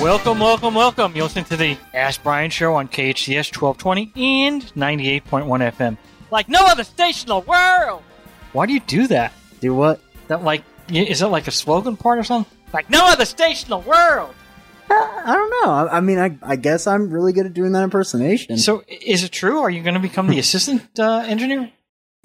Welcome, 0.00 0.40
welcome, 0.40 0.74
welcome. 0.74 1.12
You're 1.14 1.24
listening 1.24 1.44
to 1.46 1.56
the 1.56 1.76
Ask 1.94 2.22
Brien 2.24 2.50
Show 2.50 2.74
on 2.74 2.88
KHCS 2.88 3.56
1220 3.56 4.12
and 4.46 4.62
98.1 4.74 5.72
FM. 5.72 5.96
Like 6.30 6.48
no 6.48 6.58
other 6.66 6.82
station 6.82 7.30
in 7.30 7.36
the 7.36 7.48
world! 7.48 8.02
Why 8.52 8.66
do 8.66 8.72
you 8.72 8.80
do 8.80 9.06
that? 9.08 9.32
Do 9.60 9.74
what? 9.74 10.00
That 10.26 10.42
like, 10.42 10.64
is 10.88 11.20
that 11.20 11.28
like 11.28 11.46
a 11.46 11.52
slogan 11.52 11.96
part 11.96 12.18
or 12.18 12.24
something? 12.24 12.52
Like 12.72 12.90
no 12.90 13.00
other 13.06 13.24
station 13.24 13.66
in 13.66 13.70
the 13.82 13.88
world! 13.88 14.34
Uh, 14.90 14.94
I 14.94 15.32
don't 15.34 15.50
know. 15.50 15.70
I, 15.72 15.98
I 15.98 16.00
mean, 16.00 16.18
I, 16.18 16.36
I 16.42 16.56
guess 16.56 16.86
I'm 16.88 17.08
really 17.10 17.32
good 17.32 17.46
at 17.46 17.54
doing 17.54 17.72
that 17.72 17.84
impersonation. 17.84 18.58
So, 18.58 18.82
is 18.88 19.22
it 19.22 19.30
true? 19.30 19.60
Are 19.60 19.70
you 19.70 19.82
going 19.82 19.94
to 19.94 20.00
become 20.00 20.26
the 20.26 20.38
assistant 20.40 20.98
uh, 20.98 21.24
engineer? 21.26 21.70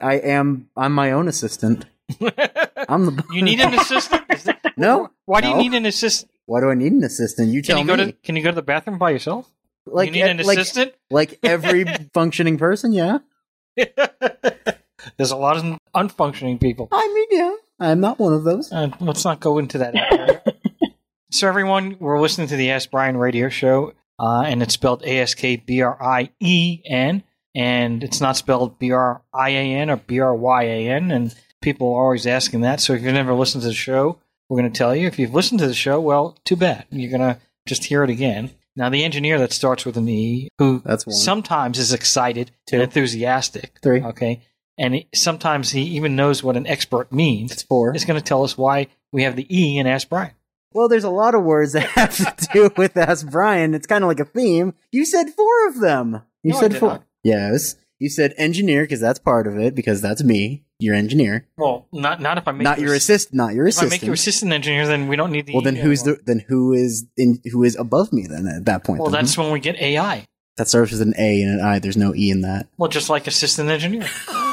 I 0.02 0.16
am. 0.16 0.70
I'm 0.76 0.94
my 0.94 1.12
own 1.12 1.28
assistant. 1.28 1.86
I'm 2.90 3.06
the. 3.06 3.24
You 3.32 3.44
need 3.44 3.60
an 3.60 3.74
assistant? 3.80 4.28
That- 4.30 4.74
no. 4.78 5.12
Why 5.26 5.42
do 5.42 5.50
you 5.50 5.58
need 5.58 5.74
an 5.76 5.86
assistant? 5.86 6.32
Why 6.48 6.62
do 6.62 6.70
I 6.70 6.76
need 6.76 6.94
an 6.94 7.04
assistant? 7.04 7.50
You 7.50 7.62
Can 7.62 7.68
tell 7.68 7.80
you 7.80 7.86
go 7.86 7.96
me. 7.98 8.12
to 8.12 8.18
Can 8.24 8.36
you 8.36 8.42
go 8.42 8.50
to 8.50 8.56
the 8.56 8.62
bathroom 8.64 8.98
by 8.98 9.12
yourself? 9.12 9.52
like 9.86 10.08
you 10.08 10.14
need 10.14 10.22
an 10.24 10.38
like, 10.46 10.58
assistant? 10.58 10.94
like 11.12 11.40
every 11.44 11.86
functioning 12.14 12.58
person. 12.58 12.94
Yeah. 12.94 13.20
There's 13.76 15.32
a 15.32 15.38
lot 15.38 15.58
of 15.58 15.78
unfunctioning 15.96 16.60
people. 16.60 16.88
I 16.92 17.08
mean, 17.14 17.40
yeah. 17.40 17.56
I'm 17.80 18.00
not 18.00 18.18
one 18.20 18.34
of 18.34 18.44
those. 18.44 18.72
Uh, 18.72 18.90
let's 19.00 19.24
not 19.24 19.40
go 19.40 19.58
into 19.58 19.78
that. 19.80 20.56
so, 21.32 21.48
everyone, 21.48 21.98
we're 22.00 22.20
listening 22.20 22.48
to 22.48 22.56
the 22.56 22.72
Ask 22.72 22.92
Brien 22.92 23.18
radio 23.18 23.50
show, 23.50 23.94
uh, 24.20 24.44
and 24.46 24.64
it's 24.64 24.74
spelled 24.74 25.04
A 25.04 25.20
S 25.20 25.36
K 25.36 25.58
B 25.58 25.82
R 25.82 26.02
I 26.02 26.32
E 26.40 26.82
N, 26.86 27.24
and 27.56 28.04
it's 28.04 28.20
not 28.20 28.36
spelled 28.36 28.80
B 28.80 28.92
R 28.92 29.22
I 29.34 29.50
A 29.50 29.76
N 29.76 29.90
or 29.90 29.98
B 29.98 30.20
R 30.20 30.36
Y 30.36 30.64
A 30.64 30.90
N. 30.90 31.12
And 31.12 31.36
people 31.62 31.94
are 31.94 32.04
always 32.04 32.26
asking 32.26 32.62
that. 32.62 32.82
So, 32.82 32.94
if 32.94 33.04
you've 33.04 33.14
never 33.14 33.34
listened 33.34 33.62
to 33.62 33.68
the 33.68 33.76
show, 33.76 34.18
we're 34.50 34.60
going 34.62 34.72
to 34.72 34.78
tell 34.78 34.96
you. 34.96 35.08
If 35.08 35.20
you've 35.20 35.34
listened 35.34 35.60
to 35.60 35.68
the 35.68 35.74
show, 35.74 36.00
well, 36.00 36.38
too 36.46 36.56
bad. 36.56 36.86
You're 36.90 37.16
going 37.18 37.34
to 37.36 37.40
just 37.68 37.86
hear 37.86 38.04
it 38.04 38.10
again. 38.10 38.52
Now, 38.76 38.90
the 38.90 39.04
engineer 39.04 39.40
that 39.40 39.52
starts 39.54 39.86
with 39.86 39.98
an 39.98 40.08
E, 40.08 40.50
who 40.60 40.84
sometimes 41.10 41.80
is 41.80 41.94
excited 41.94 42.52
Two. 42.68 42.76
and 42.76 42.84
enthusiastic, 42.84 43.80
Three. 43.82 44.02
okay, 44.04 44.42
and 44.78 44.94
he, 44.94 45.08
sometimes 45.16 45.72
he 45.72 45.82
even 45.82 46.16
knows 46.16 46.44
what 46.44 46.56
an 46.56 46.68
expert 46.68 47.12
means 47.12 47.52
It's 47.52 47.64
four. 47.64 47.96
is 47.96 48.06
going 48.06 48.20
to 48.20 48.24
tell 48.24 48.44
us 48.44 48.56
why 48.58 48.88
we 49.12 49.24
have 49.24 49.36
the 49.36 49.48
E 49.50 49.80
in 49.80 49.88
Ask 49.88 50.10
Brien. 50.10 50.32
Well, 50.74 50.88
there's 50.90 51.04
a 51.06 51.10
lot 51.10 51.34
of 51.34 51.44
words 51.44 51.74
that 51.74 51.88
have 51.90 52.16
to 52.38 52.48
do 52.54 52.70
with 52.78 52.96
Ask 52.96 53.28
Brien. 53.28 53.74
It's 53.74 53.88
kind 53.88 54.04
of 54.04 54.08
like 54.10 54.20
a 54.20 54.26
theme. 54.26 54.76
You 54.92 55.06
said 55.06 55.32
four 55.32 55.68
of 55.70 55.80
them. 55.80 56.22
You 56.44 56.54
No, 56.54 56.60
said 56.60 56.78
four. 56.78 56.90
not. 56.90 57.04
Yes. 57.24 57.78
You 57.98 58.10
said 58.10 58.36
engineer 58.38 58.84
because 58.84 59.00
that's 59.00 59.18
part 59.18 59.48
of 59.48 59.58
it 59.58 59.74
because 59.74 60.02
that's 60.02 60.24
me. 60.24 60.66
Your 60.80 60.94
engineer, 60.94 61.48
Well, 61.58 61.88
not 61.92 62.22
not 62.22 62.38
if 62.38 62.48
I 62.48 62.52
make 62.52 62.64
not 62.64 62.78
you 62.78 62.86
your 62.86 62.94
ass- 62.96 63.02
assist. 63.10 63.34
Not 63.34 63.56
your 63.56 63.66
assistant. 63.66 63.88
If 63.88 63.94
I 63.94 63.96
make 63.96 64.06
your 64.06 64.14
assistant 64.14 64.54
engineer, 64.54 64.86
then 64.86 65.08
we 65.08 65.16
don't 65.16 65.32
need 65.32 65.48
the. 65.48 65.54
well, 65.54 65.64
then 65.64 65.76
E 65.76 65.80
who's 65.80 66.04
anymore. 66.04 66.18
the 66.18 66.24
then 66.36 66.46
who 66.48 66.74
is 66.74 67.08
in 67.18 67.42
who 67.52 67.64
is 67.64 67.76
above 67.76 68.14
me 68.14 68.28
then 68.28 68.46
at 68.46 68.66
that 68.66 68.84
point? 68.84 69.02
Well, 69.02 69.10
then? 69.10 69.24
that's 69.24 69.36
when 69.36 69.52
we 69.52 69.60
get 69.60 69.76
AI. 69.82 70.26
that 70.58 70.68
starts 70.68 70.92
with 70.92 71.02
an 71.02 71.16
A 71.18 71.42
and 71.42 71.60
an 71.60 71.66
I. 71.66 71.80
There's 71.80 71.98
no 71.98 72.14
E 72.14 72.30
in 72.30 72.42
that. 72.42 72.68
Well, 72.78 72.90
just 72.92 73.10
like 73.10 73.26
assistant 73.26 73.70
engineer. 73.70 74.08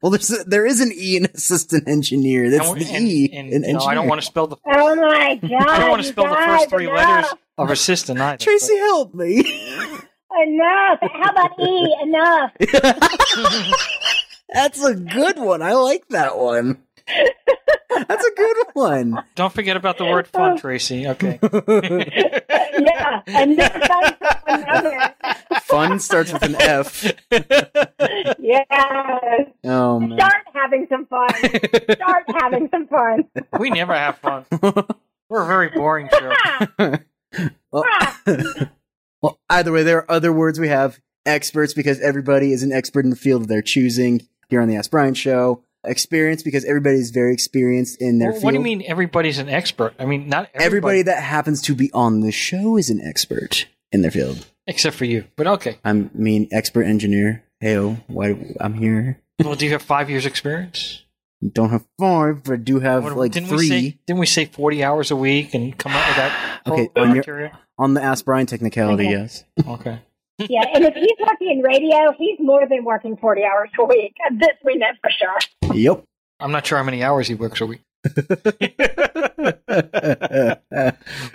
Well, 0.00 0.12
there's 0.12 0.30
a, 0.30 0.44
there 0.44 0.64
is 0.64 0.80
an 0.80 0.92
E 0.94 1.16
in 1.16 1.24
assistant 1.34 1.88
engineer. 1.88 2.50
That's 2.50 2.70
and, 2.70 2.80
the 2.80 2.94
and- 2.94 3.08
E 3.08 3.30
and, 3.32 3.52
in 3.52 3.72
no, 3.72 3.80
I 3.80 3.94
don't 3.94 4.06
want 4.06 4.20
to 4.20 4.26
spell 4.28 4.46
the. 4.46 4.54
Oh 4.64 4.94
my 4.94 5.34
god! 5.42 5.52
I 5.68 5.78
don't 5.80 5.90
want 5.90 6.02
to 6.02 6.06
you 6.06 6.12
spell 6.12 6.28
the 6.28 6.36
first 6.36 6.70
three 6.70 6.88
enough, 6.88 7.24
letters 7.24 7.34
of 7.58 7.70
assistant 7.70 8.20
either. 8.20 8.36
Traci, 8.44 8.78
help 8.78 9.12
me. 9.12 9.38
Enough! 10.46 11.00
How 11.02 11.30
about 11.32 11.58
E? 11.58 11.96
Enough! 12.04 12.52
That's 14.52 14.82
a 14.84 14.94
good 14.94 15.38
one. 15.38 15.62
I 15.62 15.72
like 15.72 16.08
that 16.08 16.38
one. 16.38 16.82
That's 17.88 18.24
a 18.24 18.34
good 18.36 18.56
one. 18.74 19.22
Don't 19.34 19.52
forget 19.52 19.76
about 19.76 19.98
the 19.98 20.04
word 20.04 20.26
fun, 20.26 20.52
oh. 20.52 20.56
Traci. 20.56 21.08
Okay. 21.08 21.38
yeah, 22.78 23.22
And 23.26 23.52
enough. 23.52 24.16
Another. 24.46 25.14
Fun 25.62 25.98
starts 25.98 26.32
with 26.32 26.42
an 26.42 26.56
F. 26.60 27.04
Yeah. 28.38 29.44
Oh 29.64 30.00
man. 30.00 30.18
Start 30.18 30.44
having 30.54 30.86
some 30.88 31.06
fun. 31.06 31.28
Start 31.92 32.24
having 32.40 32.68
some 32.70 32.86
fun. 32.88 33.24
we 33.58 33.70
never 33.70 33.94
have 33.94 34.18
fun. 34.18 34.44
We're 35.28 35.42
a 35.42 35.46
very 35.46 35.68
boring 35.68 36.08
show. 36.10 36.32
well, 37.70 37.84
well, 39.22 39.38
either 39.50 39.72
way, 39.72 39.82
there 39.82 39.98
are 39.98 40.10
other 40.10 40.32
words 40.32 40.58
we 40.58 40.68
have 40.68 40.98
experts 41.26 41.74
because 41.74 42.00
everybody 42.00 42.52
is 42.52 42.62
an 42.62 42.72
expert 42.72 43.04
in 43.04 43.10
the 43.10 43.16
field 43.16 43.48
they're 43.48 43.60
choosing 43.60 44.26
here 44.48 44.60
on 44.60 44.68
the 44.68 44.76
Ask 44.76 44.90
Brien 44.90 45.14
show. 45.14 45.62
Experience 45.84 46.42
because 46.42 46.64
everybody's 46.64 47.10
very 47.10 47.32
experienced 47.32 48.00
in 48.02 48.18
their 48.18 48.30
Well, 48.30 48.34
field. 48.40 48.44
what 48.44 48.50
do 48.50 48.56
you 48.58 48.64
mean 48.64 48.82
everybody's 48.86 49.38
an 49.38 49.48
expert? 49.48 49.94
I 49.98 50.06
mean, 50.06 50.28
not 50.28 50.48
Everybody 50.54 50.64
everybody, 50.64 51.02
that 51.02 51.22
happens 51.22 51.62
to 51.62 51.74
be 51.74 51.90
on 51.92 52.20
the 52.20 52.32
show 52.32 52.76
is 52.76 52.90
an 52.90 53.00
expert 53.00 53.66
in 53.92 54.02
their 54.02 54.10
field. 54.10 54.46
except 54.66 54.96
for 54.96 55.04
you. 55.04 55.24
But 55.36 55.46
okay. 55.46 55.78
I 55.84 55.92
mean, 55.92 56.48
expert 56.50 56.82
engineer. 56.82 57.44
Heyo, 57.62 58.02
why 58.08 58.54
I'm 58.60 58.74
here. 58.74 59.20
Well, 59.38 59.54
do 59.54 59.64
you 59.66 59.70
have 59.72 59.82
five 59.82 60.10
years 60.10 60.26
experience? 60.26 61.04
Don't 61.52 61.70
have 61.70 61.84
five, 61.98 62.42
but 62.42 62.52
I 62.54 62.56
do 62.56 62.80
have 62.80 63.04
What- 63.04 63.16
like 63.16 63.32
didn't 63.32 63.48
three 63.48 63.58
we 63.58 63.68
say? 63.68 63.98
Didn't 64.06 64.18
we 64.20 64.26
say 64.26 64.46
forty 64.46 64.82
hours 64.82 65.12
a 65.12 65.16
week 65.16 65.54
and 65.54 65.76
come 65.78 65.92
up 65.92 66.06
with 66.08 66.16
that 66.16 66.60
Okay, 66.66 66.88
on 66.96 67.14
your- 67.14 67.52
on 67.78 67.94
the 67.94 68.02
Ask 68.02 68.24
Brien 68.24 68.46
technicality. 68.46 69.04
Yes. 69.06 69.44
Okay. 69.66 70.00
Yeah, 70.38 70.64
and 70.72 70.84
if 70.84 70.94
he's 70.94 71.16
working 71.20 71.50
in 71.50 71.62
radio, 71.62 72.12
he's 72.16 72.38
more 72.38 72.66
than 72.68 72.84
working 72.84 73.16
40 73.16 73.42
hours 73.44 73.70
a 73.78 73.84
week. 73.84 74.14
This 74.32 74.50
we 74.64 74.76
know 74.76 74.86
for 75.02 75.10
sure. 75.10 75.74
Yep. 75.74 76.04
I'm 76.40 76.52
not 76.52 76.66
sure 76.66 76.78
how 76.78 76.84
many 76.84 77.02
hours 77.02 77.26
he 77.26 77.34
works 77.34 77.60
a 77.60 77.66
week. 77.66 77.80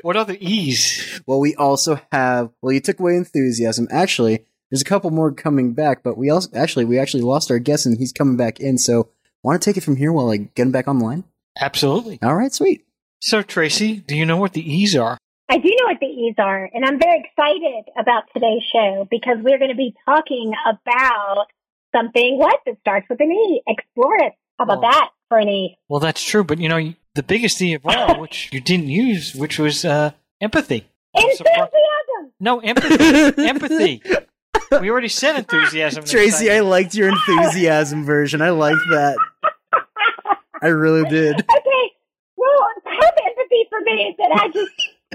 What 0.02 0.16
other 0.18 0.36
E's? 0.40 1.22
well, 1.25 1.40
we 1.40 1.56
also 1.56 2.00
have. 2.12 2.52
Well, 2.62 2.72
you 2.74 2.80
took 2.80 3.00
away 3.00 3.16
enthusiasm. 3.16 3.88
Actually, 3.92 4.46
there's 4.69 4.81
a 4.81 4.86
couple 4.86 5.12
more 5.12 5.31
coming 5.31 5.74
back, 5.74 6.03
but 6.03 6.18
we 6.18 6.30
also 6.30 6.50
actually 6.56 6.86
we 6.86 7.00
actually 7.00 7.24
lost 7.24 7.52
our 7.52 7.59
guest, 7.59 7.86
and 7.86 7.97
he's 7.97 8.12
coming 8.12 8.38
back 8.38 8.59
in. 8.59 8.78
So, 8.78 9.09
want 9.44 9.62
to 9.62 9.66
take 9.69 9.78
it 9.78 9.84
from 9.84 9.96
here 9.97 10.12
while 10.12 10.30
I 10.30 10.38
get 10.38 10.63
him 10.63 10.72
back 10.72 10.88
online? 10.88 11.24
Absolutely. 11.59 12.19
All 12.22 12.36
right, 12.36 12.53
sweet. 12.53 12.86
So, 13.22 13.44
Traci, 13.44 14.06
do 14.06 14.16
you 14.16 14.25
know 14.25 14.38
what 14.38 14.53
the 14.53 14.62
E's 14.74 14.96
are? 14.96 15.18
I 15.50 15.58
do 15.58 15.70
know 15.70 15.88
what 15.88 16.00
the 16.00 16.08
E's 16.08 16.36
are, 16.38 16.70
and 16.74 16.86
I'm 16.86 17.00
very 17.00 17.20
excited 17.20 17.92
about 18.00 18.24
today's 18.34 18.64
show 18.72 19.08
because 19.12 19.38
we're 19.42 19.58
going 19.59 19.72
to 19.72 19.76
be 19.78 19.94
talking 20.06 20.54
about 20.70 21.48
something 21.96 22.38
what 22.38 22.59
that 22.66 22.80
starts 22.80 23.08
with 23.09 23.20
an 23.20 23.31
E. 23.31 23.62
Explorest. 23.68 24.36
How 24.58 24.66
about 24.66 24.78
Oh. 24.80 24.81
that 24.81 25.09
for 25.30 25.38
an 25.40 25.50
E? 25.50 25.78
Well, 25.90 26.00
that's 26.00 26.24
true, 26.24 26.44
but 26.44 26.59
you 26.59 26.70
know, 26.70 26.94
the 27.16 27.24
biggest 27.24 27.62
E 27.62 27.74
of 27.74 27.86
all, 27.86 28.20
which 28.20 28.50
you 28.54 28.62
didn't 28.62 28.88
use, 28.88 29.36
which 29.36 29.59
was 29.59 29.84
uh, 29.86 30.12
empathy. 30.42 30.88
Enthusiasm. 31.14 32.31
No, 32.40 32.60
empathy. 32.60 33.44
empathy. 33.48 34.02
We 34.81 34.90
already 34.90 35.10
said 35.10 35.36
enthusiasm. 35.38 36.04
Traci, 36.06 36.52
I 36.52 36.62
liked 36.62 36.96
your 36.96 37.10
enthusiasm 37.10 38.06
version. 38.06 38.42
I 38.42 38.50
liked 38.50 38.81
that. 38.92 39.18
I 40.62 40.68
really 40.68 41.08
did. 41.10 41.36
Okay. 41.50 41.92
Well, 42.36 42.68
have 42.86 43.14
empathy 43.25 43.66
for 43.70 43.80
me 43.81 43.92
is 44.10 44.16
that 44.18 44.31
I 44.34 44.48
just 44.50 44.72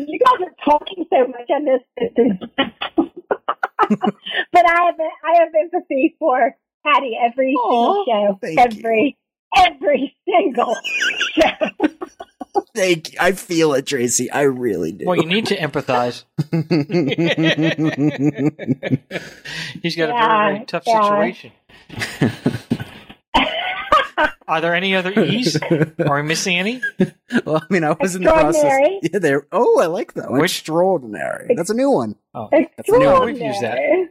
you 0.06 0.19
guys 0.19 0.41
are 0.47 0.54
talking 0.64 1.06
so 1.10 1.26
much 1.26 1.50
on 1.50 1.64
this, 1.64 1.82
but 4.53 4.66
I 4.66 4.84
have 4.84 5.00
I 5.25 5.38
have 5.41 5.54
empathy 5.59 6.15
for 6.18 6.54
Patty 6.84 7.16
every 7.21 7.54
Aw, 7.54 7.71
single 7.71 8.04
show, 8.06 8.39
thank 8.41 8.59
every 8.59 9.16
every 9.56 10.16
single 10.27 10.77
show. 11.34 11.71
Thank 12.74 13.12
you. 13.12 13.18
I 13.21 13.33
feel 13.33 13.74
it, 13.74 13.84
Traci. 13.86 14.28
I 14.33 14.42
really 14.42 14.92
do. 14.92 15.06
Well, 15.06 15.16
you 15.16 15.27
need 15.27 15.47
to 15.47 15.56
empathize. 15.56 16.24
He's 19.83 19.97
got 19.97 20.10
a 20.10 20.12
very, 20.12 20.54
very 20.54 20.65
tough 20.66 20.84
yeah. 20.86 21.03
situation. 21.03 21.53
Are 24.48 24.60
there 24.60 24.74
any 24.74 24.95
other 24.97 25.12
E's? 25.12 25.56
Are 25.62 26.16
we 26.16 26.22
missing 26.22 26.56
any? 26.56 26.80
well, 27.45 27.56
I 27.56 27.66
mean, 27.72 27.84
I 27.84 27.92
was 28.00 28.15
in 28.16 28.22
the 28.22 28.33
process. 28.33 28.80
Yeah, 29.03 29.18
there. 29.18 29.47
Oh, 29.53 29.78
I 29.80 29.86
like 29.86 30.15
that 30.15 30.30
one. 30.30 30.41
Which- 30.41 30.53
Extraordinary. 30.59 31.54
That's 31.54 31.71
a 31.71 31.74
new 31.74 31.91
one. 31.91 32.16
Oh, 32.34 32.48
That's 32.50 32.89
a 32.89 32.98
new 32.98 33.06
one. 33.06 33.27
We've 33.27 33.41
used 33.41 33.60
that. 33.62 33.74
Extraordinary. 33.78 34.09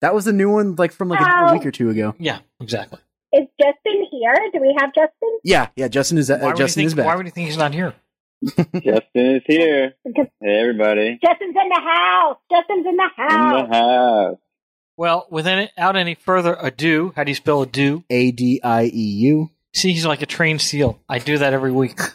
That 0.00 0.14
was 0.14 0.26
a 0.26 0.32
new 0.32 0.50
one, 0.50 0.74
like 0.76 0.92
from 0.92 1.08
like 1.08 1.20
a, 1.20 1.24
a 1.24 1.52
week 1.52 1.64
or 1.66 1.70
two 1.70 1.90
ago. 1.90 2.14
yeah, 2.18 2.38
exactly. 2.60 2.98
Is 3.32 3.46
Justin 3.60 4.06
here? 4.10 4.34
Do 4.52 4.60
we 4.60 4.74
have 4.80 4.92
Justin? 4.94 5.38
Yeah, 5.44 5.68
yeah. 5.76 5.88
Justin 5.88 6.18
is 6.18 6.30
uh, 6.30 6.38
Why 6.38 6.48
would, 6.48 6.56
Justin 6.56 6.80
you 6.82 6.86
is 6.88 6.94
think, 6.94 7.06
why 7.06 7.14
would 7.14 7.26
you 7.26 7.30
think 7.32 7.46
he's 7.48 7.56
not 7.58 7.72
here? 7.72 7.94
Justin 8.44 9.02
is 9.14 9.42
here. 9.46 9.94
Hey, 10.04 10.60
everybody. 10.60 11.18
Justin's 11.24 11.54
in 11.54 11.68
the 11.68 11.80
house. 11.80 12.38
Justin's 12.50 12.86
in 12.86 12.96
the 12.96 13.02
In 13.18 13.28
house. 13.28 13.68
the 13.70 13.76
house. 13.76 14.36
Well, 14.96 15.26
without 15.30 15.68
any 15.96 16.14
further 16.16 16.56
ado, 16.60 17.12
how 17.14 17.24
do 17.24 17.30
you 17.30 17.34
spell 17.36 17.62
ado? 17.62 18.02
A 18.10 18.32
D 18.32 18.60
I 18.64 18.84
E 18.84 18.90
U. 19.28 19.50
See, 19.72 19.92
he's 19.92 20.06
like 20.06 20.22
a 20.22 20.26
trained 20.26 20.60
seal. 20.60 21.00
I 21.08 21.18
do 21.18 21.38
that 21.38 21.52
every 21.52 21.72
week. 21.72 21.98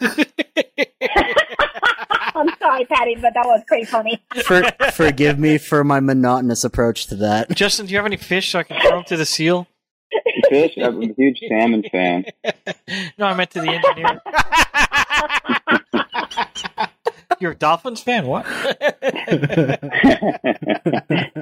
I'm 2.36 2.50
sorry, 2.58 2.84
Patty, 2.84 3.14
but 3.14 3.32
that 3.34 3.46
was 3.46 3.62
pretty 3.66 3.86
funny. 3.86 4.22
For, 4.44 4.62
forgive 4.92 5.38
me 5.38 5.56
for 5.56 5.82
my 5.82 6.00
monotonous 6.00 6.64
approach 6.64 7.06
to 7.06 7.14
that. 7.16 7.50
Justin, 7.50 7.86
do 7.86 7.92
you 7.92 7.98
have 7.98 8.04
any 8.06 8.18
fish 8.18 8.50
so 8.50 8.58
I 8.58 8.62
can 8.64 8.78
throw 8.80 8.96
them 8.96 9.04
to 9.04 9.16
the 9.16 9.24
seal? 9.24 9.66
Fish? 10.50 10.76
I'm 10.82 11.02
a 11.02 11.14
huge 11.16 11.40
salmon 11.48 11.82
fan. 11.90 12.26
no, 13.18 13.26
I 13.26 13.34
meant 13.34 13.50
to 13.52 13.60
the 13.62 13.70
engineer. 13.70 14.20
You're 17.40 17.52
a 17.52 17.56
Dolphins 17.56 18.00
fan? 18.00 18.26
What? 18.26 18.46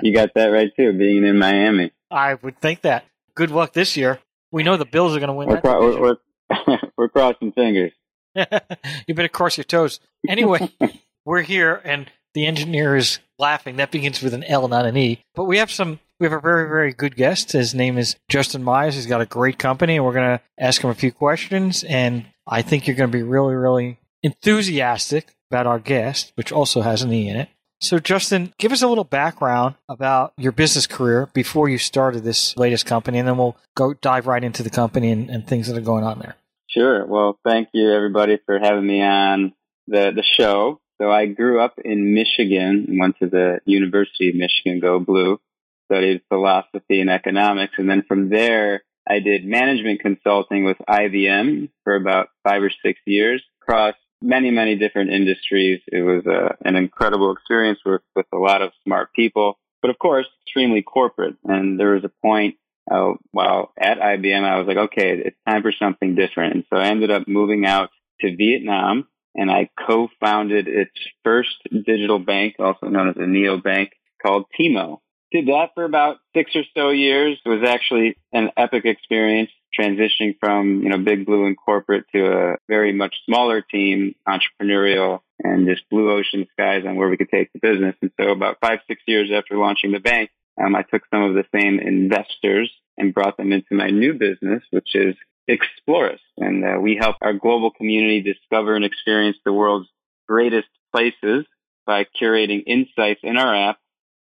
you 0.02 0.14
got 0.14 0.34
that 0.34 0.48
right 0.52 0.70
too, 0.76 0.92
being 0.92 1.24
in 1.24 1.38
Miami. 1.38 1.92
I 2.10 2.34
would 2.34 2.60
think 2.60 2.82
that. 2.82 3.04
Good 3.34 3.50
luck 3.50 3.72
this 3.72 3.96
year. 3.96 4.20
We 4.54 4.62
know 4.62 4.76
the 4.76 4.84
Bills 4.84 5.16
are 5.16 5.18
going 5.18 5.30
to 5.30 5.34
win 5.34 5.48
We're, 5.48 5.54
that. 5.56 5.64
cro- 5.64 5.80
we're, 5.80 6.16
we're, 6.48 6.78
we're 6.96 7.08
crossing 7.08 7.50
fingers. 7.50 7.90
you 8.36 9.12
better 9.12 9.26
cross 9.26 9.56
your 9.56 9.64
toes. 9.64 9.98
Anyway, 10.28 10.70
we're 11.24 11.42
here, 11.42 11.80
and 11.84 12.08
the 12.34 12.46
engineer 12.46 12.94
is 12.94 13.18
laughing. 13.36 13.76
That 13.76 13.90
begins 13.90 14.22
with 14.22 14.32
an 14.32 14.44
L, 14.44 14.68
not 14.68 14.86
an 14.86 14.96
E. 14.96 15.24
But 15.34 15.46
we 15.46 15.58
have 15.58 15.72
some. 15.72 15.98
We 16.20 16.26
have 16.26 16.32
a 16.32 16.40
very, 16.40 16.68
very 16.68 16.92
good 16.92 17.16
guest. 17.16 17.50
His 17.50 17.74
name 17.74 17.98
is 17.98 18.14
Justin 18.28 18.62
Myers. 18.62 18.94
He's 18.94 19.06
got 19.06 19.20
a 19.20 19.26
great 19.26 19.58
company, 19.58 19.96
and 19.96 20.04
we're 20.04 20.12
going 20.12 20.38
to 20.38 20.44
ask 20.56 20.84
him 20.84 20.90
a 20.90 20.94
few 20.94 21.10
questions. 21.10 21.82
And 21.82 22.26
I 22.46 22.62
think 22.62 22.86
you're 22.86 22.94
going 22.94 23.10
to 23.10 23.18
be 23.18 23.24
really, 23.24 23.56
really 23.56 23.98
enthusiastic 24.22 25.34
about 25.50 25.66
our 25.66 25.80
guest, 25.80 26.30
which 26.36 26.52
also 26.52 26.80
has 26.82 27.02
an 27.02 27.12
E 27.12 27.28
in 27.28 27.34
it. 27.34 27.48
So, 27.84 27.98
Justin, 27.98 28.54
give 28.56 28.72
us 28.72 28.80
a 28.80 28.88
little 28.88 29.04
background 29.04 29.74
about 29.90 30.32
your 30.38 30.52
business 30.52 30.86
career 30.86 31.28
before 31.34 31.68
you 31.68 31.76
started 31.76 32.24
this 32.24 32.56
latest 32.56 32.86
company, 32.86 33.18
and 33.18 33.28
then 33.28 33.36
we'll 33.36 33.58
go 33.74 33.92
dive 33.92 34.26
right 34.26 34.42
into 34.42 34.62
the 34.62 34.70
company 34.70 35.10
and, 35.10 35.28
and 35.28 35.46
things 35.46 35.68
that 35.68 35.76
are 35.76 35.82
going 35.82 36.02
on 36.02 36.18
there. 36.18 36.34
Sure. 36.66 37.04
Well, 37.04 37.38
thank 37.44 37.68
you 37.74 37.92
everybody 37.92 38.38
for 38.46 38.58
having 38.58 38.86
me 38.86 39.02
on 39.02 39.52
the, 39.86 40.12
the 40.16 40.22
show. 40.22 40.80
So 40.98 41.10
I 41.10 41.26
grew 41.26 41.60
up 41.60 41.74
in 41.84 42.14
Michigan 42.14 42.86
and 42.88 42.98
went 42.98 43.18
to 43.18 43.26
the 43.26 43.60
University 43.66 44.30
of 44.30 44.34
Michigan, 44.34 44.80
go 44.80 44.98
blue, 44.98 45.38
studied 45.84 46.22
philosophy 46.30 47.02
and 47.02 47.10
economics. 47.10 47.74
And 47.76 47.90
then 47.90 48.02
from 48.08 48.30
there, 48.30 48.82
I 49.06 49.18
did 49.18 49.44
management 49.44 50.00
consulting 50.00 50.64
with 50.64 50.78
IBM 50.88 51.68
for 51.84 51.96
about 51.96 52.28
five 52.44 52.62
or 52.62 52.72
six 52.82 52.98
years 53.04 53.42
across 53.60 53.94
many, 54.24 54.50
many 54.50 54.76
different 54.76 55.10
industries. 55.10 55.80
It 55.86 56.02
was 56.02 56.24
a, 56.26 56.56
an 56.66 56.76
incredible 56.76 57.32
experience 57.32 57.78
with, 57.84 58.02
with 58.16 58.26
a 58.32 58.38
lot 58.38 58.62
of 58.62 58.72
smart 58.82 59.12
people, 59.14 59.58
but 59.82 59.90
of 59.90 59.98
course, 59.98 60.26
extremely 60.46 60.82
corporate. 60.82 61.36
And 61.44 61.78
there 61.78 61.92
was 61.92 62.04
a 62.04 62.12
point 62.22 62.56
uh, 62.90 63.14
while 63.30 63.72
at 63.78 63.98
IBM, 63.98 64.42
I 64.44 64.58
was 64.58 64.66
like, 64.66 64.76
okay, 64.76 65.22
it's 65.24 65.36
time 65.48 65.62
for 65.62 65.72
something 65.72 66.14
different. 66.14 66.54
And 66.54 66.64
so 66.70 66.78
I 66.78 66.88
ended 66.88 67.10
up 67.10 67.28
moving 67.28 67.64
out 67.66 67.90
to 68.20 68.36
Vietnam 68.36 69.06
and 69.34 69.50
I 69.50 69.68
co-founded 69.86 70.68
its 70.68 70.92
first 71.24 71.56
digital 71.70 72.18
bank, 72.18 72.56
also 72.58 72.86
known 72.86 73.08
as 73.08 73.16
a 73.16 73.20
neobank 73.20 73.88
called 74.22 74.46
Timo. 74.58 74.98
Did 75.32 75.48
that 75.48 75.70
for 75.74 75.84
about 75.84 76.18
six 76.34 76.52
or 76.54 76.62
so 76.76 76.90
years. 76.90 77.38
It 77.44 77.48
was 77.48 77.68
actually 77.68 78.16
an 78.32 78.50
epic 78.56 78.84
experience 78.84 79.50
transitioning 79.78 80.36
from, 80.40 80.82
you 80.82 80.88
know, 80.88 80.98
big 80.98 81.26
blue 81.26 81.46
and 81.46 81.56
corporate 81.56 82.04
to 82.14 82.26
a 82.26 82.56
very 82.68 82.92
much 82.92 83.14
smaller 83.26 83.60
team, 83.60 84.14
entrepreneurial 84.28 85.20
and 85.40 85.66
just 85.66 85.88
blue 85.90 86.10
ocean 86.10 86.46
skies 86.52 86.84
on 86.86 86.96
where 86.96 87.08
we 87.08 87.16
could 87.16 87.30
take 87.30 87.52
the 87.52 87.58
business. 87.58 87.96
And 88.00 88.10
so 88.20 88.30
about 88.30 88.58
five, 88.60 88.78
six 88.86 89.02
years 89.06 89.30
after 89.34 89.56
launching 89.56 89.92
the 89.92 89.98
bank, 89.98 90.30
um, 90.62 90.76
I 90.76 90.82
took 90.82 91.02
some 91.12 91.22
of 91.22 91.34
the 91.34 91.44
same 91.54 91.80
investors 91.80 92.70
and 92.96 93.12
brought 93.12 93.36
them 93.36 93.52
into 93.52 93.74
my 93.74 93.88
new 93.88 94.14
business, 94.14 94.62
which 94.70 94.94
is 94.94 95.16
Explorest. 95.46 96.22
And 96.38 96.64
uh, 96.64 96.80
we 96.80 96.96
help 96.98 97.16
our 97.20 97.34
global 97.34 97.70
community 97.70 98.22
discover 98.22 98.76
and 98.76 98.84
experience 98.84 99.36
the 99.44 99.52
world's 99.52 99.88
greatest 100.26 100.68
places 100.94 101.44
by 101.86 102.06
curating 102.20 102.62
insights 102.66 103.20
in 103.22 103.36
our 103.36 103.70
app 103.70 103.78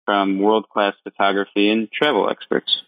from 0.06 0.40
world-class 0.40 0.96
photography 1.04 1.70
and 1.70 1.92
travel 1.92 2.28
experts. 2.30 2.82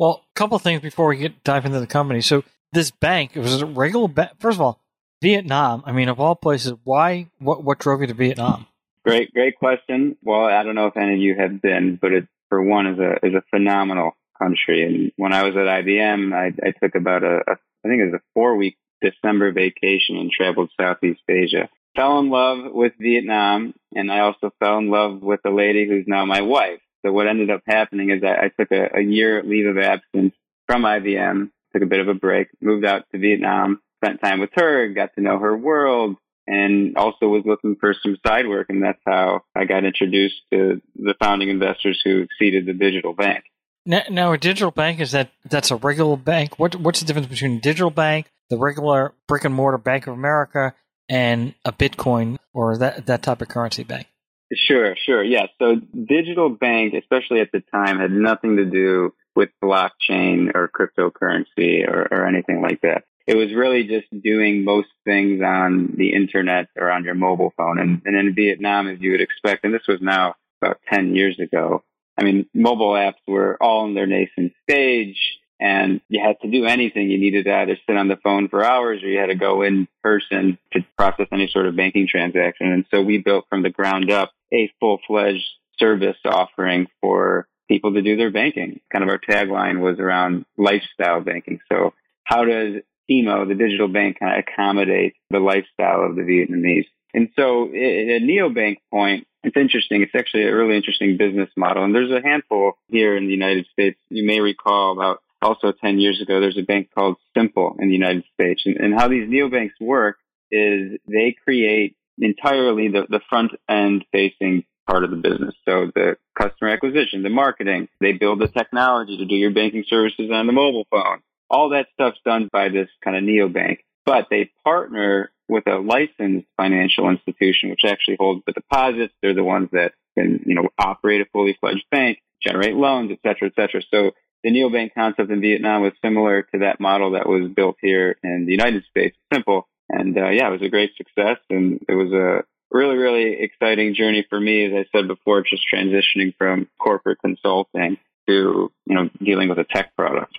Well, 0.00 0.24
a 0.24 0.34
couple 0.34 0.56
of 0.56 0.62
things 0.62 0.80
before 0.80 1.08
we 1.08 1.18
get 1.18 1.44
dive 1.44 1.66
into 1.66 1.78
the 1.78 1.86
company. 1.86 2.22
So 2.22 2.42
this 2.72 2.90
bank, 2.90 3.32
it 3.34 3.40
was 3.40 3.60
a 3.60 3.66
regular 3.66 4.08
bank. 4.08 4.30
First 4.38 4.56
of 4.56 4.62
all, 4.62 4.80
Vietnam. 5.20 5.82
I 5.84 5.92
mean, 5.92 6.08
of 6.08 6.18
all 6.18 6.34
places, 6.34 6.72
why? 6.84 7.28
What? 7.38 7.62
What 7.62 7.78
drove 7.80 8.00
you 8.00 8.06
to 8.06 8.14
Vietnam? 8.14 8.66
Great, 9.04 9.34
great 9.34 9.58
question. 9.58 10.16
Well, 10.22 10.46
I 10.46 10.62
don't 10.62 10.74
know 10.74 10.86
if 10.86 10.96
any 10.96 11.14
of 11.16 11.20
you 11.20 11.36
have 11.38 11.60
been, 11.60 11.98
but 12.00 12.12
it, 12.12 12.28
for 12.48 12.62
one, 12.62 12.86
is 12.86 12.98
a 12.98 13.26
is 13.26 13.34
a 13.34 13.44
phenomenal 13.50 14.12
country. 14.38 14.84
And 14.84 15.12
when 15.16 15.34
I 15.34 15.42
was 15.42 15.54
at 15.54 15.66
IBM, 15.66 16.32
I, 16.32 16.46
I 16.66 16.72
took 16.82 16.94
about 16.94 17.22
a, 17.22 17.40
a 17.46 17.52
I 17.84 17.88
think 17.88 18.00
it 18.00 18.06
was 18.06 18.14
a 18.14 18.22
four 18.32 18.56
week 18.56 18.78
December 19.02 19.52
vacation 19.52 20.16
and 20.16 20.30
traveled 20.30 20.70
Southeast 20.80 21.20
Asia. 21.28 21.68
Fell 21.94 22.20
in 22.20 22.30
love 22.30 22.72
with 22.72 22.94
Vietnam, 22.98 23.74
and 23.94 24.10
I 24.10 24.20
also 24.20 24.50
fell 24.60 24.78
in 24.78 24.88
love 24.88 25.20
with 25.20 25.40
a 25.44 25.50
lady 25.50 25.86
who's 25.86 26.06
now 26.06 26.24
my 26.24 26.40
wife. 26.40 26.80
So 27.04 27.12
what 27.12 27.28
ended 27.28 27.50
up 27.50 27.62
happening 27.66 28.10
is 28.10 28.22
I, 28.22 28.46
I 28.46 28.50
took 28.58 28.70
a, 28.72 28.98
a 28.98 29.00
year 29.00 29.42
leave 29.42 29.66
of 29.66 29.78
absence 29.78 30.34
from 30.66 30.82
IBM, 30.82 31.50
took 31.72 31.82
a 31.82 31.86
bit 31.86 32.00
of 32.00 32.08
a 32.08 32.14
break, 32.14 32.48
moved 32.60 32.84
out 32.84 33.04
to 33.12 33.18
Vietnam, 33.18 33.80
spent 34.02 34.20
time 34.20 34.40
with 34.40 34.50
her, 34.54 34.88
got 34.88 35.14
to 35.14 35.20
know 35.20 35.38
her 35.38 35.56
world, 35.56 36.16
and 36.46 36.96
also 36.96 37.28
was 37.28 37.42
looking 37.46 37.76
for 37.78 37.94
some 38.02 38.16
side 38.26 38.46
work. 38.46 38.66
And 38.68 38.82
that's 38.82 39.00
how 39.06 39.42
I 39.54 39.64
got 39.64 39.84
introduced 39.84 40.36
to 40.52 40.80
the 40.96 41.14
founding 41.20 41.48
investors 41.48 42.00
who 42.04 42.26
seeded 42.38 42.66
the 42.66 42.72
digital 42.72 43.14
bank. 43.14 43.44
Now, 43.86 44.02
now, 44.10 44.32
a 44.32 44.38
digital 44.38 44.70
bank 44.70 45.00
is 45.00 45.12
that 45.12 45.30
that's 45.44 45.70
a 45.70 45.76
regular 45.76 46.16
bank. 46.16 46.58
What 46.58 46.76
what's 46.76 47.00
the 47.00 47.06
difference 47.06 47.28
between 47.28 47.56
a 47.56 47.60
digital 47.60 47.90
bank, 47.90 48.30
the 48.50 48.58
regular 48.58 49.14
brick 49.26 49.44
and 49.44 49.54
mortar 49.54 49.78
Bank 49.78 50.06
of 50.06 50.12
America, 50.12 50.74
and 51.08 51.54
a 51.64 51.72
Bitcoin 51.72 52.38
or 52.52 52.76
that 52.76 53.06
that 53.06 53.22
type 53.22 53.40
of 53.40 53.48
currency 53.48 53.82
bank? 53.82 54.06
Sure, 54.52 54.96
sure. 55.06 55.22
Yeah. 55.22 55.46
So 55.60 55.76
digital 55.76 56.50
bank, 56.50 56.94
especially 56.94 57.40
at 57.40 57.52
the 57.52 57.62
time, 57.72 57.98
had 57.98 58.10
nothing 58.10 58.56
to 58.56 58.64
do 58.64 59.14
with 59.36 59.50
blockchain 59.62 60.50
or 60.54 60.68
cryptocurrency 60.68 61.86
or, 61.88 62.08
or 62.10 62.26
anything 62.26 62.60
like 62.60 62.80
that. 62.82 63.04
It 63.26 63.36
was 63.36 63.54
really 63.54 63.84
just 63.84 64.08
doing 64.22 64.64
most 64.64 64.88
things 65.04 65.40
on 65.40 65.94
the 65.96 66.14
internet 66.14 66.66
or 66.76 66.90
on 66.90 67.04
your 67.04 67.14
mobile 67.14 67.52
phone. 67.56 67.78
And, 67.78 68.02
and 68.04 68.16
in 68.16 68.34
Vietnam, 68.34 68.88
as 68.88 68.98
you 69.00 69.12
would 69.12 69.20
expect, 69.20 69.64
and 69.64 69.72
this 69.72 69.86
was 69.86 70.00
now 70.00 70.34
about 70.60 70.80
10 70.92 71.14
years 71.14 71.38
ago, 71.38 71.84
I 72.18 72.24
mean, 72.24 72.46
mobile 72.52 72.92
apps 72.92 73.22
were 73.28 73.56
all 73.60 73.86
in 73.86 73.94
their 73.94 74.06
nascent 74.06 74.52
stage 74.68 75.16
and 75.60 76.00
you 76.08 76.22
had 76.24 76.40
to 76.40 76.50
do 76.50 76.64
anything. 76.64 77.10
You 77.10 77.18
needed 77.18 77.44
to 77.44 77.54
either 77.54 77.76
sit 77.86 77.96
on 77.96 78.08
the 78.08 78.16
phone 78.16 78.48
for 78.48 78.64
hours 78.64 79.02
or 79.02 79.08
you 79.08 79.18
had 79.18 79.26
to 79.26 79.34
go 79.34 79.62
in 79.62 79.86
person 80.02 80.58
to 80.72 80.80
process 80.96 81.26
any 81.30 81.48
sort 81.52 81.66
of 81.66 81.76
banking 81.76 82.08
transaction. 82.08 82.72
And 82.72 82.86
so 82.90 83.02
we 83.02 83.18
built 83.18 83.44
from 83.50 83.62
the 83.62 83.70
ground 83.70 84.10
up 84.10 84.32
a 84.52 84.72
full 84.80 84.98
fledged 85.06 85.44
service 85.78 86.16
offering 86.24 86.86
for 87.00 87.46
people 87.68 87.92
to 87.94 88.02
do 88.02 88.16
their 88.16 88.30
banking. 88.30 88.80
Kind 88.90 89.04
of 89.04 89.10
our 89.10 89.18
tagline 89.18 89.80
was 89.80 89.98
around 89.98 90.46
lifestyle 90.56 91.20
banking. 91.20 91.60
So 91.70 91.92
how 92.24 92.44
does 92.44 92.76
Timo, 93.10 93.46
the 93.46 93.54
digital 93.54 93.88
bank, 93.88 94.18
kind 94.18 94.38
of 94.38 94.44
accommodate 94.48 95.14
the 95.30 95.40
lifestyle 95.40 96.04
of 96.04 96.16
the 96.16 96.22
Vietnamese? 96.22 96.86
And 97.12 97.28
so 97.36 97.64
at 97.64 98.22
neobank 98.22 98.78
point, 98.90 99.26
it's 99.42 99.56
interesting. 99.56 100.02
It's 100.02 100.14
actually 100.14 100.44
a 100.44 100.54
really 100.54 100.76
interesting 100.76 101.16
business 101.16 101.50
model. 101.56 101.84
And 101.84 101.94
there's 101.94 102.12
a 102.12 102.22
handful 102.22 102.74
here 102.88 103.16
in 103.16 103.26
the 103.26 103.32
United 103.32 103.66
States. 103.72 103.98
You 104.08 104.24
may 104.26 104.40
recall 104.40 104.92
about 104.92 105.22
also 105.42 105.72
10 105.72 105.98
years 105.98 106.20
ago, 106.20 106.40
there's 106.40 106.58
a 106.58 106.62
bank 106.62 106.90
called 106.94 107.16
Simple 107.36 107.76
in 107.78 107.88
the 107.88 107.94
United 107.94 108.24
States. 108.34 108.62
And, 108.64 108.76
and 108.76 108.94
how 108.94 109.08
these 109.08 109.28
neobanks 109.28 109.80
work 109.80 110.16
is 110.50 110.98
they 111.06 111.36
create 111.44 111.96
entirely 112.18 112.88
the, 112.88 113.06
the 113.08 113.20
front 113.28 113.52
end 113.68 114.04
facing 114.12 114.64
part 114.88 115.04
of 115.04 115.10
the 115.10 115.16
business. 115.16 115.54
So 115.66 115.90
the 115.94 116.16
customer 116.38 116.70
acquisition, 116.70 117.22
the 117.22 117.30
marketing, 117.30 117.88
they 118.00 118.12
build 118.12 118.40
the 118.40 118.48
technology 118.48 119.16
to 119.18 119.24
do 119.24 119.34
your 119.34 119.52
banking 119.52 119.84
services 119.88 120.30
on 120.32 120.46
the 120.46 120.52
mobile 120.52 120.86
phone. 120.90 121.20
All 121.48 121.70
that 121.70 121.86
stuff's 121.94 122.20
done 122.24 122.48
by 122.52 122.68
this 122.68 122.88
kind 123.02 123.16
of 123.16 123.22
neobank, 123.22 123.78
but 124.04 124.26
they 124.30 124.50
partner 124.64 125.32
with 125.48 125.66
a 125.66 125.78
licensed 125.78 126.46
financial 126.56 127.08
institution, 127.08 127.70
which 127.70 127.84
actually 127.84 128.16
holds 128.18 128.42
the 128.46 128.52
deposits. 128.52 129.12
They're 129.20 129.34
the 129.34 129.44
ones 129.44 129.68
that 129.72 129.92
can, 130.16 130.44
you 130.46 130.54
know, 130.54 130.68
operate 130.78 131.20
a 131.20 131.26
fully 131.32 131.56
fledged 131.60 131.84
bank, 131.90 132.18
generate 132.42 132.76
loans, 132.76 133.10
et 133.10 133.18
cetera, 133.26 133.48
et 133.48 133.54
cetera. 133.56 133.82
So 133.90 134.12
the 134.42 134.50
neobank 134.50 134.94
concept 134.94 135.30
in 135.30 135.40
Vietnam 135.40 135.82
was 135.82 135.92
similar 136.02 136.42
to 136.42 136.58
that 136.60 136.80
model 136.80 137.12
that 137.12 137.28
was 137.28 137.50
built 137.54 137.76
here 137.80 138.16
in 138.22 138.46
the 138.46 138.52
United 138.52 138.84
States. 138.90 139.16
Simple. 139.32 139.68
And 139.88 140.16
uh, 140.16 140.30
yeah, 140.30 140.48
it 140.48 140.52
was 140.52 140.62
a 140.62 140.68
great 140.68 140.92
success 140.96 141.38
and 141.50 141.84
it 141.88 141.94
was 141.94 142.12
a 142.12 142.44
really, 142.70 142.96
really 142.96 143.36
exciting 143.40 143.94
journey 143.94 144.26
for 144.28 144.40
me, 144.40 144.66
as 144.66 144.72
I 144.72 144.96
said 144.96 145.08
before, 145.08 145.42
just 145.42 145.62
transitioning 145.72 146.34
from 146.38 146.68
corporate 146.78 147.18
consulting 147.20 147.98
to, 148.28 148.72
you 148.86 148.94
know, 148.94 149.10
dealing 149.22 149.48
with 149.48 149.58
a 149.58 149.64
tech 149.64 149.94
product. 149.96 150.38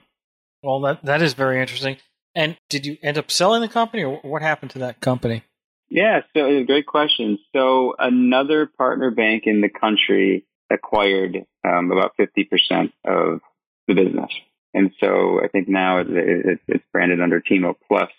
Well, 0.64 0.80
that 0.82 1.04
that 1.04 1.22
is 1.22 1.34
very 1.34 1.60
interesting. 1.60 1.98
And 2.36 2.56
did 2.70 2.86
you 2.86 2.98
end 3.04 3.18
up 3.18 3.30
selling 3.30 3.62
the 3.62 3.68
company, 3.68 4.04
or 4.04 4.20
what 4.22 4.42
happened 4.42 4.72
to 4.72 4.80
that 4.80 5.02
company? 5.02 5.44
Yeah, 5.90 6.22
so 6.36 6.64
great 6.64 6.86
question. 6.86 7.38
So 7.54 7.96
another 8.00 8.66
partner 8.66 9.12
bank 9.12 9.44
in 9.46 9.60
the 9.60 9.70
country 9.70 10.46
acquired 10.72 11.46
um, 11.68 11.92
about 11.92 12.14
50% 12.18 12.94
of 13.06 13.42
the 13.94 14.04
business. 14.04 14.32
And 14.74 14.92
so 15.00 15.42
I 15.44 15.48
think 15.48 15.68
now 15.68 16.00
it, 16.00 16.08
it, 16.10 16.60
it's 16.68 16.84
branded 16.94 17.22
under 17.22 17.42
Timo 17.42 17.76
Plus. 17.88 18.10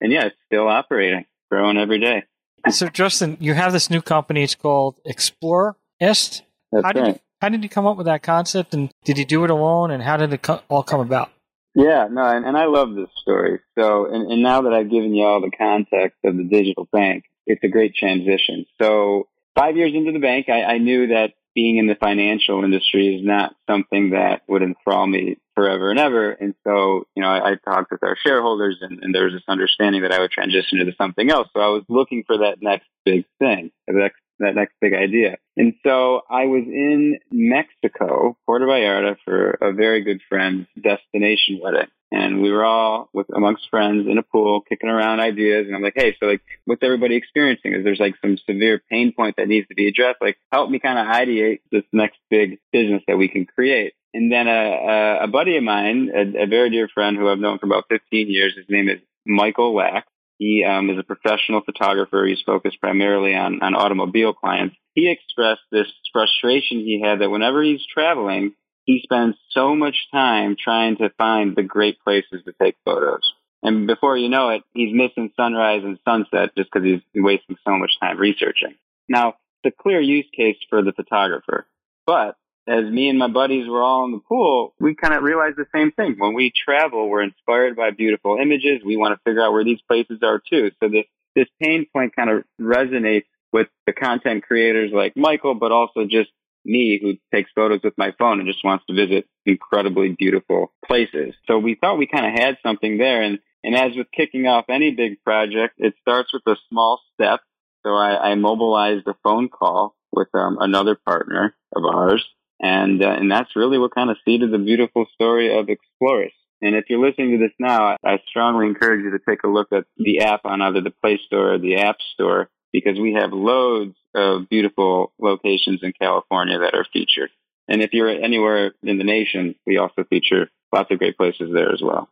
And 0.00 0.12
yeah, 0.12 0.26
it's 0.26 0.36
still 0.46 0.68
operating, 0.68 1.24
growing 1.50 1.78
every 1.78 1.98
day. 1.98 2.24
So, 2.70 2.88
Justin, 2.88 3.36
you 3.40 3.54
have 3.54 3.72
this 3.72 3.90
new 3.90 4.02
company. 4.02 4.42
It's 4.42 4.54
called 4.54 4.98
Explorer 5.04 5.76
Est. 6.00 6.42
That's 6.72 6.84
how 6.84 6.92
did 6.92 7.00
right. 7.00 7.14
you, 7.14 7.20
how 7.40 7.48
did 7.48 7.62
you 7.62 7.68
come 7.68 7.86
up 7.86 7.96
with 7.96 8.06
that 8.06 8.22
concept, 8.22 8.74
and 8.74 8.90
did 9.04 9.18
you 9.18 9.24
do 9.24 9.44
it 9.44 9.50
alone, 9.50 9.90
and 9.90 10.02
how 10.02 10.16
did 10.16 10.32
it 10.32 10.42
co- 10.42 10.62
all 10.68 10.82
come 10.82 11.00
about? 11.00 11.30
Yeah, 11.74 12.08
no, 12.10 12.24
and, 12.24 12.44
and 12.44 12.56
I 12.56 12.64
love 12.64 12.94
this 12.94 13.10
story. 13.20 13.60
So, 13.78 14.06
and, 14.06 14.32
and 14.32 14.42
now 14.42 14.62
that 14.62 14.72
I've 14.72 14.90
given 14.90 15.14
you 15.14 15.24
all 15.24 15.40
the 15.40 15.50
context 15.56 16.18
of 16.24 16.36
the 16.36 16.44
digital 16.44 16.88
bank, 16.90 17.24
it's 17.46 17.62
a 17.62 17.68
great 17.68 17.94
transition. 17.94 18.66
So, 18.80 19.28
five 19.54 19.76
years 19.76 19.92
into 19.94 20.12
the 20.12 20.18
bank, 20.18 20.48
I, 20.48 20.62
I 20.62 20.78
knew 20.78 21.08
that 21.08 21.34
being 21.56 21.78
in 21.78 21.86
the 21.86 21.96
financial 21.96 22.62
industry 22.62 23.16
is 23.16 23.26
not 23.26 23.56
something 23.68 24.10
that 24.10 24.42
would 24.46 24.62
enthrall 24.62 25.06
me 25.06 25.38
forever 25.54 25.90
and 25.90 25.98
ever. 25.98 26.30
And 26.30 26.54
so, 26.64 27.06
you 27.16 27.22
know, 27.22 27.28
I, 27.28 27.52
I 27.52 27.54
talked 27.64 27.90
with 27.90 28.02
our 28.02 28.16
shareholders 28.22 28.76
and, 28.82 29.02
and 29.02 29.14
there 29.14 29.24
was 29.24 29.32
this 29.32 29.42
understanding 29.48 30.02
that 30.02 30.12
I 30.12 30.20
would 30.20 30.30
transition 30.30 30.78
into 30.78 30.92
something 30.98 31.30
else. 31.30 31.48
So 31.56 31.62
I 31.62 31.68
was 31.68 31.82
looking 31.88 32.24
for 32.26 32.38
that 32.38 32.58
next 32.60 32.86
big 33.06 33.24
thing, 33.40 33.72
the 33.88 33.94
next 33.94 34.20
that 34.38 34.54
next 34.54 34.74
big 34.82 34.92
idea. 34.92 35.38
And 35.56 35.72
so 35.82 36.20
I 36.28 36.44
was 36.44 36.64
in 36.66 37.18
Mexico, 37.32 38.36
Puerto 38.44 38.66
Vallarta, 38.66 39.16
for 39.24 39.52
a 39.62 39.72
very 39.72 40.04
good 40.04 40.20
friend's 40.28 40.66
destination 40.74 41.58
wedding. 41.62 41.88
And 42.12 42.40
we 42.40 42.52
were 42.52 42.64
all 42.64 43.08
with 43.12 43.26
amongst 43.34 43.68
friends 43.68 44.06
in 44.08 44.18
a 44.18 44.22
pool, 44.22 44.60
kicking 44.60 44.88
around 44.88 45.20
ideas. 45.20 45.66
And 45.66 45.74
I'm 45.74 45.82
like, 45.82 45.94
hey, 45.96 46.16
so 46.20 46.26
like, 46.26 46.42
what's 46.64 46.82
everybody 46.82 47.16
experiencing? 47.16 47.74
Is 47.74 47.84
there's 47.84 48.00
like 48.00 48.14
some 48.22 48.38
severe 48.48 48.80
pain 48.90 49.12
point 49.12 49.36
that 49.38 49.48
needs 49.48 49.66
to 49.68 49.74
be 49.74 49.88
addressed? 49.88 50.20
Like, 50.20 50.38
help 50.52 50.70
me 50.70 50.78
kind 50.78 50.98
of 50.98 51.06
ideate 51.06 51.60
this 51.72 51.82
next 51.92 52.18
big 52.30 52.58
business 52.72 53.02
that 53.08 53.16
we 53.18 53.28
can 53.28 53.44
create. 53.44 53.94
And 54.14 54.32
then 54.32 54.46
a, 54.46 55.18
a 55.22 55.26
buddy 55.26 55.56
of 55.56 55.64
mine, 55.64 56.10
a, 56.14 56.44
a 56.44 56.46
very 56.46 56.70
dear 56.70 56.88
friend 56.88 57.16
who 57.16 57.28
I've 57.28 57.38
known 57.38 57.58
for 57.58 57.66
about 57.66 57.84
15 57.90 58.30
years, 58.30 58.54
his 58.56 58.66
name 58.68 58.88
is 58.88 59.00
Michael 59.26 59.74
Lack. 59.74 60.06
He 60.38 60.64
um, 60.64 60.90
is 60.90 60.98
a 60.98 61.02
professional 61.02 61.62
photographer. 61.62 62.24
He's 62.26 62.42
focused 62.44 62.80
primarily 62.80 63.34
on, 63.34 63.62
on 63.62 63.74
automobile 63.74 64.32
clients. 64.32 64.76
He 64.94 65.10
expressed 65.10 65.62
this 65.72 65.86
frustration 66.12 66.78
he 66.78 67.02
had 67.02 67.20
that 67.20 67.30
whenever 67.30 67.62
he's 67.62 67.84
traveling, 67.92 68.54
he 68.86 69.00
spends 69.02 69.36
so 69.50 69.74
much 69.74 69.96
time 70.12 70.56
trying 70.58 70.96
to 70.96 71.10
find 71.18 71.54
the 71.54 71.62
great 71.62 72.00
places 72.02 72.42
to 72.44 72.52
take 72.60 72.76
photos. 72.84 73.32
And 73.62 73.86
before 73.86 74.16
you 74.16 74.28
know 74.28 74.50
it, 74.50 74.62
he's 74.74 74.94
missing 74.94 75.32
sunrise 75.36 75.82
and 75.84 75.98
sunset 76.04 76.54
just 76.56 76.70
because 76.72 76.86
he's 76.86 77.00
wasting 77.22 77.56
so 77.66 77.76
much 77.76 77.90
time 78.00 78.16
researching. 78.18 78.76
Now, 79.08 79.34
it's 79.64 79.74
a 79.76 79.82
clear 79.82 80.00
use 80.00 80.26
case 80.34 80.56
for 80.70 80.82
the 80.82 80.92
photographer. 80.92 81.66
But 82.06 82.36
as 82.68 82.84
me 82.84 83.08
and 83.08 83.18
my 83.18 83.28
buddies 83.28 83.68
were 83.68 83.82
all 83.82 84.04
in 84.04 84.12
the 84.12 84.20
pool, 84.20 84.74
we 84.78 84.94
kind 84.94 85.14
of 85.14 85.22
realized 85.22 85.56
the 85.56 85.66
same 85.74 85.90
thing. 85.90 86.14
When 86.18 86.34
we 86.34 86.52
travel, 86.64 87.08
we're 87.08 87.22
inspired 87.22 87.76
by 87.76 87.90
beautiful 87.90 88.38
images. 88.40 88.82
We 88.84 88.96
want 88.96 89.14
to 89.14 89.20
figure 89.24 89.42
out 89.42 89.52
where 89.52 89.64
these 89.64 89.80
places 89.88 90.20
are 90.22 90.40
too. 90.48 90.70
So 90.80 90.88
this, 90.88 91.06
this 91.34 91.48
pain 91.60 91.86
point 91.92 92.14
kind 92.14 92.30
of 92.30 92.44
resonates 92.60 93.26
with 93.52 93.68
the 93.86 93.92
content 93.92 94.44
creators 94.44 94.92
like 94.92 95.16
Michael, 95.16 95.54
but 95.54 95.72
also 95.72 96.04
just 96.04 96.30
me 96.66 96.98
who 97.00 97.14
takes 97.34 97.50
photos 97.54 97.80
with 97.82 97.94
my 97.96 98.12
phone 98.18 98.40
and 98.40 98.48
just 98.48 98.64
wants 98.64 98.84
to 98.86 98.94
visit 98.94 99.26
incredibly 99.44 100.14
beautiful 100.18 100.72
places. 100.84 101.34
So 101.46 101.58
we 101.58 101.76
thought 101.80 101.98
we 101.98 102.06
kind 102.06 102.26
of 102.26 102.32
had 102.32 102.58
something 102.62 102.98
there. 102.98 103.22
And, 103.22 103.38
and 103.62 103.74
as 103.74 103.96
with 103.96 104.08
kicking 104.14 104.46
off 104.46 104.66
any 104.68 104.90
big 104.94 105.22
project, 105.24 105.74
it 105.78 105.94
starts 106.00 106.32
with 106.32 106.42
a 106.46 106.56
small 106.68 107.00
step. 107.14 107.40
So 107.84 107.94
I, 107.94 108.32
I 108.32 108.34
mobilized 108.34 109.06
a 109.06 109.14
phone 109.22 109.48
call 109.48 109.94
with 110.12 110.28
um, 110.34 110.58
another 110.60 110.98
partner 111.06 111.54
of 111.74 111.84
ours. 111.84 112.26
And, 112.60 113.02
uh, 113.02 113.10
and 113.10 113.30
that's 113.30 113.54
really 113.54 113.78
what 113.78 113.94
kind 113.94 114.10
of 114.10 114.16
seeded 114.24 114.50
the 114.50 114.58
beautiful 114.58 115.06
story 115.14 115.56
of 115.56 115.68
Explorest. 115.68 116.34
And 116.62 116.74
if 116.74 116.86
you're 116.88 117.06
listening 117.06 117.32
to 117.32 117.38
this 117.38 117.54
now, 117.60 117.96
I 118.04 118.18
strongly 118.28 118.66
encourage 118.66 119.04
you 119.04 119.10
to 119.10 119.18
take 119.28 119.42
a 119.44 119.48
look 119.48 119.68
at 119.72 119.84
the 119.98 120.20
app 120.20 120.40
on 120.44 120.62
either 120.62 120.80
the 120.80 120.90
Play 120.90 121.20
Store 121.26 121.54
or 121.54 121.58
the 121.58 121.76
App 121.76 121.96
Store 122.14 122.48
because 122.76 123.00
we 123.00 123.14
have 123.14 123.32
loads 123.32 123.96
of 124.14 124.50
beautiful 124.50 125.10
locations 125.18 125.80
in 125.82 125.94
California 125.98 126.58
that 126.58 126.74
are 126.74 126.84
featured. 126.92 127.30
And 127.68 127.80
if 127.80 127.94
you're 127.94 128.10
anywhere 128.10 128.72
in 128.82 128.98
the 128.98 129.04
nation, 129.04 129.54
we 129.66 129.78
also 129.78 130.04
feature 130.04 130.50
lots 130.74 130.90
of 130.90 130.98
great 130.98 131.16
places 131.16 131.50
there 131.54 131.72
as 131.72 131.80
well. 131.82 132.10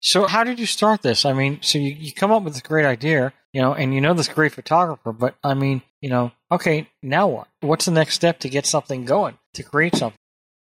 So, 0.00 0.26
how 0.26 0.44
did 0.44 0.60
you 0.60 0.66
start 0.66 1.00
this? 1.00 1.24
I 1.24 1.32
mean, 1.32 1.60
so 1.62 1.78
you, 1.78 1.96
you 1.98 2.12
come 2.12 2.30
up 2.30 2.42
with 2.42 2.52
this 2.52 2.62
great 2.62 2.84
idea, 2.84 3.32
you 3.54 3.62
know, 3.62 3.72
and 3.72 3.94
you 3.94 4.02
know 4.02 4.12
this 4.12 4.28
great 4.28 4.52
photographer, 4.52 5.12
but 5.12 5.34
I 5.42 5.54
mean, 5.54 5.80
you 6.02 6.10
know, 6.10 6.32
okay, 6.50 6.90
now 7.02 7.28
what? 7.28 7.48
What's 7.60 7.86
the 7.86 7.92
next 7.92 8.14
step 8.14 8.40
to 8.40 8.50
get 8.50 8.66
something 8.66 9.06
going, 9.06 9.38
to 9.54 9.62
create 9.62 9.96
something? 9.96 10.18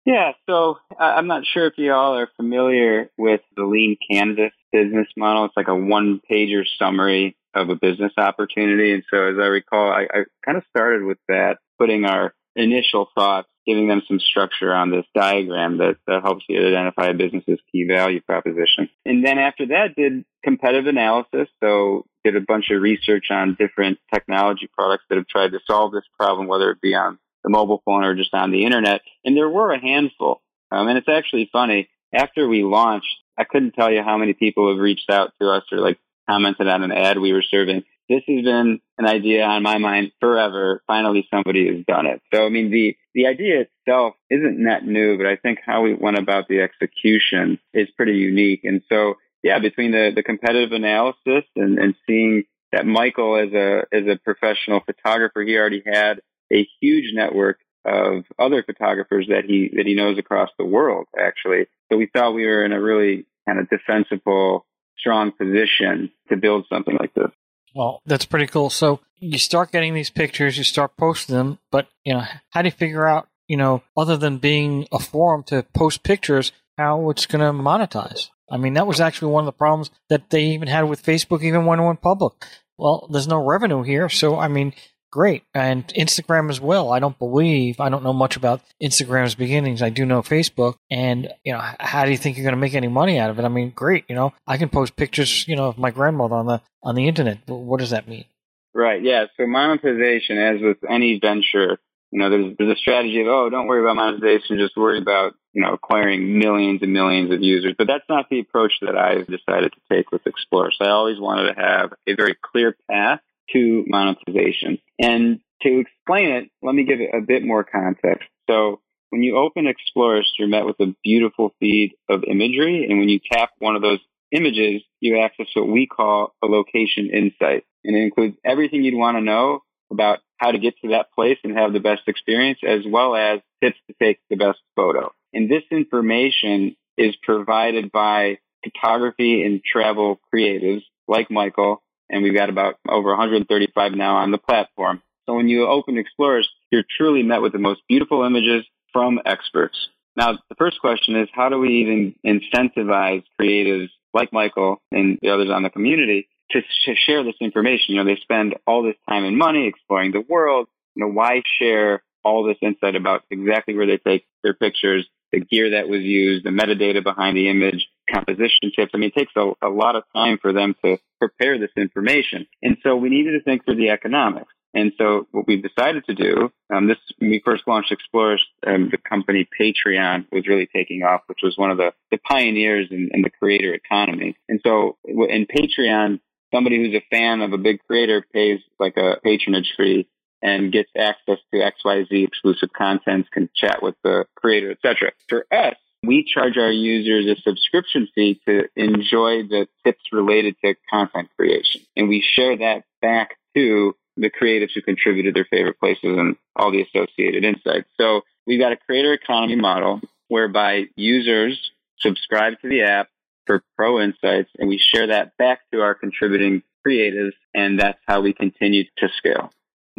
Yeah, 0.06 0.32
so 0.48 0.76
I'm 0.98 1.26
not 1.26 1.42
sure 1.44 1.66
if 1.66 1.74
you 1.76 1.92
all 1.92 2.16
are 2.16 2.28
familiar 2.36 3.10
with 3.18 3.40
the 3.56 3.64
lean 3.64 3.96
canvas 4.10 4.52
business 4.72 5.08
model. 5.16 5.46
It's 5.46 5.56
like 5.56 5.68
a 5.68 5.74
one 5.74 6.20
pager 6.30 6.62
summary 6.78 7.36
of 7.54 7.68
a 7.68 7.76
business 7.76 8.12
opportunity. 8.16 8.92
And 8.92 9.02
so 9.10 9.16
as 9.28 9.36
I 9.38 9.46
recall, 9.46 9.90
I, 9.90 10.06
I 10.12 10.24
kind 10.44 10.58
of 10.58 10.64
started 10.70 11.04
with 11.04 11.18
that, 11.28 11.58
putting 11.78 12.04
our 12.04 12.34
initial 12.56 13.08
thoughts, 13.14 13.48
giving 13.66 13.88
them 13.88 14.02
some 14.08 14.20
structure 14.20 14.72
on 14.72 14.90
this 14.90 15.04
diagram 15.14 15.78
that, 15.78 15.96
that 16.06 16.22
helps 16.22 16.44
you 16.48 16.58
identify 16.60 17.08
a 17.08 17.14
business's 17.14 17.58
key 17.70 17.86
value 17.88 18.20
proposition. 18.20 18.88
And 19.04 19.24
then 19.24 19.38
after 19.38 19.66
that, 19.66 19.94
did 19.96 20.24
competitive 20.44 20.86
analysis. 20.86 21.48
So 21.62 22.06
did 22.24 22.36
a 22.36 22.40
bunch 22.40 22.66
of 22.70 22.82
research 22.82 23.26
on 23.30 23.56
different 23.58 23.98
technology 24.12 24.68
products 24.72 25.04
that 25.08 25.16
have 25.16 25.28
tried 25.28 25.52
to 25.52 25.60
solve 25.66 25.92
this 25.92 26.04
problem, 26.18 26.48
whether 26.48 26.70
it 26.70 26.80
be 26.80 26.94
on 26.94 27.18
the 27.44 27.50
mobile 27.50 27.82
phone 27.84 28.04
or 28.04 28.14
just 28.14 28.34
on 28.34 28.50
the 28.50 28.64
internet. 28.64 29.00
And 29.24 29.36
there 29.36 29.48
were 29.48 29.72
a 29.72 29.80
handful. 29.80 30.42
Um, 30.70 30.88
and 30.88 30.98
it's 30.98 31.08
actually 31.08 31.48
funny. 31.52 31.88
After 32.12 32.48
we 32.48 32.62
launched, 32.62 33.06
I 33.38 33.44
couldn't 33.44 33.72
tell 33.72 33.90
you 33.90 34.02
how 34.02 34.18
many 34.18 34.34
people 34.34 34.70
have 34.70 34.80
reached 34.80 35.08
out 35.10 35.32
to 35.40 35.48
us 35.48 35.62
or 35.72 35.78
like 35.78 35.98
commented 36.30 36.68
on 36.68 36.82
an 36.82 36.92
ad 36.92 37.18
we 37.18 37.32
were 37.32 37.42
serving. 37.42 37.82
This 38.08 38.22
has 38.26 38.44
been 38.44 38.80
an 38.98 39.06
idea 39.06 39.44
on 39.44 39.62
my 39.62 39.78
mind 39.78 40.12
forever. 40.20 40.82
Finally, 40.86 41.26
somebody 41.32 41.68
has 41.68 41.84
done 41.86 42.06
it. 42.06 42.20
So, 42.32 42.44
I 42.44 42.48
mean, 42.48 42.70
the, 42.70 42.96
the 43.14 43.26
idea 43.26 43.66
itself 43.66 44.14
isn't 44.30 44.58
net 44.58 44.84
new, 44.84 45.16
but 45.16 45.26
I 45.26 45.36
think 45.36 45.58
how 45.64 45.82
we 45.82 45.94
went 45.94 46.18
about 46.18 46.48
the 46.48 46.60
execution 46.60 47.58
is 47.72 47.88
pretty 47.96 48.14
unique. 48.14 48.60
And 48.64 48.82
so, 48.88 49.14
yeah, 49.42 49.58
between 49.58 49.92
the, 49.92 50.10
the 50.14 50.22
competitive 50.22 50.72
analysis 50.72 51.44
and, 51.56 51.78
and 51.78 51.94
seeing 52.06 52.44
that 52.72 52.86
Michael 52.86 53.36
as 53.36 53.52
a, 53.52 53.82
as 53.92 54.06
a 54.06 54.18
professional 54.24 54.80
photographer, 54.84 55.42
he 55.42 55.56
already 55.56 55.82
had 55.84 56.20
a 56.52 56.66
huge 56.80 57.12
network 57.14 57.58
of 57.84 58.24
other 58.38 58.62
photographers 58.62 59.26
that 59.28 59.44
he, 59.46 59.70
that 59.76 59.86
he 59.86 59.94
knows 59.94 60.18
across 60.18 60.50
the 60.58 60.64
world, 60.64 61.06
actually. 61.18 61.66
So 61.90 61.96
we 61.96 62.08
thought 62.12 62.34
we 62.34 62.46
were 62.46 62.64
in 62.64 62.72
a 62.72 62.80
really 62.80 63.26
kind 63.48 63.58
of 63.58 63.68
defensible 63.70 64.66
strong 65.00 65.32
position 65.32 66.10
to 66.28 66.36
build 66.36 66.66
something 66.68 66.96
like 66.98 67.14
this. 67.14 67.30
Well, 67.74 68.02
that's 68.06 68.24
pretty 68.24 68.46
cool. 68.46 68.70
So 68.70 69.00
you 69.18 69.38
start 69.38 69.72
getting 69.72 69.94
these 69.94 70.10
pictures, 70.10 70.58
you 70.58 70.64
start 70.64 70.96
posting 70.96 71.36
them, 71.36 71.58
but 71.70 71.88
you 72.04 72.14
know, 72.14 72.24
how 72.50 72.62
do 72.62 72.68
you 72.68 72.72
figure 72.72 73.06
out, 73.06 73.28
you 73.48 73.56
know, 73.56 73.82
other 73.96 74.16
than 74.16 74.38
being 74.38 74.86
a 74.92 74.98
forum 74.98 75.42
to 75.44 75.64
post 75.74 76.02
pictures, 76.02 76.52
how 76.76 77.10
it's 77.10 77.26
going 77.26 77.40
to 77.40 77.62
monetize? 77.62 78.28
I 78.50 78.56
mean, 78.56 78.74
that 78.74 78.86
was 78.86 79.00
actually 79.00 79.32
one 79.32 79.42
of 79.42 79.46
the 79.46 79.52
problems 79.52 79.90
that 80.08 80.30
they 80.30 80.46
even 80.46 80.68
had 80.68 80.82
with 80.82 81.04
Facebook, 81.04 81.42
even 81.42 81.66
when 81.66 81.78
it 81.78 81.86
went 81.86 82.02
public. 82.02 82.32
Well, 82.76 83.08
there's 83.10 83.28
no 83.28 83.44
revenue 83.44 83.82
here, 83.82 84.08
so 84.08 84.38
I 84.38 84.48
mean, 84.48 84.72
great. 85.10 85.42
And 85.54 85.86
Instagram 85.88 86.50
as 86.50 86.60
well. 86.60 86.92
I 86.92 86.98
don't 87.00 87.18
believe, 87.18 87.80
I 87.80 87.88
don't 87.88 88.04
know 88.04 88.12
much 88.12 88.36
about 88.36 88.62
Instagram's 88.82 89.34
beginnings. 89.34 89.82
I 89.82 89.90
do 89.90 90.06
know 90.06 90.22
Facebook. 90.22 90.76
And, 90.90 91.32
you 91.44 91.52
know, 91.52 91.62
how 91.80 92.04
do 92.04 92.10
you 92.10 92.16
think 92.16 92.36
you're 92.36 92.44
going 92.44 92.54
to 92.54 92.60
make 92.60 92.74
any 92.74 92.88
money 92.88 93.18
out 93.18 93.30
of 93.30 93.38
it? 93.38 93.44
I 93.44 93.48
mean, 93.48 93.70
great. 93.70 94.04
You 94.08 94.14
know, 94.14 94.32
I 94.46 94.56
can 94.56 94.68
post 94.68 94.96
pictures, 94.96 95.46
you 95.48 95.56
know, 95.56 95.66
of 95.66 95.78
my 95.78 95.90
grandmother 95.90 96.36
on 96.36 96.46
the, 96.46 96.60
on 96.82 96.94
the 96.94 97.08
internet. 97.08 97.38
But 97.46 97.56
what 97.56 97.80
does 97.80 97.90
that 97.90 98.08
mean? 98.08 98.24
Right. 98.72 99.02
Yeah. 99.02 99.26
So 99.36 99.46
monetization, 99.46 100.38
as 100.38 100.60
with 100.60 100.78
any 100.88 101.18
venture, 101.18 101.78
you 102.12 102.18
know, 102.18 102.30
there's, 102.30 102.56
there's 102.58 102.72
a 102.72 102.80
strategy 102.80 103.20
of, 103.20 103.26
oh, 103.28 103.50
don't 103.50 103.66
worry 103.66 103.82
about 103.82 103.96
monetization. 103.96 104.58
Just 104.58 104.76
worry 104.76 104.98
about, 104.98 105.34
you 105.52 105.62
know, 105.62 105.72
acquiring 105.74 106.38
millions 106.38 106.82
and 106.82 106.92
millions 106.92 107.32
of 107.32 107.42
users. 107.42 107.74
But 107.76 107.86
that's 107.86 108.04
not 108.08 108.28
the 108.30 108.40
approach 108.40 108.74
that 108.82 108.96
I've 108.96 109.26
decided 109.26 109.72
to 109.72 109.94
take 109.94 110.10
with 110.10 110.26
Explorest. 110.26 110.78
So 110.78 110.84
I 110.84 110.90
always 110.90 111.20
wanted 111.20 111.54
to 111.54 111.60
have 111.60 111.92
a 112.06 112.14
very 112.14 112.36
clear 112.40 112.76
path 112.88 113.20
to 113.52 113.84
monetization. 113.86 114.78
And 115.00 115.40
to 115.62 115.80
explain 115.80 116.30
it, 116.30 116.50
let 116.62 116.74
me 116.74 116.84
give 116.84 117.00
it 117.00 117.10
a 117.14 117.20
bit 117.20 117.44
more 117.44 117.64
context. 117.64 118.28
So 118.48 118.80
when 119.10 119.22
you 119.22 119.36
open 119.36 119.66
Explorest, 119.66 120.30
you're 120.38 120.48
met 120.48 120.66
with 120.66 120.80
a 120.80 120.94
beautiful 121.02 121.54
feed 121.60 121.92
of 122.08 122.24
imagery. 122.24 122.86
And 122.88 122.98
when 122.98 123.08
you 123.08 123.20
tap 123.30 123.50
one 123.58 123.76
of 123.76 123.82
those 123.82 123.98
images, 124.32 124.82
you 125.00 125.20
access 125.20 125.46
what 125.54 125.68
we 125.68 125.86
call 125.86 126.34
a 126.42 126.46
location 126.46 127.10
insight. 127.12 127.64
And 127.84 127.96
it 127.96 128.00
includes 128.00 128.36
everything 128.44 128.84
you'd 128.84 128.94
want 128.94 129.16
to 129.16 129.22
know 129.22 129.60
about 129.90 130.20
how 130.36 130.52
to 130.52 130.58
get 130.58 130.74
to 130.82 130.90
that 130.90 131.12
place 131.12 131.38
and 131.42 131.56
have 131.58 131.72
the 131.72 131.80
best 131.80 132.02
experience, 132.06 132.60
as 132.66 132.80
well 132.86 133.14
as 133.16 133.40
tips 133.62 133.78
to 133.88 133.94
take 134.00 134.20
the 134.30 134.36
best 134.36 134.58
photo. 134.76 135.12
And 135.34 135.50
this 135.50 135.64
information 135.70 136.76
is 136.96 137.14
provided 137.22 137.90
by 137.90 138.38
photography 138.62 139.42
and 139.44 139.62
travel 139.64 140.20
creatives 140.32 140.82
like 141.08 141.30
Michael 141.30 141.82
and 142.10 142.22
we've 142.22 142.34
got 142.34 142.50
about 142.50 142.76
over 142.88 143.08
135 143.10 143.92
now 143.92 144.16
on 144.16 144.30
the 144.30 144.38
platform. 144.38 145.02
So 145.26 145.34
when 145.34 145.48
you 145.48 145.66
open 145.66 145.96
Explorest, 145.96 146.48
you're 146.70 146.84
truly 146.96 147.22
met 147.22 147.42
with 147.42 147.52
the 147.52 147.58
most 147.58 147.82
beautiful 147.88 148.24
images 148.24 148.64
from 148.92 149.20
experts. 149.24 149.76
Now, 150.16 150.32
the 150.32 150.56
first 150.58 150.80
question 150.80 151.16
is 151.16 151.28
how 151.32 151.48
do 151.48 151.58
we 151.58 151.80
even 151.82 152.14
incentivize 152.26 153.22
creatives 153.40 153.88
like 154.12 154.32
Michael 154.32 154.82
and 154.90 155.18
the 155.22 155.30
others 155.30 155.50
on 155.50 155.62
the 155.62 155.70
community 155.70 156.28
to 156.50 156.60
sh- 156.60 156.98
share 157.06 157.22
this 157.22 157.36
information? 157.40 157.94
You 157.94 157.96
know, 157.96 158.04
they 158.04 158.20
spend 158.20 158.54
all 158.66 158.82
this 158.82 158.96
time 159.08 159.24
and 159.24 159.38
money 159.38 159.68
exploring 159.68 160.12
the 160.12 160.20
world. 160.20 160.66
You 160.96 161.04
know, 161.04 161.12
why 161.12 161.42
share 161.60 162.02
all 162.24 162.44
this 162.44 162.58
insight 162.60 162.96
about 162.96 163.22
exactly 163.30 163.74
where 163.74 163.86
they 163.86 163.98
take 163.98 164.26
their 164.42 164.54
pictures, 164.54 165.06
the 165.32 165.40
gear 165.40 165.70
that 165.70 165.88
was 165.88 166.00
used, 166.02 166.44
the 166.44 166.50
metadata 166.50 167.02
behind 167.02 167.36
the 167.36 167.48
image, 167.48 167.86
composition 168.12 168.72
tips. 168.74 168.92
I 168.94 168.98
mean, 168.98 169.10
it 169.14 169.18
takes 169.18 169.32
a, 169.36 169.52
a 169.62 169.68
lot 169.68 169.96
of 169.96 170.04
time 170.14 170.38
for 170.40 170.52
them 170.52 170.74
to 170.84 170.98
prepare 171.18 171.58
this 171.58 171.70
information. 171.76 172.46
And 172.62 172.76
so 172.82 172.96
we 172.96 173.08
needed 173.08 173.32
to 173.32 173.42
think 173.42 173.64
through 173.64 173.76
the 173.76 173.90
economics. 173.90 174.52
And 174.72 174.92
so 174.98 175.26
what 175.32 175.46
we 175.48 175.60
decided 175.60 176.04
to 176.06 176.14
do, 176.14 176.52
um, 176.72 176.86
this, 176.86 176.98
when 177.18 177.30
we 177.30 177.42
first 177.44 177.64
launched 177.66 177.90
Explorest, 177.90 178.44
um, 178.66 178.88
the 178.90 178.98
company 178.98 179.48
Patreon 179.60 180.26
was 180.30 180.46
really 180.46 180.68
taking 180.72 181.02
off, 181.02 181.22
which 181.26 181.40
was 181.42 181.58
one 181.58 181.70
of 181.70 181.78
the, 181.78 181.92
the 182.10 182.18
pioneers 182.18 182.86
in, 182.90 183.10
in 183.12 183.22
the 183.22 183.30
creator 183.30 183.74
economy. 183.74 184.36
And 184.48 184.60
so 184.64 184.96
in 185.04 185.46
Patreon, 185.46 186.20
somebody 186.54 186.76
who's 186.76 186.94
a 186.94 187.04
fan 187.10 187.40
of 187.40 187.52
a 187.52 187.58
big 187.58 187.80
creator 187.86 188.24
pays 188.32 188.60
like 188.78 188.96
a 188.96 189.16
patronage 189.24 189.74
fee 189.76 190.08
and 190.42 190.72
gets 190.72 190.90
access 190.96 191.38
to 191.52 191.60
XYZ 191.60 192.26
exclusive 192.26 192.70
contents, 192.72 193.28
can 193.30 193.48
chat 193.54 193.82
with 193.82 193.94
the 194.02 194.24
creator, 194.36 194.70
etc. 194.70 195.12
For 195.28 195.46
us, 195.52 195.76
we 196.02 196.24
charge 196.24 196.56
our 196.56 196.70
users 196.70 197.26
a 197.26 197.40
subscription 197.42 198.08
fee 198.14 198.40
to 198.46 198.68
enjoy 198.74 199.42
the 199.42 199.68
tips 199.84 200.04
related 200.12 200.56
to 200.64 200.74
content 200.90 201.28
creation. 201.36 201.82
And 201.96 202.08
we 202.08 202.24
share 202.36 202.56
that 202.56 202.84
back 203.02 203.36
to 203.54 203.94
the 204.16 204.30
creatives 204.30 204.70
who 204.74 204.82
contributed 204.82 205.34
their 205.34 205.46
favorite 205.50 205.78
places 205.78 206.16
and 206.18 206.36
all 206.56 206.72
the 206.72 206.82
associated 206.82 207.44
insights. 207.44 207.88
So 207.98 208.22
we've 208.46 208.60
got 208.60 208.72
a 208.72 208.76
creator 208.76 209.12
economy 209.12 209.56
model 209.56 210.00
whereby 210.28 210.84
users 210.96 211.70
subscribe 211.98 212.54
to 212.62 212.68
the 212.68 212.82
app 212.82 213.08
for 213.46 213.62
pro 213.76 214.00
insights 214.00 214.50
and 214.58 214.68
we 214.68 214.78
share 214.78 215.08
that 215.08 215.36
back 215.36 215.60
to 215.72 215.80
our 215.80 215.94
contributing 215.94 216.62
creatives 216.86 217.32
and 217.54 217.78
that's 217.78 217.98
how 218.06 218.20
we 218.20 218.32
continue 218.32 218.84
to 218.98 219.08
scale. 219.16 219.50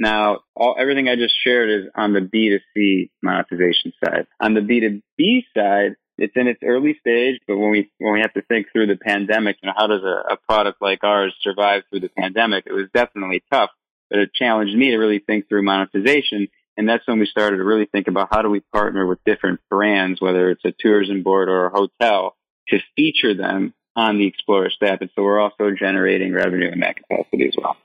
Now, 0.02 0.40
all, 0.56 0.76
everything 0.80 1.08
I 1.08 1.16
just 1.16 1.36
shared 1.44 1.70
is 1.70 1.92
on 1.94 2.14
the 2.14 2.22
B2C 2.22 3.12
monetization 3.22 3.94
side. 4.04 4.26
On 4.40 4.56
the 4.56 4.62
B2B 4.62 5.44
side, 5.56 5.96
it's 6.18 6.34
in 6.36 6.48
its 6.48 6.60
early 6.64 6.98
stage, 7.00 7.40
but 7.48 7.56
when 7.56 7.70
we 7.70 7.92
when 8.00 8.14
we 8.14 8.22
have 8.22 8.34
to 8.34 8.42
think 8.42 8.66
through 8.72 8.88
the 8.88 8.96
pandemic, 8.96 9.58
you 9.62 9.68
know, 9.68 9.74
how 9.78 9.86
does 9.86 10.02
a, 10.04 10.34
a 10.34 10.38
product 10.50 10.82
like 10.82 11.04
ours 11.04 11.36
survive 11.44 11.84
through 11.88 12.00
the 12.00 12.10
pandemic? 12.10 12.66
It 12.66 12.74
was 12.74 12.88
definitely 12.92 13.44
tough, 13.52 13.70
but 14.10 14.18
it 14.18 14.34
challenged 14.34 14.76
me 14.76 14.90
to 14.90 14.98
really 14.98 15.20
think 15.20 15.48
through 15.48 15.62
monetization. 15.62 16.48
And 16.78 16.90
that's 16.90 17.08
when 17.08 17.20
we 17.20 17.28
started 17.28 17.58
to 17.58 17.64
really 17.64 17.86
think 17.86 18.08
about 18.08 18.30
how 18.32 18.42
do 18.42 18.50
we 18.50 18.62
partner 18.74 19.06
with 19.06 19.24
different 19.24 19.60
brands, 19.70 20.20
whether 20.20 20.50
it's 20.50 20.66
a 20.66 20.74
tourism 20.80 21.22
board 21.22 21.48
or 21.48 21.68
a 21.68 21.70
hotel, 21.70 22.36
to 22.70 22.80
feature 22.96 23.36
them 23.36 23.76
on 23.96 24.18
the 24.18 24.26
Explorest 24.26 24.82
app. 24.82 25.02
And 25.02 25.12
so 25.16 25.22
we're 25.22 25.40
also 25.40 25.70
generating 25.78 26.34
revenue 26.34 26.72
in 26.72 26.80
that 26.80 26.96
capacity 26.96 27.50
as 27.50 27.56
well. 27.56 27.78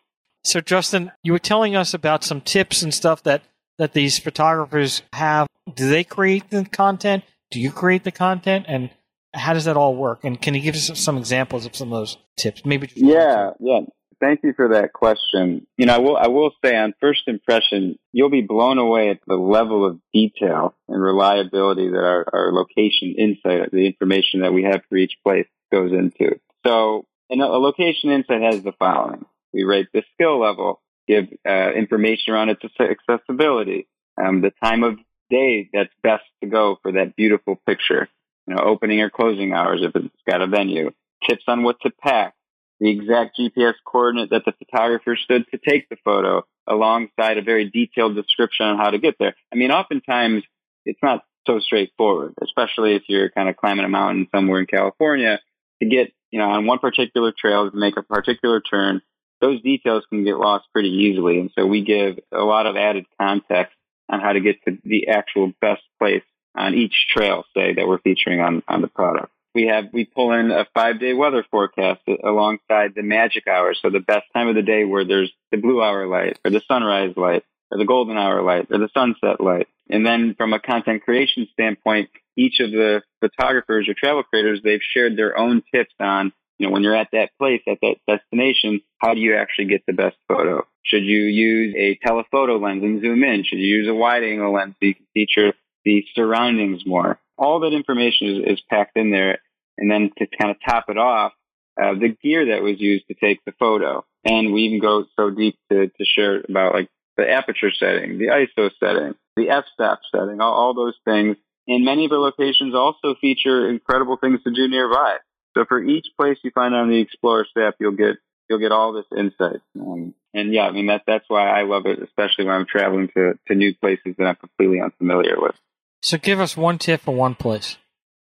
So, 0.47 0.61
Justin, 0.61 1.11
you 1.25 1.33
were 1.33 1.41
telling 1.41 1.75
us 1.75 1.93
about 1.93 2.23
some 2.23 2.41
tips 2.41 2.81
and 2.81 2.95
stuff 2.95 3.21
that, 3.25 3.43
that 3.79 3.95
these 3.95 4.21
photographers 4.21 5.03
have. 5.13 5.49
Do 5.75 5.89
they 5.91 6.05
create 6.05 6.51
the 6.51 6.65
content? 6.65 7.25
Do 7.51 7.59
you 7.59 7.73
create 7.73 8.05
the 8.05 8.13
content? 8.13 8.67
And 8.69 8.91
how 9.35 9.55
does 9.55 9.65
that 9.65 9.77
all 9.77 9.97
work? 9.97 10.21
And 10.23 10.41
can 10.41 10.55
you 10.55 10.61
give 10.61 10.77
us 10.77 10.89
some 10.95 11.19
examples 11.19 11.67
of 11.67 11.75
some 11.75 11.93
of 11.93 11.99
those 11.99 12.17
tips? 12.37 12.65
Maybe. 12.65 12.89
yeah, 12.95 13.51
yeah. 13.59 13.81
Thank 14.21 14.45
you 14.45 14.53
for 14.55 14.69
that 14.69 14.93
question. 14.93 15.67
You 15.77 15.87
know, 15.87 15.97
I 15.97 15.99
will, 15.99 16.17
I 16.17 16.29
will 16.29 16.53
say 16.65 16.77
on 16.77 16.95
first 17.01 17.23
impression, 17.27 17.99
you'll 18.13 18.31
be 18.31 18.41
blown 18.41 18.79
away 18.79 19.11
at 19.11 19.19
the 19.27 19.35
level 19.35 19.85
of 19.85 19.99
detail 20.15 20.75
and 20.89 21.03
reliability 21.03 21.89
that 21.91 22.05
our, 22.05 22.25
our 22.33 22.53
location 22.53 23.17
insight, 23.19 23.73
the 23.73 23.85
information 23.85 24.43
that 24.43 24.55
we 24.55 24.63
have 24.63 24.83
for 24.89 24.97
each 24.97 25.17
place 25.25 25.49
goes 25.73 25.91
into. 25.91 26.39
So, 26.65 27.05
and 27.29 27.43
a 27.43 27.47
location 27.47 28.11
insight 28.11 28.43
has 28.43 28.63
the 28.63 28.73
following. 28.79 29.27
We 29.57 29.65
rate 29.65 29.89
the 29.95 30.03
skill 30.13 30.39
level, 30.39 30.83
give 31.09 31.29
uh, 31.49 31.73
information 31.73 32.35
around 32.35 32.51
its 32.51 32.63
accessibility, 32.79 33.89
um, 34.23 34.43
the 34.43 34.53
time 34.63 34.85
of 34.85 34.99
day 35.31 35.71
that's 35.73 35.93
best 36.03 36.25
to 36.43 36.47
go 36.47 36.77
for 36.83 36.93
that 36.93 37.17
beautiful 37.17 37.59
picture, 37.67 38.07
you 38.47 38.55
know, 38.55 38.63
opening 38.63 39.01
or 39.01 39.09
closing 39.09 39.55
hours 39.55 39.81
if 39.83 39.97
it's 39.97 40.15
got 40.29 40.43
a 40.43 40.47
venue, 40.47 40.91
tips 41.27 41.45
on 41.49 41.63
what 41.63 41.81
to 41.81 41.91
pack, 41.91 42.35
the 42.81 42.91
exact 42.91 43.39
GPS 43.41 43.73
coordinate 43.87 44.29
that 44.29 44.45
the 44.45 44.53
photographer 44.53 45.17
stood 45.17 45.47
to 45.51 45.59
take 45.59 45.89
the 45.89 45.97
photo, 46.05 46.45
alongside 46.67 47.39
a 47.39 47.43
very 47.43 47.71
detailed 47.71 48.15
description 48.15 48.67
on 48.67 48.77
how 48.77 48.91
to 48.91 48.99
get 48.99 49.15
there. 49.19 49.35
I 49.51 49.57
mean, 49.57 49.71
oftentimes 49.71 50.43
it's 50.85 51.01
not 51.03 51.25
so 51.47 51.61
straightforward, 51.61 52.35
especially 52.43 52.95
if 52.95 53.05
you're 53.09 53.31
kind 53.31 53.49
of 53.49 53.57
climbing 53.57 53.87
a 53.87 53.89
mountain 53.89 54.29
somewhere 54.35 54.61
in 54.61 54.67
California 54.67 55.41
to 55.81 55.89
get, 55.89 56.13
you 56.31 56.41
know, 56.41 56.51
on 56.51 56.67
one 56.67 56.79
particular 56.79 57.33
trail 57.33 57.71
to 57.71 57.77
make 57.77 57.97
a 57.97 58.03
particular 58.03 58.61
turn 58.61 59.01
those 59.41 59.63
details 59.63 60.05
can 60.09 60.25
get 60.25 60.37
lost 60.37 60.67
pretty 60.73 60.89
easily. 60.89 61.41
And 61.41 61.51
so 61.57 61.67
we 61.67 61.85
give 61.85 62.19
a 62.33 62.45
lot 62.45 62.67
of 62.67 62.77
added 62.77 63.07
context 63.21 63.75
on 64.09 64.21
how 64.21 64.33
to 64.33 64.41
get 64.41 64.63
to 64.65 64.79
the 64.85 65.09
actual 65.09 65.53
best 65.61 65.83
place 65.99 66.23
on 66.57 66.75
each 66.75 67.09
trail, 67.15 67.45
say, 67.55 67.75
that 67.75 67.87
we're 67.87 67.99
featuring 67.99 68.41
on, 68.41 68.63
on 68.69 68.81
the 68.81 68.89
product. 68.89 69.31
We 69.55 69.67
have, 69.69 69.87
we 69.93 70.05
pull 70.05 70.33
in 70.33 70.51
a 70.51 70.67
five 70.75 71.01
day 71.01 71.15
weather 71.15 71.45
forecast 71.51 72.03
alongside 72.23 72.93
the 72.95 73.03
magic 73.03 73.47
hours. 73.47 73.79
So 73.81 73.91
the 73.91 74.01
best 74.01 74.25
time 74.35 74.49
of 74.49 74.55
the 74.55 74.63
day 74.63 74.85
where 74.85 75.05
there's 75.05 75.33
the 75.51 75.57
blue 75.57 75.83
hour 75.83 76.07
light 76.07 76.39
or 76.45 76.51
the 76.51 76.63
sunrise 76.69 77.15
light 77.17 77.43
or 77.71 77.79
the 77.79 77.87
golden 77.87 78.17
hour 78.19 78.43
light 78.43 78.67
or 78.71 78.79
the 78.79 78.91
sunset 78.93 79.41
light. 79.41 79.69
And 79.89 80.05
then 80.05 80.35
from 80.37 80.53
a 80.53 80.61
content 80.61 81.03
creation 81.05 81.49
standpoint, 81.53 82.11
each 82.37 82.61
of 82.61 82.71
the 82.71 83.03
photographers 83.21 83.89
or 83.89 83.95
travel 83.95 84.23
creators, 84.23 84.61
they've 84.63 84.81
shared 84.83 85.17
their 85.17 85.39
own 85.39 85.63
tips 85.73 85.95
on 85.99 86.33
you 86.59 86.67
know, 86.67 86.73
when 86.73 86.83
you're 86.83 86.97
at 86.97 87.09
that 87.13 87.31
place, 87.39 87.63
at 87.69 87.79
that 87.83 87.97
destination, 88.09 88.81
how 88.99 89.15
do 89.15 89.21
you 89.21 89.37
actually 89.37 89.67
get 89.67 89.83
the 89.87 89.93
best 89.93 90.17
photo? 90.29 90.67
Should 90.85 91.05
you 91.05 91.23
use 91.25 91.75
a 91.77 91.99
telephoto 92.07 92.59
lens 92.59 92.83
and 92.83 93.01
zoom 93.01 93.23
in? 93.25 93.45
Should 93.45 93.59
you 93.59 93.77
use 93.77 93.89
a 93.89 93.95
wide 93.95 94.23
angle 94.23 94.53
lens 94.53 94.75
so 94.81 94.87
you 94.87 94.95
can 94.95 95.07
feature 95.13 95.53
the 95.85 96.05
surroundings 96.15 96.85
more? 96.87 97.19
All 97.37 97.61
that 97.61 97.75
information 97.75 98.29
is, 98.29 98.55
is 98.55 98.63
packed 98.71 98.97
in 98.97 99.11
there. 99.11 99.39
And 99.77 99.91
then 99.91 100.11
to 100.17 100.27
kind 100.27 100.51
of 100.51 100.57
top 100.67 100.87
it 100.89 100.97
off, 100.97 101.33
uh, 101.81 101.93
the 101.95 102.17
gear 102.23 102.47
that 102.47 102.63
was 102.63 102.81
used 102.81 103.07
to 103.09 103.15
take 103.15 103.45
the 103.45 103.53
photo. 103.59 104.05
And 104.25 104.53
we 104.53 104.63
even 104.63 104.81
go 104.81 105.05
so 105.17 105.31
deep 105.31 105.59
to, 105.71 105.89
to 105.89 106.05
share 106.05 106.43
about 106.49 106.73
like 106.73 106.89
the 107.19 107.29
aperture 107.29 107.71
setting, 107.79 108.19
the 108.19 108.29
ISO 108.29 108.71
setting, 108.81 109.15
the 109.37 109.51
f-stop 109.51 110.01
setting, 110.15 110.41
all, 110.41 110.55
all 110.55 110.75
those 110.75 110.97
things. 111.05 111.37
And 111.69 111.85
many 111.85 112.05
of 112.05 112.11
the 112.11 112.19
locations 112.19 112.75
also 112.75 113.15
feature 113.21 113.69
incredible 113.69 114.17
things 114.17 114.43
to 114.45 114.53
do 114.53 114.69
nearby. 114.69 115.17
So 115.57 115.65
for 115.65 115.83
each 115.83 116.09
place 116.19 116.37
you 116.43 116.51
find 116.55 116.75
on 116.75 116.91
the 116.91 117.01
Explorest 117.01 117.57
app, 117.57 117.77
you'll 117.81 117.93
get 117.93 118.17
you'll 118.49 118.59
get 118.59 118.73
all 118.73 118.93
this 118.93 119.07
insight. 119.17 119.63
Um, 119.81 120.15
and 120.35 120.53
yeah, 120.53 120.65
I 120.65 120.71
mean 120.71 120.89
that 120.89 121.05
that's 121.07 121.25
why 121.29 121.49
I 121.49 121.63
love 121.63 121.87
it, 121.87 121.99
especially 122.03 122.45
when 122.45 122.55
I'm 122.55 122.67
traveling 122.67 123.09
to 123.17 123.39
to 123.49 123.55
new 123.55 123.75
places 123.75 124.15
that 124.19 124.27
I'm 124.27 124.37
completely 124.37 124.81
unfamiliar 124.83 125.37
with. 125.39 125.55
So 126.03 126.19
give 126.19 126.41
us 126.41 126.57
one 126.57 126.77
tip 126.77 127.01
for 127.01 127.13
one 127.13 127.35
place. 127.35 127.79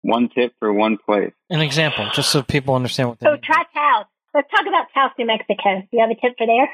One 0.02 0.30
tip 0.30 0.54
for 0.60 0.74
one 0.74 0.98
place. 0.98 1.34
An 1.52 1.62
example, 1.62 2.10
just 2.14 2.32
so 2.32 2.42
people 2.42 2.74
understand 2.74 3.10
what. 3.10 3.20
So 3.22 3.32
mean. 3.32 3.42
try 3.44 3.64
Taos. 3.74 4.06
Let's 4.34 4.50
talk 4.50 4.66
about 4.68 4.88
Taos, 4.94 5.12
New 5.20 5.28
Mexico. 5.28 5.82
Do 5.82 5.88
you 5.92 6.02
have 6.02 6.10
a 6.10 6.16
tip 6.16 6.36
for 6.36 6.48
there? 6.48 6.70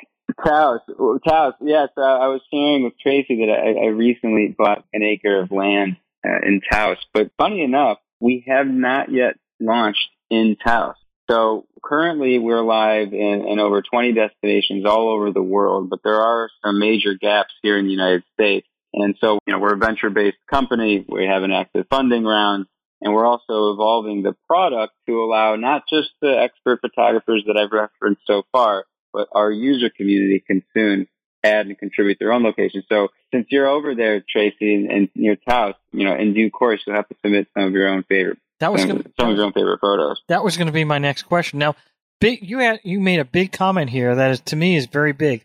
Taos, 0.46 0.80
Taos. 1.28 1.54
Yes, 1.62 1.90
uh, 1.98 2.02
I 2.02 2.28
was 2.28 2.42
sharing 2.50 2.84
with 2.84 2.94
Traci 3.06 3.46
that 3.46 3.52
I, 3.52 3.86
I 3.86 3.88
recently 3.90 4.56
bought 4.58 4.86
an 4.94 5.04
acre 5.04 5.42
of 5.42 5.52
land 5.52 5.98
uh, 6.26 6.48
in 6.48 6.62
Taos. 6.72 6.98
But 7.14 7.32
funny 7.38 7.62
enough, 7.62 7.98
we 8.22 8.46
have 8.48 8.68
not 8.68 9.12
yet 9.12 9.36
launched 9.60 10.10
in 10.30 10.58
Taos. 10.64 10.96
So 11.30 11.66
currently 11.84 12.38
we're 12.38 12.62
live 12.62 13.14
in, 13.14 13.46
in, 13.48 13.60
over 13.60 13.82
20 13.82 14.14
destinations 14.14 14.86
all 14.86 15.10
over 15.10 15.32
the 15.32 15.42
world, 15.42 15.90
but 15.90 16.00
there 16.04 16.22
are 16.22 16.50
some 16.64 16.80
major 16.80 17.16
gaps 17.16 17.54
here 17.64 17.78
in 17.78 17.86
the 17.86 17.92
United 17.92 18.24
States. 18.34 18.68
And 18.94 19.16
so, 19.20 19.40
you 19.46 19.54
know, 19.54 19.60
we're 19.60 19.74
a 19.74 19.78
venture-based 19.78 20.38
company. 20.50 21.04
We 21.08 21.26
have 21.26 21.44
an 21.44 21.52
active 21.52 21.88
funding 21.90 22.24
round 22.24 22.68
and 23.02 23.14
we're 23.14 23.26
also 23.26 23.74
evolving 23.74 24.24
the 24.24 24.36
product 24.48 24.94
to 25.08 25.24
allow 25.24 25.56
not 25.56 25.84
just 25.90 26.10
the 26.22 26.40
expert 26.40 26.80
photographers 26.82 27.44
that 27.48 27.58
I've 27.58 27.72
referenced 27.72 28.22
so 28.26 28.44
far, 28.52 28.86
but 29.14 29.28
our 29.32 29.52
user 29.52 29.90
community 29.90 30.44
can 30.46 30.64
soon 30.74 31.08
add 31.44 31.68
and 31.68 31.78
contribute 31.78 32.18
their 32.20 32.34
own 32.34 32.44
location. 32.44 32.84
So 32.90 33.10
since 33.34 33.48
you're 33.50 33.68
over 33.68 33.96
there, 33.96 34.22
Traci, 34.22 34.54
and, 34.62 34.92
and 34.92 35.10
near 35.14 35.36
Taos, 35.36 35.76
you 35.92 36.06
know, 36.06 36.16
in 36.16 36.34
due 36.34 36.50
course, 36.50 36.82
you'll 36.86 36.96
have 36.96 37.08
to 37.10 37.16
submit 37.24 37.48
some 37.54 37.66
of 37.68 37.74
your 37.74 37.90
own 37.90 38.04
favorite 38.04 38.40
that 38.60 38.72
was 38.72 38.86
gonna, 38.86 39.04
some 39.20 39.30
of 39.30 39.36
your 39.36 39.46
own 39.46 39.54
favorite 39.54 39.80
photos. 39.80 40.22
That 40.28 40.44
was 40.44 40.58
going 40.58 40.68
to 40.68 40.74
be 40.74 40.84
my 40.84 40.98
next 40.98 41.24
question. 41.24 41.60
Now, 41.60 41.76
big, 42.20 42.48
you 42.48 42.60
had, 42.60 42.80
you 42.84 43.00
made 43.00 43.20
a 43.20 43.26
big 43.26 43.52
comment 43.52 43.90
here 43.90 44.16
that 44.16 44.32
is 44.32 44.40
to 44.42 44.56
me 44.56 44.76
is 44.76 44.86
very 44.86 45.14
big. 45.14 45.44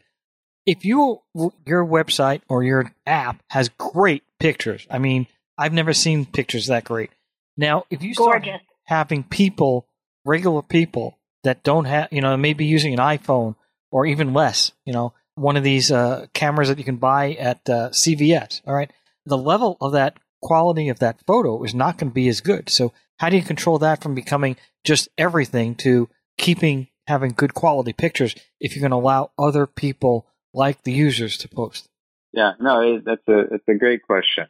If 0.66 0.84
you 0.84 1.22
your 1.66 1.84
website 1.84 2.42
or 2.48 2.62
your 2.62 2.92
app 3.06 3.42
has 3.48 3.70
great 3.70 4.22
pictures, 4.38 4.86
I 4.90 4.98
mean, 4.98 5.26
I've 5.56 5.72
never 5.72 5.92
seen 5.92 6.26
pictures 6.26 6.66
that 6.66 6.84
great. 6.84 7.10
Now, 7.56 7.84
if 7.90 8.02
you 8.02 8.14
start 8.14 8.44
Gorgeous. 8.44 8.62
having 8.84 9.24
people, 9.24 9.86
regular 10.24 10.62
people 10.62 11.18
that 11.44 11.62
don't 11.62 11.86
have, 11.86 12.08
you 12.10 12.20
know, 12.20 12.36
maybe 12.36 12.64
using 12.66 12.92
an 12.92 13.00
iPhone 13.00 13.56
or 13.90 14.06
even 14.06 14.32
less, 14.32 14.72
you 14.84 14.92
know, 14.92 15.12
one 15.34 15.56
of 15.56 15.64
these 15.64 15.90
uh, 15.90 16.26
cameras 16.34 16.68
that 16.68 16.78
you 16.78 16.84
can 16.84 16.96
buy 16.96 17.32
at 17.32 17.68
uh, 17.68 17.88
CVS. 17.90 18.60
All 18.66 18.74
right, 18.74 18.90
the 19.26 19.38
level 19.38 19.76
of 19.80 19.92
that 19.92 20.18
quality 20.42 20.88
of 20.88 20.98
that 21.00 21.20
photo 21.26 21.62
is 21.62 21.74
not 21.74 21.98
going 21.98 22.10
to 22.10 22.14
be 22.14 22.28
as 22.28 22.40
good. 22.40 22.68
So 22.68 22.92
how 23.18 23.28
do 23.28 23.36
you 23.36 23.42
control 23.42 23.78
that 23.78 24.02
from 24.02 24.14
becoming 24.14 24.56
just 24.84 25.08
everything 25.18 25.74
to 25.76 26.08
keeping 26.38 26.88
having 27.06 27.32
good 27.32 27.54
quality 27.54 27.92
pictures 27.92 28.34
if 28.60 28.74
you're 28.74 28.80
going 28.80 28.90
to 28.90 28.96
allow 28.96 29.30
other 29.38 29.66
people 29.66 30.26
like 30.54 30.82
the 30.84 30.92
users 30.92 31.36
to 31.38 31.48
post? 31.48 31.88
Yeah, 32.32 32.52
no, 32.60 33.00
that's 33.04 33.26
a 33.28 33.54
it's 33.54 33.68
a 33.68 33.74
great 33.74 34.02
question. 34.02 34.46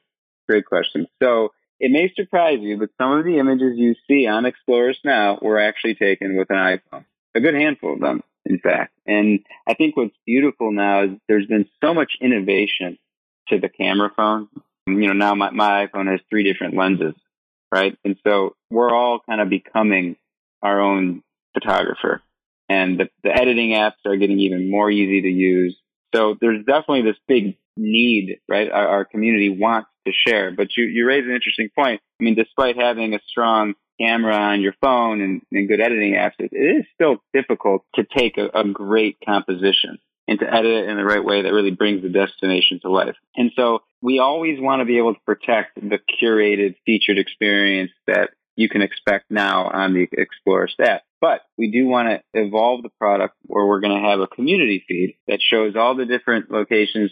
Great 0.49 0.67
question. 0.67 1.07
So 1.23 1.51
it 1.79 1.91
may 1.91 2.13
surprise 2.15 2.59
you, 2.61 2.77
but 2.77 2.91
some 2.99 3.13
of 3.13 3.25
the 3.25 3.39
images 3.39 3.73
you 3.77 3.95
see 4.07 4.27
on 4.27 4.45
Explorest 4.45 5.01
now 5.05 5.39
were 5.41 5.59
actually 5.59 5.95
taken 5.95 6.37
with 6.37 6.51
an 6.51 6.57
iPhone. 6.57 7.05
A 7.35 7.41
good 7.41 7.55
handful 7.55 7.95
of 7.95 8.01
them, 8.01 8.23
in 8.45 8.59
fact. 8.59 8.93
And 9.07 9.41
I 9.67 9.75
think 9.75 9.97
what's 9.97 10.17
beautiful 10.27 10.73
now 10.73 11.05
is 11.05 11.11
there's 11.27 11.47
been 11.47 11.67
so 11.83 11.95
much 11.95 12.19
innovation 12.21 12.99
to 13.49 13.59
the 13.59 13.69
camera 13.69 14.11
phone. 14.15 14.49
You 14.87 15.09
know, 15.09 15.13
now 15.13 15.35
my, 15.35 15.51
my 15.51 15.87
iPhone 15.87 16.11
has 16.11 16.21
three 16.29 16.51
different 16.51 16.77
lenses, 16.77 17.15
right? 17.73 17.97
And 18.05 18.17
so 18.27 18.57
we're 18.71 18.95
all 18.95 19.21
kind 19.29 19.41
of 19.41 19.49
becoming 19.49 20.17
our 20.63 20.81
own 20.81 21.23
photographer. 21.55 22.23
And 22.69 23.01
the, 23.01 23.09
the 23.23 23.35
editing 23.35 23.71
apps 23.71 24.07
are 24.07 24.17
getting 24.17 24.41
even 24.41 24.71
more 24.71 24.91
easy 24.91 25.23
to 25.23 25.29
use. 25.29 25.77
So 26.15 26.37
there's 26.41 26.65
definitely 26.65 27.03
this 27.03 27.19
big 27.29 27.57
need, 27.77 28.39
right? 28.49 28.71
Our, 28.71 28.89
our 28.89 29.05
community 29.05 29.49
wants 29.49 29.91
to 30.07 30.13
share. 30.13 30.53
But 30.53 30.77
you, 30.77 30.85
you 30.85 31.07
raise 31.07 31.25
an 31.25 31.35
interesting 31.35 31.69
point. 31.77 32.01
I 32.21 32.25
mean, 32.25 32.35
despite 32.35 32.77
having 32.77 33.15
a 33.15 33.21
strong 33.29 33.75
camera 34.01 34.35
on 34.35 34.61
your 34.61 34.75
phone 34.81 35.21
and, 35.21 35.43
and 35.53 35.69
good 35.69 35.81
editing 35.81 36.15
apps, 36.15 36.35
it, 36.39 36.51
it 36.53 36.79
is 36.79 36.85
still 36.95 37.17
difficult 37.35 37.85
to 37.97 38.05
take 38.05 38.39
a, 38.39 38.49
a 38.59 38.65
great 38.65 39.19
composition 39.25 39.99
and 40.31 40.39
to 40.39 40.47
edit 40.47 40.85
it 40.85 40.89
in 40.89 40.97
the 40.97 41.05
right 41.05 41.25
way 41.25 41.43
that 41.43 41.53
really 41.53 41.73
brings 41.73 42.03
the 42.03 42.09
destination 42.09 42.79
to 42.81 42.89
life. 42.89 43.17
And 43.35 43.51
so 43.57 43.81
we 44.01 44.21
always 44.21 44.61
want 44.61 44.81
to 44.81 44.87
be 44.87 44.97
able 44.97 45.15
to 45.15 45.21
protect 45.27 45.75
the 45.75 45.99
curated 46.23 46.77
featured 46.87 47.19
experience 47.19 47.91
that 48.07 48.31
you 48.55 48.69
can 48.69 48.81
expect 48.81 49.25
now 49.31 49.69
on 49.73 49.93
the 49.93 50.07
Explorest 50.13 50.79
app. 50.81 51.03
But 51.21 51.41
we 51.59 51.71
do 51.73 51.87
want 51.87 52.09
to 52.09 52.23
evolve 52.33 52.83
the 52.83 52.91
product 52.91 53.35
where 53.43 53.67
we're 53.67 53.81
going 53.81 54.01
to 54.01 54.09
have 54.09 54.21
a 54.21 54.27
community 54.29 54.85
feed 54.87 55.17
that 55.27 55.41
shows 55.43 55.75
all 55.77 55.97
the 55.97 56.07
different 56.07 56.51
locations 56.51 57.11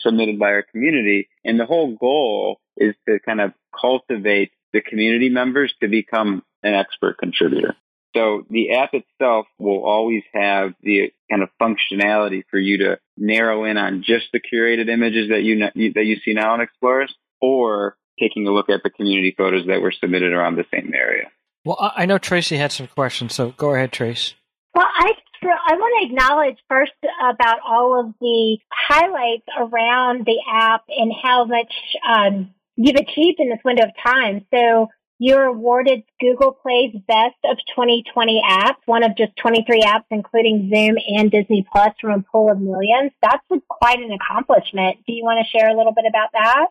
submitted 0.00 0.38
by 0.38 0.50
our 0.50 0.62
community. 0.62 1.28
And 1.44 1.60
the 1.60 1.66
whole 1.66 1.96
goal 1.96 2.60
is 2.76 2.94
to 3.08 3.20
kind 3.20 3.40
of 3.40 3.52
cultivate 3.80 4.50
the 4.72 4.80
community 4.80 5.28
members 5.28 5.72
to 5.80 5.88
become 5.88 6.42
an 6.62 6.74
expert 6.74 7.18
contributor. 7.18 7.76
So 8.16 8.46
the 8.48 8.72
app 8.72 8.94
itself 8.94 9.46
will 9.58 9.84
always 9.84 10.22
have 10.32 10.72
the 10.82 11.12
kind 11.30 11.42
of 11.42 11.50
functionality 11.60 12.44
for 12.50 12.58
you 12.58 12.78
to 12.78 12.98
narrow 13.16 13.64
in 13.64 13.76
on 13.76 14.02
just 14.02 14.26
the 14.32 14.40
curated 14.40 14.88
images 14.88 15.28
that 15.28 15.42
you, 15.42 15.58
that 15.94 16.04
you 16.04 16.16
see 16.24 16.32
now 16.32 16.54
in 16.54 16.62
Explorest 16.62 17.14
or 17.42 17.96
taking 18.18 18.46
a 18.46 18.50
look 18.50 18.70
at 18.70 18.82
the 18.82 18.88
community 18.90 19.34
photos 19.36 19.66
that 19.66 19.82
were 19.82 19.92
submitted 19.92 20.32
around 20.32 20.56
the 20.56 20.64
same 20.72 20.92
area. 20.94 21.24
Well, 21.66 21.92
I 21.94 22.06
know 22.06 22.18
Traci 22.18 22.56
had 22.56 22.72
some 22.72 22.86
questions, 22.86 23.34
so 23.34 23.50
go 23.50 23.74
ahead, 23.74 23.92
Trace. 23.92 24.34
Well, 24.74 24.86
I 24.86 25.12
I 25.42 25.74
want 25.74 26.00
to 26.00 26.14
acknowledge 26.14 26.56
first 26.68 26.92
about 27.20 27.58
all 27.66 28.00
of 28.00 28.14
the 28.20 28.58
highlights 28.72 29.46
around 29.58 30.24
the 30.24 30.38
app 30.50 30.84
and 30.88 31.12
how 31.22 31.44
much 31.44 31.72
um, 32.08 32.54
you've 32.76 32.96
achieved 32.96 33.38
in 33.38 33.50
this 33.50 33.58
window 33.64 33.84
of 33.84 33.90
time. 34.02 34.46
So 34.52 34.88
you're 35.18 35.44
awarded 35.44 36.02
Google 36.20 36.52
Play's 36.52 36.94
Best 37.06 37.36
of 37.44 37.56
2020 37.74 38.42
apps, 38.48 38.76
one 38.84 39.02
of 39.02 39.16
just 39.16 39.32
23 39.36 39.82
apps, 39.82 40.04
including 40.10 40.70
Zoom 40.72 40.96
and 41.08 41.30
Disney 41.30 41.66
Plus 41.70 41.94
from 42.00 42.20
a 42.20 42.22
pool 42.22 42.50
of 42.50 42.60
millions. 42.60 43.12
That's 43.22 43.42
quite 43.68 43.98
an 43.98 44.12
accomplishment. 44.12 44.98
Do 45.06 45.12
you 45.12 45.24
want 45.24 45.44
to 45.44 45.58
share 45.58 45.68
a 45.68 45.76
little 45.76 45.94
bit 45.94 46.04
about 46.08 46.30
that? 46.32 46.66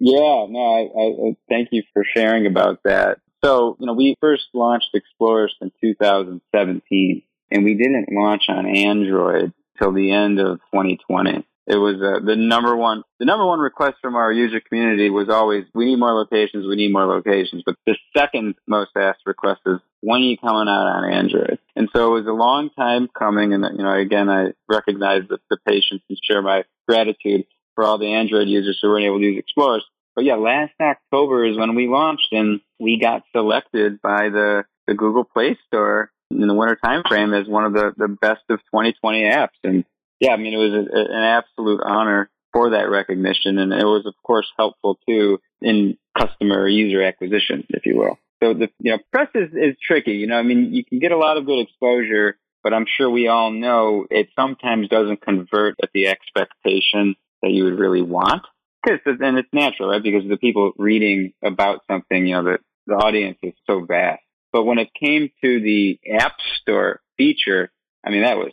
Yeah, 0.00 0.46
no, 0.48 0.60
I, 0.60 1.30
I, 1.30 1.36
thank 1.48 1.68
you 1.72 1.82
for 1.92 2.04
sharing 2.04 2.46
about 2.46 2.80
that. 2.84 3.18
So, 3.44 3.76
you 3.80 3.86
know, 3.86 3.94
we 3.94 4.14
first 4.20 4.46
launched 4.52 4.90
Explorest 4.94 5.56
in 5.60 5.72
2017, 5.80 7.22
and 7.50 7.64
we 7.64 7.74
didn't 7.74 8.06
launch 8.12 8.44
on 8.48 8.66
Android 8.66 9.52
till 9.78 9.92
the 9.92 10.12
end 10.12 10.40
of 10.40 10.58
2020. 10.72 11.44
It 11.68 11.76
was 11.76 11.96
uh, 11.96 12.24
the 12.24 12.34
number 12.34 12.74
one, 12.74 13.02
the 13.18 13.26
number 13.26 13.44
one 13.44 13.60
request 13.60 13.96
from 14.00 14.16
our 14.16 14.32
user 14.32 14.58
community 14.58 15.10
was 15.10 15.28
always, 15.28 15.64
we 15.74 15.84
need 15.84 15.98
more 15.98 16.14
locations, 16.14 16.66
we 16.66 16.76
need 16.76 16.92
more 16.92 17.04
locations. 17.04 17.62
But 17.64 17.76
the 17.84 17.94
second 18.16 18.54
most 18.66 18.92
asked 18.96 19.20
request 19.26 19.60
is, 19.66 19.78
when 20.00 20.22
are 20.22 20.24
you 20.24 20.38
coming 20.38 20.66
out 20.66 20.86
on 20.86 21.12
Android? 21.12 21.58
And 21.76 21.90
so 21.94 22.16
it 22.16 22.20
was 22.20 22.26
a 22.26 22.32
long 22.32 22.70
time 22.70 23.08
coming. 23.16 23.52
And, 23.52 23.66
you 23.76 23.84
know, 23.84 23.92
again, 23.92 24.30
I 24.30 24.52
recognize 24.66 25.22
the, 25.28 25.40
the 25.50 25.58
patience 25.66 26.00
and 26.08 26.18
share 26.22 26.40
my 26.40 26.64
gratitude 26.88 27.44
for 27.74 27.84
all 27.84 27.98
the 27.98 28.14
Android 28.14 28.48
users 28.48 28.78
who 28.80 28.88
were 28.88 29.00
able 29.00 29.18
to 29.18 29.24
use 29.24 29.38
Explorest. 29.38 29.84
But 30.16 30.24
yeah, 30.24 30.36
last 30.36 30.72
October 30.80 31.44
is 31.44 31.58
when 31.58 31.74
we 31.74 31.86
launched 31.86 32.32
and 32.32 32.60
we 32.80 32.98
got 32.98 33.24
selected 33.36 34.00
by 34.00 34.30
the, 34.30 34.64
the 34.86 34.94
Google 34.94 35.24
Play 35.24 35.58
Store 35.66 36.10
in 36.30 36.46
the 36.46 36.54
winter 36.54 36.78
time 36.82 37.02
frame 37.06 37.34
as 37.34 37.46
one 37.46 37.66
of 37.66 37.74
the, 37.74 37.92
the 37.96 38.08
best 38.08 38.42
of 38.48 38.58
2020 38.72 39.22
apps. 39.24 39.48
And 39.62 39.84
yeah, 40.20 40.32
I 40.32 40.36
mean, 40.36 40.54
it 40.54 40.56
was 40.56 40.72
a, 40.72 41.12
an 41.12 41.24
absolute 41.24 41.80
honor 41.84 42.30
for 42.52 42.70
that 42.70 42.90
recognition. 42.90 43.58
And 43.58 43.72
it 43.72 43.84
was, 43.84 44.06
of 44.06 44.14
course, 44.24 44.46
helpful 44.56 44.98
too 45.08 45.38
in 45.60 45.96
customer 46.16 46.66
user 46.68 47.02
acquisition, 47.02 47.64
if 47.70 47.86
you 47.86 47.96
will. 47.96 48.18
So 48.42 48.54
the, 48.54 48.68
you 48.80 48.92
know, 48.92 48.98
press 49.12 49.28
is, 49.34 49.50
is 49.52 49.76
tricky. 49.86 50.12
You 50.12 50.26
know, 50.28 50.36
I 50.36 50.42
mean, 50.42 50.72
you 50.72 50.84
can 50.84 50.98
get 50.98 51.12
a 51.12 51.18
lot 51.18 51.36
of 51.36 51.46
good 51.46 51.60
exposure, 51.60 52.38
but 52.62 52.72
I'm 52.72 52.86
sure 52.86 53.10
we 53.10 53.28
all 53.28 53.50
know 53.50 54.06
it 54.10 54.28
sometimes 54.38 54.88
doesn't 54.88 55.22
convert 55.22 55.76
at 55.82 55.90
the 55.92 56.08
expectation 56.08 57.16
that 57.42 57.50
you 57.50 57.64
would 57.64 57.78
really 57.78 58.02
want. 58.02 58.42
Because 58.82 59.18
then 59.18 59.36
it's 59.36 59.48
natural, 59.52 59.90
right? 59.90 60.02
Because 60.02 60.28
the 60.28 60.36
people 60.36 60.72
reading 60.78 61.32
about 61.44 61.80
something, 61.90 62.26
you 62.26 62.34
know, 62.34 62.44
the, 62.44 62.58
the 62.86 62.94
audience 62.94 63.38
is 63.42 63.52
so 63.66 63.84
vast. 63.84 64.22
But 64.52 64.64
when 64.64 64.78
it 64.78 64.88
came 64.98 65.30
to 65.42 65.60
the 65.60 65.98
App 66.18 66.36
Store 66.60 67.00
feature, 67.16 67.70
I 68.06 68.10
mean, 68.10 68.22
that 68.22 68.38
was 68.38 68.52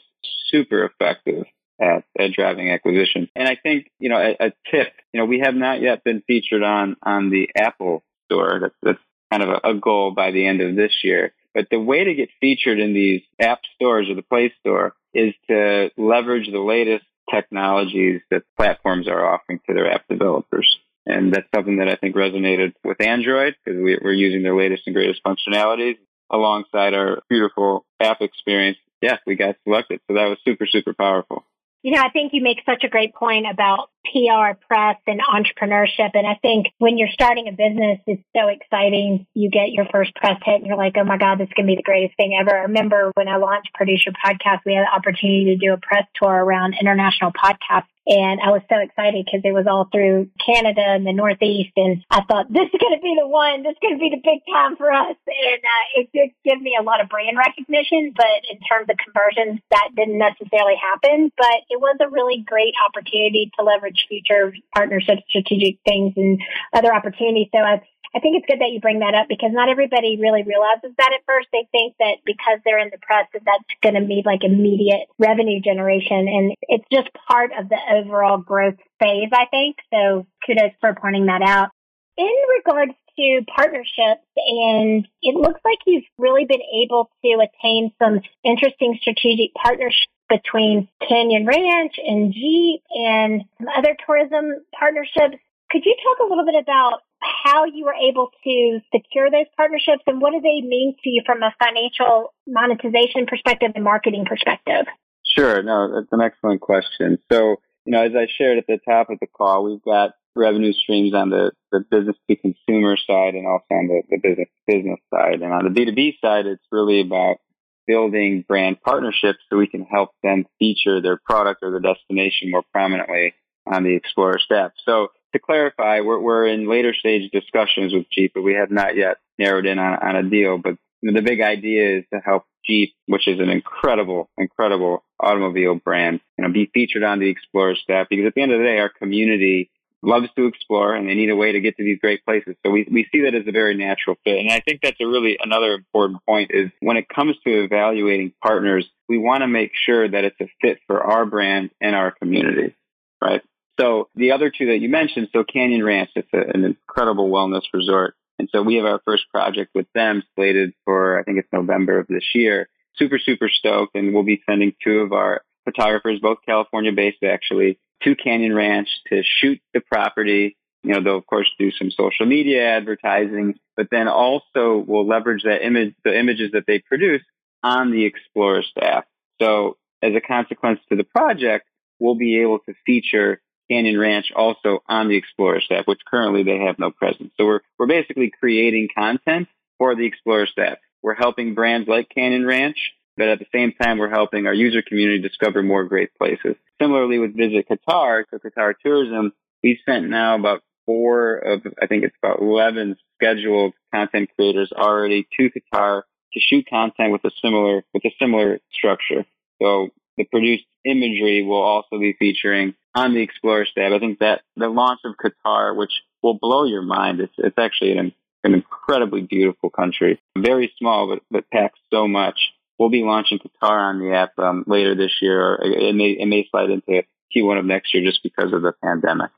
super 0.49 0.83
effective 0.83 1.45
at, 1.79 2.03
driving 2.33 2.71
acquisition. 2.71 3.29
And 3.35 3.47
I 3.47 3.55
think, 3.61 3.91
you 3.99 4.09
know, 4.09 4.17
a, 4.17 4.47
a, 4.47 4.53
tip, 4.71 4.93
you 5.13 5.19
know, 5.19 5.25
we 5.25 5.39
have 5.39 5.55
not 5.55 5.81
yet 5.81 6.03
been 6.03 6.21
featured 6.25 6.63
on, 6.63 6.95
on 7.03 7.29
the 7.29 7.49
Apple 7.55 8.03
Store. 8.25 8.59
That's, 8.61 8.75
that's 8.81 8.99
kind 9.31 9.43
of 9.43 9.49
a, 9.63 9.69
a 9.71 9.73
goal 9.75 10.11
by 10.11 10.31
the 10.31 10.45
end 10.45 10.61
of 10.61 10.75
this 10.75 10.93
year. 11.03 11.33
But 11.53 11.67
the 11.71 11.79
way 11.79 12.03
to 12.03 12.13
get 12.13 12.29
featured 12.41 12.79
in 12.79 12.93
these 12.93 13.21
app 13.39 13.61
stores 13.75 14.09
or 14.09 14.15
the 14.15 14.21
Play 14.21 14.53
Store 14.59 14.93
is 15.13 15.33
to 15.49 15.89
leverage 15.97 16.49
the 16.51 16.59
latest 16.59 17.05
technologies 17.33 18.21
that 18.29 18.43
platforms 18.57 19.07
are 19.07 19.25
offering 19.25 19.59
to 19.67 19.73
their 19.73 19.91
app 19.91 20.07
developers. 20.09 20.77
And 21.05 21.33
that's 21.33 21.47
something 21.53 21.77
that 21.77 21.87
I 21.87 21.95
think 21.95 22.15
resonated 22.15 22.73
with 22.83 23.01
Android 23.01 23.55
because 23.63 23.79
we, 23.81 23.95
are 23.95 24.11
using 24.11 24.43
their 24.43 24.57
latest 24.57 24.83
and 24.85 24.95
greatest 24.95 25.21
functionalities 25.23 25.97
alongside 26.31 26.93
our 26.93 27.21
beautiful 27.29 27.85
app 28.01 28.21
experience. 28.21 28.77
Yeah, 29.01 29.17
we 29.25 29.35
got 29.35 29.55
selected. 29.63 30.01
So 30.07 30.15
that 30.15 30.25
was 30.25 30.39
super, 30.43 30.65
super 30.65 30.93
powerful. 30.93 31.45
You 31.85 31.91
know, 31.91 32.01
I 32.01 32.09
think 32.09 32.33
you 32.33 32.41
make 32.41 32.63
such 32.65 32.83
a 32.83 32.87
great 32.87 33.13
point 33.13 33.45
about 33.47 33.91
PR, 34.05 34.57
press, 34.67 34.97
and 35.07 35.19
entrepreneurship. 35.21 36.11
And 36.13 36.27
I 36.27 36.37
think 36.41 36.67
when 36.77 36.97
you're 36.97 37.11
starting 37.11 37.47
a 37.47 37.51
business, 37.51 37.99
it's 38.07 38.23
so 38.35 38.47
exciting. 38.47 39.25
You 39.33 39.49
get 39.49 39.71
your 39.71 39.85
first 39.91 40.13
press 40.15 40.37
hit 40.45 40.61
and 40.61 40.67
you're 40.67 40.77
like, 40.77 40.95
oh 40.97 41.03
my 41.03 41.17
God, 41.17 41.39
this 41.39 41.47
is 41.47 41.53
going 41.55 41.67
to 41.67 41.71
be 41.71 41.77
the 41.77 41.83
greatest 41.83 42.15
thing 42.17 42.37
ever. 42.39 42.55
I 42.55 42.63
remember 42.63 43.11
when 43.15 43.27
I 43.27 43.37
launched 43.37 43.73
Producer 43.73 44.11
Podcast, 44.11 44.65
we 44.65 44.75
had 44.75 44.85
the 44.85 44.95
opportunity 44.95 45.55
to 45.55 45.57
do 45.57 45.73
a 45.73 45.77
press 45.77 46.05
tour 46.21 46.31
around 46.31 46.75
international 46.79 47.31
podcasts 47.31 47.89
and 48.05 48.37
I 48.37 48.53
was 48.53 48.61
so 48.69 48.77
excited 48.77 49.25
because 49.25 49.41
it 49.41 49.53
was 49.53 49.65
all 49.65 49.89
through 49.89 50.29
Canada 50.37 50.85
and 50.85 51.09
the 51.09 51.13
Northeast. 51.13 51.73
And 51.73 52.05
I 52.13 52.21
thought, 52.21 52.45
this 52.53 52.69
is 52.69 52.77
going 52.77 52.93
to 52.93 53.01
be 53.01 53.17
the 53.17 53.25
one. 53.25 53.65
This 53.65 53.73
is 53.73 53.81
going 53.81 53.97
to 53.97 54.01
be 54.01 54.13
the 54.13 54.21
big 54.21 54.45
time 54.45 54.77
for 54.77 54.93
us. 54.93 55.17
And 55.25 55.61
uh, 55.65 55.85
it 55.97 56.13
did 56.13 56.29
give 56.45 56.61
me 56.61 56.77
a 56.77 56.85
lot 56.85 57.01
of 57.01 57.09
brand 57.09 57.33
recognition. 57.33 58.13
But 58.13 58.45
in 58.45 58.61
terms 58.61 58.93
of 58.93 59.01
conversions, 59.01 59.57
that 59.73 59.89
didn't 59.97 60.21
necessarily 60.21 60.77
happen. 60.77 61.33
But 61.33 61.65
it 61.73 61.81
was 61.81 61.97
a 61.97 62.09
really 62.13 62.45
great 62.45 62.77
opportunity 62.77 63.49
to 63.57 63.65
leverage 63.65 63.94
future 64.07 64.53
partnerships, 64.73 65.23
strategic 65.29 65.79
things, 65.85 66.13
and 66.15 66.39
other 66.73 66.93
opportunities. 66.93 67.47
So 67.53 67.59
I 67.59 67.81
I 68.15 68.19
think 68.19 68.37
it's 68.39 68.47
good 68.47 68.63
that 68.63 68.71
you 68.71 68.79
bring 68.79 68.99
that 68.99 69.13
up 69.13 69.27
because 69.27 69.51
not 69.51 69.67
everybody 69.67 70.15
really 70.15 70.43
realizes 70.43 70.95
that 70.97 71.11
at 71.11 71.27
first. 71.27 71.49
They 71.51 71.67
think 71.71 71.95
that 71.99 72.23
because 72.25 72.63
they're 72.63 72.79
in 72.79 72.89
the 72.89 72.97
press 73.03 73.27
that 73.33 73.43
that's 73.43 73.67
going 73.83 73.99
to 73.99 74.07
be 74.07 74.23
like 74.23 74.47
immediate 74.47 75.11
revenue 75.19 75.59
generation. 75.59 76.23
And 76.31 76.55
it's 76.71 76.87
just 76.87 77.11
part 77.27 77.51
of 77.51 77.67
the 77.67 77.75
overall 77.91 78.37
growth 78.37 78.79
phase, 79.03 79.35
I 79.35 79.51
think. 79.51 79.75
So 79.91 80.25
kudos 80.47 80.71
for 80.79 80.95
pointing 80.95 81.25
that 81.25 81.43
out. 81.43 81.75
In 82.15 82.31
regards 82.55 82.95
to 83.19 83.41
partnerships, 83.53 84.23
and 84.37 85.07
it 85.21 85.35
looks 85.35 85.59
like 85.65 85.79
you've 85.85 86.07
really 86.17 86.45
been 86.45 86.63
able 86.83 87.11
to 87.23 87.43
attain 87.43 87.91
some 87.99 88.21
interesting 88.45 88.97
strategic 89.01 89.53
partnerships 89.55 90.14
between 90.29 90.87
Canyon 91.07 91.45
Ranch 91.45 91.95
and 92.05 92.33
Jeep 92.33 92.81
and 92.89 93.43
other 93.77 93.95
tourism 94.05 94.63
partnerships. 94.77 95.37
Could 95.71 95.83
you 95.85 95.95
talk 96.03 96.25
a 96.25 96.29
little 96.29 96.45
bit 96.45 96.61
about 96.61 97.01
how 97.43 97.65
you 97.65 97.85
were 97.85 97.95
able 97.95 98.29
to 98.43 98.79
secure 98.93 99.31
those 99.31 99.47
partnerships 99.57 100.03
and 100.07 100.21
what 100.21 100.31
do 100.31 100.41
they 100.41 100.61
mean 100.61 100.95
to 101.03 101.09
you 101.09 101.23
from 101.25 101.41
a 101.41 101.53
financial 101.63 102.33
monetization 102.47 103.25
perspective 103.25 103.71
and 103.75 103.83
marketing 103.83 104.25
perspective? 104.25 104.85
Sure. 105.25 105.61
No, 105.63 105.93
that's 105.93 106.11
an 106.11 106.21
excellent 106.21 106.61
question. 106.61 107.17
So, 107.31 107.57
you 107.85 107.91
know, 107.91 108.03
as 108.03 108.11
I 108.15 108.27
shared 108.37 108.57
at 108.57 108.67
the 108.67 108.79
top 108.87 109.09
of 109.09 109.19
the 109.19 109.27
call, 109.27 109.63
we've 109.65 109.83
got 109.83 110.11
revenue 110.35 110.73
streams 110.73 111.13
on 111.13 111.29
the, 111.29 111.51
the 111.71 111.79
business 111.89 112.15
to 112.29 112.35
consumer 112.35 112.97
side 112.97 113.35
and 113.35 113.47
also 113.47 113.65
on 113.71 113.87
the, 113.87 114.01
the 114.09 114.17
business 114.17 114.49
business 114.67 114.99
side. 115.13 115.41
And 115.41 115.53
on 115.53 115.63
the 115.63 115.69
B2B 115.69 116.19
side, 116.21 116.45
it's 116.45 116.63
really 116.71 117.01
about 117.01 117.37
building 117.87 118.43
brand 118.47 118.81
partnerships 118.81 119.39
so 119.49 119.57
we 119.57 119.67
can 119.67 119.83
help 119.83 120.09
them 120.23 120.45
feature 120.59 121.01
their 121.01 121.19
product 121.23 121.61
or 121.63 121.71
their 121.71 121.79
destination 121.79 122.51
more 122.51 122.63
prominently 122.71 123.33
on 123.71 123.83
the 123.83 123.95
Explorest 123.95 124.51
app. 124.51 124.73
So 124.85 125.09
to 125.33 125.39
clarify, 125.39 126.01
we're, 126.01 126.19
we're 126.19 126.47
in 126.47 126.69
later 126.69 126.93
stage 126.93 127.29
discussions 127.31 127.93
with 127.93 128.05
Jeep, 128.11 128.31
but 128.33 128.43
we 128.43 128.53
have 128.53 128.71
not 128.71 128.95
yet 128.95 129.17
narrowed 129.37 129.65
in 129.65 129.79
on, 129.79 129.99
on 130.01 130.15
a 130.15 130.23
deal. 130.29 130.57
But 130.57 130.75
the 131.01 131.21
big 131.21 131.41
idea 131.41 131.99
is 131.99 132.03
to 132.13 132.19
help 132.19 132.43
Jeep, 132.65 132.93
which 133.07 133.27
is 133.27 133.39
an 133.39 133.49
incredible, 133.49 134.29
incredible 134.37 135.03
automobile 135.19 135.75
brand, 135.75 136.19
you 136.37 136.43
know, 136.43 136.51
be 136.51 136.69
featured 136.73 137.03
on 137.03 137.19
the 137.19 137.29
Explorest 137.29 137.89
app 137.89 138.09
because 138.09 138.25
at 138.25 138.33
the 138.35 138.41
end 138.41 138.51
of 138.51 138.59
the 138.59 138.65
day, 138.65 138.79
our 138.79 138.89
community 138.89 139.69
loves 140.05 140.27
to 140.35 140.45
explore 140.45 140.95
and 140.95 141.09
they 141.09 141.15
need 141.15 141.29
a 141.29 141.35
way 141.35 141.51
to 141.51 141.59
get 141.59 141.75
to 141.77 141.83
these 141.83 141.99
great 141.99 142.23
places. 142.25 142.55
So 142.63 142.71
we, 142.71 142.87
we 142.91 143.07
see 143.11 143.21
that 143.21 143.35
as 143.35 143.47
a 143.47 143.51
very 143.51 143.75
natural 143.75 144.15
fit. 144.23 144.39
And 144.39 144.51
I 144.51 144.61
think 144.61 144.81
that's 144.81 144.99
a 145.01 145.07
really 145.07 145.37
another 145.41 145.73
important 145.73 146.23
point 146.25 146.51
is 146.53 146.69
when 146.79 146.97
it 146.97 147.09
comes 147.09 147.35
to 147.45 147.63
evaluating 147.63 148.33
partners, 148.41 148.87
we 149.09 149.17
want 149.17 149.41
to 149.41 149.47
make 149.47 149.71
sure 149.73 150.07
that 150.07 150.23
it's 150.23 150.39
a 150.39 150.47
fit 150.61 150.79
for 150.87 151.03
our 151.03 151.25
brand 151.25 151.71
and 151.81 151.95
our 151.95 152.11
community, 152.11 152.75
right? 153.23 153.41
So 153.79 154.09
the 154.15 154.31
other 154.31 154.51
two 154.55 154.67
that 154.67 154.79
you 154.79 154.89
mentioned, 154.89 155.29
so 155.33 155.43
Canyon 155.43 155.83
Ranch, 155.83 156.11
it's 156.15 156.29
a, 156.33 156.55
an 156.55 156.63
incredible 156.63 157.29
wellness 157.29 157.63
resort. 157.73 158.15
And 158.37 158.49
so 158.51 158.61
we 158.61 158.75
have 158.75 158.85
our 158.85 159.01
first 159.05 159.23
project 159.31 159.71
with 159.73 159.87
them 159.93 160.23
slated 160.35 160.73
for, 160.83 161.19
I 161.19 161.23
think 161.23 161.39
it's 161.39 161.47
November 161.51 161.99
of 161.99 162.07
this 162.07 162.25
year. 162.33 162.69
Super, 162.97 163.19
super 163.19 163.49
stoked. 163.49 163.95
And 163.95 164.13
we'll 164.13 164.23
be 164.23 164.41
sending 164.45 164.73
two 164.83 164.99
of 164.99 165.13
our 165.13 165.41
photographers, 165.65 166.19
both 166.21 166.39
California 166.45 166.91
based 166.91 167.23
actually, 167.23 167.79
to 168.03 168.15
Canyon 168.15 168.55
Ranch 168.55 168.89
to 169.07 169.23
shoot 169.23 169.59
the 169.73 169.81
property. 169.81 170.57
You 170.83 170.93
know, 170.93 171.03
they'll 171.03 171.17
of 171.17 171.25
course 171.25 171.49
do 171.57 171.71
some 171.71 171.91
social 171.91 172.25
media 172.25 172.67
advertising, 172.67 173.55
but 173.75 173.87
then 173.91 174.07
also 174.07 174.83
will 174.85 175.07
leverage 175.07 175.43
that 175.43 175.65
image, 175.65 175.95
the 176.03 176.17
images 176.17 176.51
that 176.53 176.65
they 176.67 176.79
produce 176.79 177.23
on 177.63 177.91
the 177.91 178.05
Explorest 178.05 178.71
app. 178.81 179.07
So 179.41 179.77
as 180.01 180.13
a 180.15 180.21
consequence 180.21 180.79
to 180.89 180.95
the 180.95 181.03
project, 181.03 181.65
we'll 181.99 182.15
be 182.15 182.41
able 182.41 182.59
to 182.59 182.73
feature 182.85 183.41
Canyon 183.69 183.97
Ranch 183.99 184.31
also 184.35 184.83
on 184.87 185.07
the 185.07 185.15
Explorest 185.15 185.71
app, 185.71 185.87
which 185.87 186.01
currently 186.07 186.43
they 186.43 186.59
have 186.59 186.77
no 186.77 186.91
presence. 186.91 187.31
So 187.37 187.45
we're, 187.45 187.61
we're 187.79 187.87
basically 187.87 188.31
creating 188.39 188.89
content 188.95 189.47
for 189.79 189.95
the 189.95 190.05
Explorest 190.05 190.57
app. 190.59 190.79
We're 191.01 191.15
helping 191.15 191.55
brands 191.55 191.87
like 191.87 192.09
Canyon 192.09 192.45
Ranch 192.45 192.77
but 193.17 193.27
at 193.27 193.39
the 193.39 193.45
same 193.53 193.73
time, 193.73 193.97
we're 193.97 194.09
helping 194.09 194.47
our 194.47 194.53
user 194.53 194.81
community 194.81 195.21
discover 195.21 195.63
more 195.63 195.85
great 195.85 196.15
places. 196.15 196.55
Similarly 196.81 197.19
with 197.19 197.35
Visit 197.35 197.67
Qatar, 197.69 198.23
so 198.29 198.37
Qatar 198.37 198.73
Tourism, 198.83 199.33
we've 199.63 199.77
sent 199.85 200.09
now 200.09 200.35
about 200.35 200.61
four 200.85 201.37
of, 201.37 201.61
I 201.81 201.87
think 201.87 202.03
it's 202.03 202.15
about 202.21 202.41
11 202.41 202.97
scheduled 203.15 203.73
content 203.93 204.29
creators 204.35 204.71
already 204.71 205.27
to 205.37 205.49
Qatar 205.49 206.03
to 206.33 206.39
shoot 206.39 206.65
content 206.69 207.11
with 207.11 207.23
a 207.23 207.31
similar, 207.41 207.83
with 207.93 208.05
a 208.05 208.11
similar 208.19 208.59
structure. 208.73 209.25
So 209.61 209.89
the 210.17 210.25
produced 210.25 210.65
imagery 210.83 211.43
will 211.43 211.61
also 211.61 211.97
be 211.99 212.15
featuring 212.17 212.75
on 212.93 213.13
the 213.13 213.21
Explorest 213.21 213.77
app. 213.77 213.93
I 213.93 213.99
think 213.99 214.19
that 214.19 214.41
the 214.55 214.67
launch 214.67 214.99
of 215.05 215.15
Qatar, 215.15 215.75
which 215.75 215.91
will 216.21 216.37
blow 216.39 216.65
your 216.65 216.81
mind, 216.81 217.19
it's, 217.19 217.33
it's 217.37 217.57
actually 217.57 217.97
an, 217.97 218.13
an 218.43 218.53
incredibly 218.53 219.21
beautiful 219.21 219.69
country. 219.69 220.21
Very 220.37 220.73
small, 220.77 221.09
but, 221.09 221.23
but 221.31 221.49
packs 221.49 221.79
so 221.91 222.07
much 222.07 222.37
we'll 222.79 222.89
be 222.89 223.03
launching 223.03 223.39
Qatar 223.39 223.89
on 223.89 223.99
the 223.99 224.15
app 224.15 224.37
um, 224.39 224.63
later 224.67 224.95
this 224.95 225.11
year. 225.21 225.41
Or 225.41 225.63
it 225.63 225.95
may 225.95 226.17
it 226.19 226.25
may 226.25 226.47
slide 226.49 226.69
into 226.69 227.03
Q1 227.35 227.59
of 227.59 227.65
next 227.65 227.93
year 227.93 228.03
just 228.03 228.23
because 228.23 228.53
of 228.53 228.61
the 228.61 228.73
pandemic. 228.83 229.31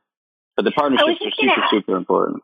But 0.55 0.65
the 0.65 0.71
partnerships 0.71 1.21
are 1.25 1.31
super 1.39 1.67
super 1.69 1.95
important. 1.95 2.43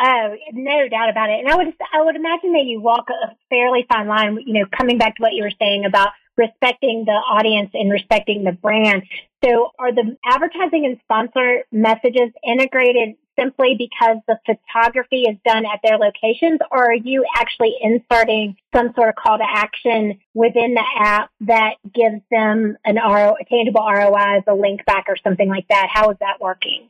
Oh, 0.00 0.34
no 0.52 0.88
doubt 0.88 1.10
about 1.10 1.30
it. 1.30 1.40
And 1.40 1.48
I 1.48 1.56
would 1.56 1.74
I 1.92 2.02
would 2.02 2.16
imagine 2.16 2.52
that 2.54 2.64
you 2.64 2.80
walk 2.80 3.08
a 3.10 3.36
fairly 3.50 3.86
fine 3.88 4.08
line. 4.08 4.38
You 4.44 4.60
know, 4.60 4.66
coming 4.76 4.98
back 4.98 5.16
to 5.16 5.22
what 5.22 5.32
you 5.32 5.44
were 5.44 5.52
saying 5.60 5.84
about 5.84 6.10
respecting 6.36 7.04
the 7.04 7.12
audience 7.12 7.70
and 7.74 7.90
respecting 7.90 8.44
the 8.44 8.52
brand. 8.52 9.02
So, 9.44 9.70
are 9.78 9.92
the 9.92 10.16
advertising 10.24 10.86
and 10.86 10.98
sponsor 11.04 11.64
messages 11.70 12.32
integrated 12.46 13.16
simply 13.38 13.74
because 13.76 14.18
the 14.26 14.38
photography 14.46 15.22
is 15.22 15.36
done 15.44 15.64
at 15.66 15.80
their 15.82 15.98
locations, 15.98 16.60
or 16.70 16.90
are 16.90 16.94
you 16.94 17.24
actually 17.36 17.74
inserting 17.80 18.56
some 18.74 18.92
sort 18.94 19.08
of 19.08 19.14
call 19.14 19.38
to 19.38 19.44
action 19.46 20.18
within 20.34 20.74
the 20.74 20.84
app 20.98 21.30
that 21.40 21.74
gives 21.94 22.22
them 22.30 22.76
an 22.84 22.96
RO, 22.96 23.34
a 23.40 23.44
tangible 23.44 23.82
ROI, 23.82 24.38
as 24.38 24.42
a 24.46 24.54
link 24.54 24.84
back, 24.84 25.06
or 25.08 25.16
something 25.22 25.48
like 25.48 25.68
that? 25.68 25.88
How 25.92 26.10
is 26.10 26.16
that 26.20 26.40
working? 26.40 26.86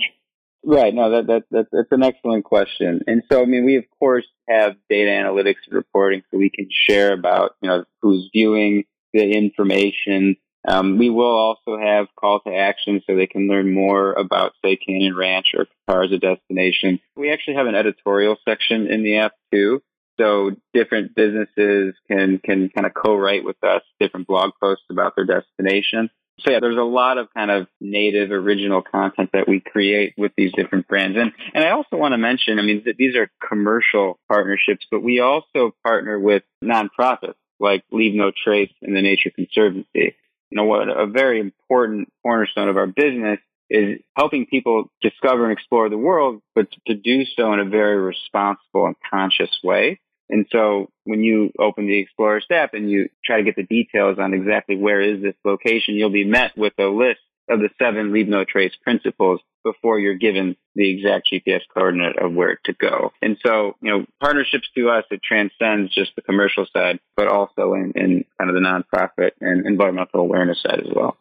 Right. 0.65 0.95
No, 0.95 1.11
that, 1.11 1.27
that, 1.27 1.43
that, 1.51 1.67
that's 1.73 1.91
an 1.91 2.05
excellent 2.05 2.45
question. 2.45 3.01
And 3.07 3.23
so, 3.31 3.43
I 3.43 3.47
mean, 3.47 3.65
we 3.65 3.77
of 3.77 3.85
course 3.99 4.27
have 4.49 4.77
data 4.89 5.11
analytics 5.11 5.57
and 5.67 5.75
reporting 5.75 6.23
so 6.31 6.39
we 6.39 6.51
can 6.51 6.69
share 6.71 7.13
about, 7.13 7.57
you 7.61 7.69
know, 7.69 7.85
who's 8.01 8.31
viewing 8.33 8.85
the 9.13 9.25
information, 9.25 10.37
um, 10.67 10.99
we 10.99 11.11
will 11.11 11.37
also 11.37 11.79
have 11.79 12.07
call 12.19 12.41
to 12.41 12.55
action 12.55 13.03
so 13.07 13.17
they 13.17 13.27
can 13.27 13.49
learn 13.49 13.73
more 13.73 14.13
about, 14.13 14.53
say, 14.65 14.77
Canyon 14.77 15.17
Ranch 15.17 15.55
or 15.57 15.67
Qatar 15.67 16.07
as 16.07 16.13
a 16.13 16.19
destination. 16.19 17.01
We 17.17 17.33
actually 17.33 17.55
have 17.55 17.67
an 17.67 17.75
editorial 17.75 18.37
section 18.49 18.87
in 18.87 19.03
the 19.03 19.19
app 19.19 19.33
too. 19.53 19.83
So 20.21 20.53
different 20.73 21.15
businesses 21.15 21.95
can, 22.09 22.39
can 22.39 22.69
kind 22.69 22.87
of 22.87 22.93
co-write 22.95 23.45
with 23.45 23.57
us 23.65 23.83
different 23.99 24.27
blog 24.27 24.51
posts 24.61 24.85
about 24.91 25.15
their 25.17 25.25
destination. 25.25 26.11
So 26.41 26.51
yeah, 26.51 26.61
there's 26.61 26.79
a 26.79 26.83
lot 26.83 27.19
of 27.19 27.29
kind 27.35 27.51
of 27.51 27.67
native 27.81 28.31
original 28.31 28.83
content 28.83 29.31
that 29.33 29.49
we 29.49 29.61
create 29.61 30.15
with 30.17 30.33
these 30.37 30.53
different 30.53 30.87
brands. 30.89 31.17
And, 31.19 31.33
and 31.55 31.65
I 31.65 31.71
also 31.71 31.97
want 31.97 32.13
to 32.13 32.19
mention, 32.19 32.59
I 32.59 32.63
mean, 32.63 32.85
th- 32.85 32.97
these 32.97 33.17
are 33.17 33.31
commercial 33.47 34.19
partnerships, 34.29 34.87
but 34.91 35.03
we 35.03 35.21
also 35.21 35.75
partner 35.85 36.19
with 36.19 36.43
nonprofits 36.65 37.35
like 37.61 37.85
Leave 37.91 38.15
No 38.15 38.33
Trace 38.33 38.73
and 38.83 38.97
the 38.97 39.03
Nature 39.03 39.31
Conservancy 39.35 40.15
you 40.53 40.57
know, 40.57 40.65
what 40.65 40.87
a 40.87 41.07
very 41.07 41.41
important 41.41 42.13
cornerstone 42.23 42.69
of 42.69 42.77
our 42.77 42.87
business 42.87 43.39
is 43.71 44.01
helping 44.15 44.45
people 44.45 44.91
discover 45.01 45.45
and 45.45 45.53
explore 45.53 45.89
the 45.89 45.97
world, 45.97 46.43
but 46.55 46.67
to 46.87 46.95
do 46.95 47.25
so 47.25 47.55
in 47.55 47.59
a 47.59 47.65
very 47.65 47.97
responsible 47.97 48.85
and 48.85 48.97
conscious 49.11 49.49
way. 49.65 49.99
And 50.29 50.45
so 50.53 50.91
when 51.05 51.23
you 51.23 51.53
open 51.59 51.87
the 51.87 51.99
Explorest 52.01 52.51
app 52.51 52.75
and 52.75 52.91
you 52.91 53.09
try 53.25 53.39
to 53.39 53.45
get 53.45 53.57
the 53.57 53.63
details 53.63 54.19
on 54.19 54.35
exactly 54.35 54.77
where 54.77 55.01
is 55.01 55.23
this 55.23 55.35
location, 55.43 55.95
you'll 55.95 56.11
be 56.11 56.27
met 56.27 56.53
with 56.55 56.75
a 56.79 56.85
list 56.85 57.21
of 57.49 57.61
the 57.61 57.71
seven 57.79 58.13
leave 58.13 58.29
no 58.29 58.45
trace 58.45 58.73
principles 58.83 59.41
before 59.65 59.99
you're 59.99 60.15
given 60.15 60.57
the 60.75 60.91
exact 60.91 61.29
GPS 61.33 61.61
coordinate 61.73 62.19
of 62.19 62.33
where 62.33 62.59
to 62.65 62.73
go. 62.73 63.13
And 63.23 63.39
so, 63.45 63.77
you 63.81 63.91
know, 63.91 64.07
partnerships 64.21 64.69
to 64.75 64.89
us, 64.91 65.05
it 65.11 65.23
transcends 65.23 65.95
just 65.95 66.17
the 66.17 66.23
commercial 66.23 66.67
side, 66.73 66.99
but 67.17 67.29
also 67.29 67.75
in, 67.75 67.93
in 67.95 68.25
kind 68.39 68.51
of 68.51 68.55
the 68.55 68.61
nonprofit 68.61 69.33
and 69.41 69.67
environmental 69.67 70.21
awareness 70.21 70.63
side 70.63 70.81
as 70.81 70.93
well. 70.95 71.17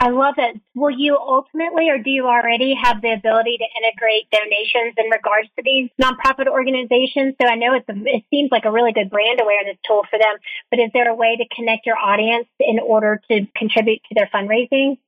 I 0.00 0.10
love 0.10 0.34
it. 0.38 0.60
Will 0.76 0.94
you 0.96 1.16
ultimately, 1.16 1.90
or 1.90 1.98
do 1.98 2.10
you 2.10 2.26
already 2.26 2.74
have 2.80 3.02
the 3.02 3.12
ability 3.12 3.58
to 3.58 3.66
integrate 3.82 4.30
donations 4.30 4.94
in 4.96 5.10
regards 5.10 5.48
to 5.56 5.62
these 5.64 5.90
nonprofit 6.00 6.46
organizations? 6.46 7.34
So 7.42 7.48
I 7.48 7.56
know 7.56 7.74
it's 7.74 7.88
a, 7.88 7.94
it 8.06 8.22
seems 8.30 8.50
like 8.52 8.64
a 8.64 8.70
really 8.70 8.92
good 8.92 9.10
brand 9.10 9.40
awareness 9.40 9.76
tool 9.84 10.02
for 10.08 10.16
them, 10.16 10.36
but 10.70 10.78
is 10.78 10.90
there 10.94 11.10
a 11.10 11.16
way 11.16 11.36
to 11.36 11.44
connect 11.54 11.84
your 11.84 11.98
audience 11.98 12.46
in 12.60 12.78
order 12.78 13.20
to 13.28 13.46
contribute 13.56 14.00
to 14.08 14.14
their 14.14 14.30
fundraising? 14.32 14.98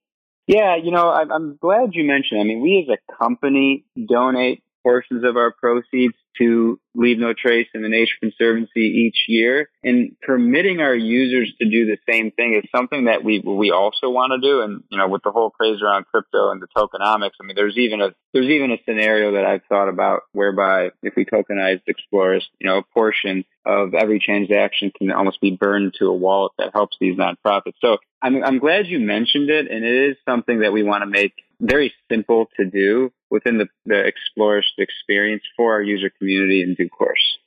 Yeah, 0.51 0.75
you 0.75 0.91
know, 0.91 1.09
I'm, 1.13 1.57
glad 1.59 1.91
you 1.93 2.03
mentioned. 2.03 2.41
I 2.41 2.43
mean, 2.43 2.61
we 2.61 2.85
as 2.85 2.99
a 2.99 3.15
company 3.23 3.85
donate 4.09 4.65
portions 4.83 5.25
of 5.25 5.37
our 5.37 5.53
proceeds 5.53 6.15
to 6.39 6.79
Leave 6.95 7.19
No 7.19 7.33
Trace 7.35 7.69
and 7.75 7.85
the 7.85 7.89
Nature 7.89 8.17
Conservancy 8.21 8.81
each 8.81 9.25
year. 9.29 9.69
And 9.83 10.17
permitting 10.23 10.81
our 10.81 10.95
users 10.95 11.53
to 11.61 11.69
do 11.69 11.87
the 11.87 11.99
same 12.09 12.31
thing 12.33 12.55
is 12.55 12.69
something 12.75 13.05
that 13.05 13.23
we 13.25 13.41
we 13.41 13.71
also 13.71 14.11
want 14.11 14.33
to 14.33 14.47
do. 14.47 14.63
And 14.63 14.83
you 14.91 14.99
know, 14.99 15.09
with 15.09 15.23
the 15.23 15.31
whole 15.31 15.51
craze 15.51 15.81
around 15.83 16.07
crypto 16.07 16.51
and 16.51 16.63
the 16.63 16.69
tokenomics, 16.77 17.33
I 17.41 17.47
mean, 17.47 17.57
there's 17.57 17.77
even 17.77 18.01
a 18.01 18.11
there's 18.33 18.49
even 18.49 18.71
a 18.73 18.79
scenario 18.85 19.33
that 19.33 19.45
I've 19.45 19.65
thought 19.69 19.89
about 19.89 20.23
whereby 20.33 20.91
if 21.03 21.15
we 21.17 21.25
tokenized 21.25 21.83
Explorest, 21.87 22.49
you 22.59 22.69
know, 22.69 22.79
a 22.79 22.83
portion 22.83 23.45
of 23.67 23.95
every 23.95 24.21
transaction 24.21 24.93
can 24.97 25.11
almost 25.13 25.41
be 25.41 25.57
burned 25.57 25.95
to 25.99 26.07
a 26.07 26.15
wallet 26.15 26.53
that 26.59 26.71
helps 26.73 26.97
these 27.01 27.17
nonprofits. 27.19 27.75
So 27.81 27.99
I'm 28.23 28.43
I'm 28.43 28.59
glad 28.59 28.87
you 28.87 28.99
mentioned 29.01 29.51
it, 29.51 29.71
and 29.71 29.85
it 29.85 30.11
is 30.11 30.17
something 30.29 30.61
that 30.61 30.73
we 30.73 30.83
want 30.83 31.03
to 31.03 31.07
make 31.07 31.35
very 31.61 31.93
simple 32.11 32.47
to 32.59 32.65
do 32.65 33.13
within 33.31 33.59
the, 33.59 33.69
the 33.87 34.05
Explorest 34.05 34.73
experience 34.79 35.43
for 35.57 35.75
our 35.75 35.83
user 35.83 36.11
community 36.19 36.63
in 36.63 36.75
due 36.75 36.89
course. 36.89 37.39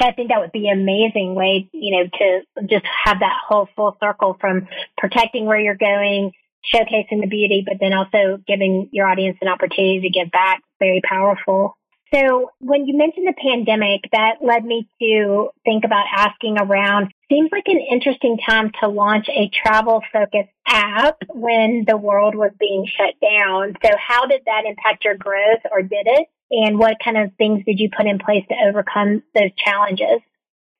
I 0.00 0.12
think 0.12 0.30
that 0.30 0.40
would 0.40 0.52
be 0.52 0.68
an 0.68 0.80
amazing 0.80 1.34
way, 1.34 1.68
you 1.72 1.96
know, 1.96 2.08
to 2.18 2.66
just 2.66 2.84
have 3.04 3.20
that 3.20 3.36
whole 3.46 3.68
full 3.76 3.96
circle 4.02 4.36
from 4.40 4.66
protecting 4.98 5.46
where 5.46 5.60
you're 5.60 5.76
going, 5.76 6.32
showcasing 6.74 7.20
the 7.20 7.28
beauty, 7.28 7.64
but 7.66 7.76
then 7.80 7.92
also 7.92 8.42
giving 8.46 8.88
your 8.92 9.06
audience 9.06 9.38
an 9.40 9.48
opportunity 9.48 10.00
to 10.00 10.10
give 10.10 10.30
back. 10.30 10.62
Very 10.80 11.00
powerful. 11.08 11.76
So 12.14 12.50
when 12.58 12.86
you 12.86 12.96
mentioned 12.96 13.26
the 13.26 13.32
pandemic, 13.32 14.02
that 14.12 14.36
led 14.42 14.64
me 14.64 14.86
to 15.00 15.48
think 15.64 15.84
about 15.84 16.04
asking 16.14 16.58
around. 16.58 17.12
Seems 17.30 17.48
like 17.50 17.68
an 17.68 17.80
interesting 17.90 18.36
time 18.46 18.70
to 18.80 18.88
launch 18.88 19.28
a 19.30 19.48
travel 19.48 20.02
focused 20.12 20.50
app 20.66 21.16
when 21.30 21.84
the 21.86 21.96
world 21.96 22.34
was 22.34 22.52
being 22.60 22.86
shut 22.86 23.14
down. 23.20 23.74
So 23.82 23.90
how 23.96 24.26
did 24.26 24.42
that 24.44 24.64
impact 24.66 25.04
your 25.04 25.16
growth 25.16 25.60
or 25.70 25.80
did 25.80 26.06
it? 26.06 26.28
And 26.50 26.78
what 26.78 26.98
kind 27.02 27.16
of 27.16 27.30
things 27.38 27.64
did 27.64 27.80
you 27.80 27.88
put 27.96 28.06
in 28.06 28.18
place 28.18 28.44
to 28.50 28.68
overcome 28.68 29.22
those 29.34 29.50
challenges? 29.56 30.20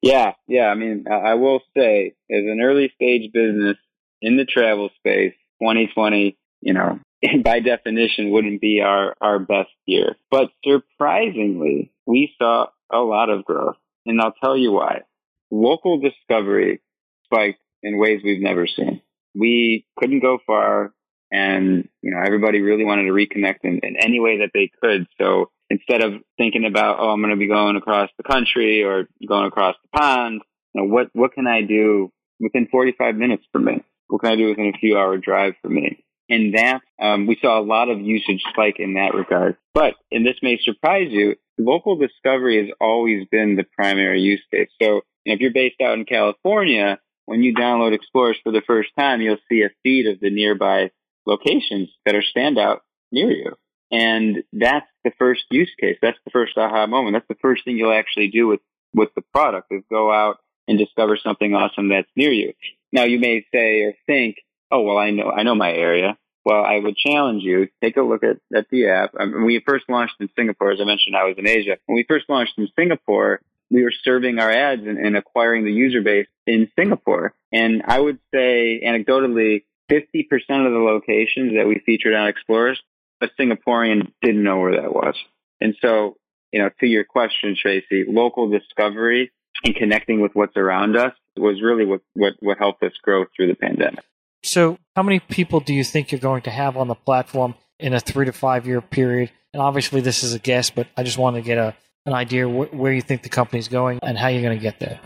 Yeah, 0.03 0.33
yeah. 0.47 0.67
I 0.67 0.75
mean, 0.75 1.07
I 1.11 1.35
will 1.35 1.61
say, 1.75 2.15
as 2.31 2.43
an 2.45 2.61
early 2.63 2.93
stage 2.95 3.33
business 3.33 3.79
in 4.21 4.37
the 4.37 4.45
travel 4.45 4.91
space, 4.99 5.33
2020, 5.63 6.37
you 6.61 6.75
know, 6.75 7.01
by 7.45 7.61
definition 7.61 8.31
wouldn't 8.31 8.61
be 8.61 8.81
our, 8.81 9.15
our 9.21 9.39
best 9.39 9.71
year. 9.87 10.17
But 10.31 10.51
surprisingly, 10.67 11.93
we 12.07 12.35
saw 12.39 12.67
a 12.93 12.99
lot 12.99 13.31
of 13.31 13.45
growth. 13.45 13.77
And 14.05 14.21
I'll 14.21 14.35
tell 14.43 14.57
you 14.57 14.73
why. 14.73 15.03
Local 15.51 16.01
discovery 16.01 16.81
spiked 17.25 17.61
in 17.83 17.99
ways 17.99 18.21
we've 18.25 18.43
never 18.43 18.67
seen. 18.67 19.01
We 19.35 19.87
couldn't 19.97 20.21
go 20.21 20.39
far 20.47 20.93
and, 21.31 21.89
you 22.03 22.11
know, 22.11 22.21
everybody 22.25 22.61
really 22.61 22.85
wanted 22.85 23.05
to 23.05 23.13
reconnect 23.13 23.61
in, 23.63 23.81
in 23.83 23.97
any 24.01 24.21
way 24.21 24.39
that 24.39 24.51
they 24.53 24.71
could. 24.83 25.07
So 25.21 25.51
instead 25.71 26.03
of 26.03 26.21
thinking 26.37 26.67
about, 26.67 26.99
oh, 26.99 27.11
I'm 27.11 27.21
going 27.21 27.31
to 27.31 27.39
be 27.39 27.49
going 27.49 27.77
across 27.77 28.11
the 28.19 28.25
country 28.25 28.83
or 28.83 29.09
going 29.27 29.47
across 29.47 29.77
the 29.83 29.99
pond, 29.99 30.43
you 30.75 30.83
know, 30.83 30.89
what, 30.93 31.09
what 31.13 31.33
can 31.33 31.47
I 31.47 31.63
do 31.63 32.13
within 32.41 32.69
45 32.71 33.15
minutes 33.15 33.45
for 33.53 33.61
me? 33.61 33.83
What 34.09 34.21
can 34.21 34.33
I 34.33 34.37
do 34.37 34.49
within 34.49 34.73
a 34.75 34.79
few 34.79 34.99
hour 34.99 35.17
drive 35.17 35.55
for 35.63 35.69
me? 35.69 36.05
And 36.33 36.55
that, 36.55 36.81
um, 36.99 37.27
we 37.27 37.37
saw 37.43 37.61
a 37.61 37.63
lot 37.63 37.91
of 37.91 38.01
usage 38.01 38.43
spike 38.49 38.77
in 38.79 38.95
that 38.95 39.13
regard. 39.13 39.59
But, 39.75 39.97
and 40.11 40.25
this 40.27 40.37
may 40.41 40.59
surprise 40.63 41.09
you, 41.11 41.37
local 41.59 41.97
discovery 41.97 42.57
has 42.65 42.75
always 42.81 43.27
been 43.31 43.57
the 43.57 43.67
primary 43.77 44.23
use 44.23 44.43
case. 44.51 44.71
So 44.81 45.03
if 45.27 45.41
you're 45.41 45.53
based 45.53 45.83
out 45.83 45.99
in 45.99 46.07
California, 46.07 46.99
when 47.27 47.43
you 47.43 47.55
download 47.55 47.93
Explorest 47.93 48.41
for 48.43 48.51
the 48.51 48.63
first 48.67 48.89
time, 48.99 49.21
you'll 49.21 49.37
see 49.51 49.61
a 49.61 49.69
feed 49.83 50.07
of 50.07 50.21
the 50.21 50.31
nearby 50.31 50.91
locations 51.27 51.91
that 52.07 52.15
are 52.15 52.25
standout 52.35 52.79
near 53.11 53.31
you. 53.31 53.53
And 53.91 54.43
that's 54.55 54.89
the 55.05 55.13
first 55.19 55.43
use 55.51 55.71
case. 55.79 55.99
That's 56.01 56.19
the 56.25 56.31
first 56.31 56.57
aha 56.57 56.87
moment. 56.87 57.15
That's 57.15 57.29
the 57.29 57.43
first 57.43 57.67
thing 57.67 57.77
you'll 57.77 57.93
actually 57.93 58.29
do 58.29 58.47
with, 58.47 58.61
with 58.95 59.11
the 59.15 59.23
product 59.35 59.67
is 59.71 59.83
go 59.91 60.11
out 60.11 60.39
and 60.67 60.79
discover 60.79 61.19
something 61.23 61.53
awesome 61.53 61.91
that's 61.91 62.09
near 62.17 62.33
you. 62.33 62.55
Now 62.91 63.05
you 63.05 63.19
may 63.19 63.45
say 63.53 63.83
or 63.83 63.93
think, 64.07 64.37
oh, 64.73 64.83
well, 64.83 64.99
I 64.99 65.11
know, 65.11 65.31
I 65.31 65.43
know 65.43 65.55
my 65.55 65.71
area. 65.71 66.17
Well, 66.45 66.65
I 66.65 66.79
would 66.79 66.97
challenge 66.97 67.45
you, 67.45 67.69
take 67.81 67.97
a 67.97 68.03
look 68.03 68.25
at, 68.25 68.39
at 68.57 68.67
the 68.71 68.89
app. 68.89 69.13
I 69.19 69.23
um, 69.23 69.33
mean, 69.33 69.45
we 69.45 69.63
first 69.65 69.85
launched 69.89 70.15
in 70.19 70.29
Singapore, 70.37 70.73
as 70.73 70.81
I 70.81 70.85
mentioned, 70.85 71.15
I 71.15 71.25
was 71.25 71.37
in 71.39 71.47
Asia. 71.47 71.77
When 71.87 71.95
we 71.95 72.05
first 72.09 72.25
launched 72.29 72.55
in 72.59 72.67
Singapore, 72.77 73.41
we 73.71 73.85
were 73.85 73.93
serving 74.03 74.41
our 74.41 74.51
ads 74.51 74.83
and, 74.83 74.99
and 74.99 75.17
acquiring 75.17 75.65
the 75.65 75.73
user 75.73 76.03
base 76.03 76.27
in 76.47 76.69
Singapore. 76.77 77.35
And 77.53 77.83
I 77.87 78.01
would 78.01 78.19
say 78.35 78.83
anecdotally, 78.85 79.65
50% 79.91 80.25
of 80.67 80.73
the 80.73 80.79
locations 80.79 81.55
that 81.57 81.67
we 81.67 81.81
featured 81.85 82.15
on 82.15 82.29
Explorest, 82.29 82.83
a 83.21 83.29
Singaporean 83.39 84.13
didn't 84.21 84.43
know 84.43 84.59
where 84.59 84.81
that 84.81 84.93
was. 84.93 85.15
And 85.61 85.77
so, 85.81 86.17
you 86.53 86.61
know, 86.61 86.71
to 86.81 86.87
your 86.87 87.05
question, 87.05 87.57
Traci, 87.63 88.05
local 88.09 88.51
discovery 88.51 89.31
and 89.65 89.77
connecting 89.77 90.21
with 90.21 90.33
what's 90.35 90.57
around 90.57 90.97
us 90.97 91.13
was 91.37 91.63
really 91.63 91.85
what, 91.85 92.01
what, 92.15 92.35
what 92.41 92.59
helped 92.59 92.83
us 92.83 92.93
grow 93.03 93.27
through 93.37 93.47
the 93.47 93.55
pandemic. 93.55 94.05
So, 94.45 94.79
how 94.97 95.03
many 95.03 95.21
people 95.21 95.61
do 95.61 95.73
you 95.73 95.85
think 95.85 96.11
you're 96.11 96.21
going 96.21 96.43
to 96.43 96.51
have 96.51 96.77
on 96.77 96.89
the 96.89 96.95
platform 96.95 97.55
in 97.79 97.95
a 97.95 98.01
three 98.01 98.27
to 98.27 98.33
five 98.33 98.67
year 98.67 98.81
period? 98.81 99.31
And 99.53 99.63
obviously, 99.63 100.01
this 100.01 100.23
is 100.23 100.35
a 100.35 100.39
guess, 100.39 100.71
but 100.71 100.89
I 100.97 101.03
just 101.03 101.19
want 101.19 101.37
to 101.37 101.43
get 101.43 101.59
a 101.59 101.75
an 102.07 102.15
idea 102.15 102.49
wh- 102.49 102.73
where 102.75 102.93
you 102.93 103.01
think 103.01 103.23
the 103.23 103.29
company's 103.29 103.69
going 103.69 104.01
and 104.03 104.19
how 104.19 104.29
you're 104.29 104.43
going 104.43 104.59
to 104.59 104.63
get 104.63 104.81
there. 104.81 105.01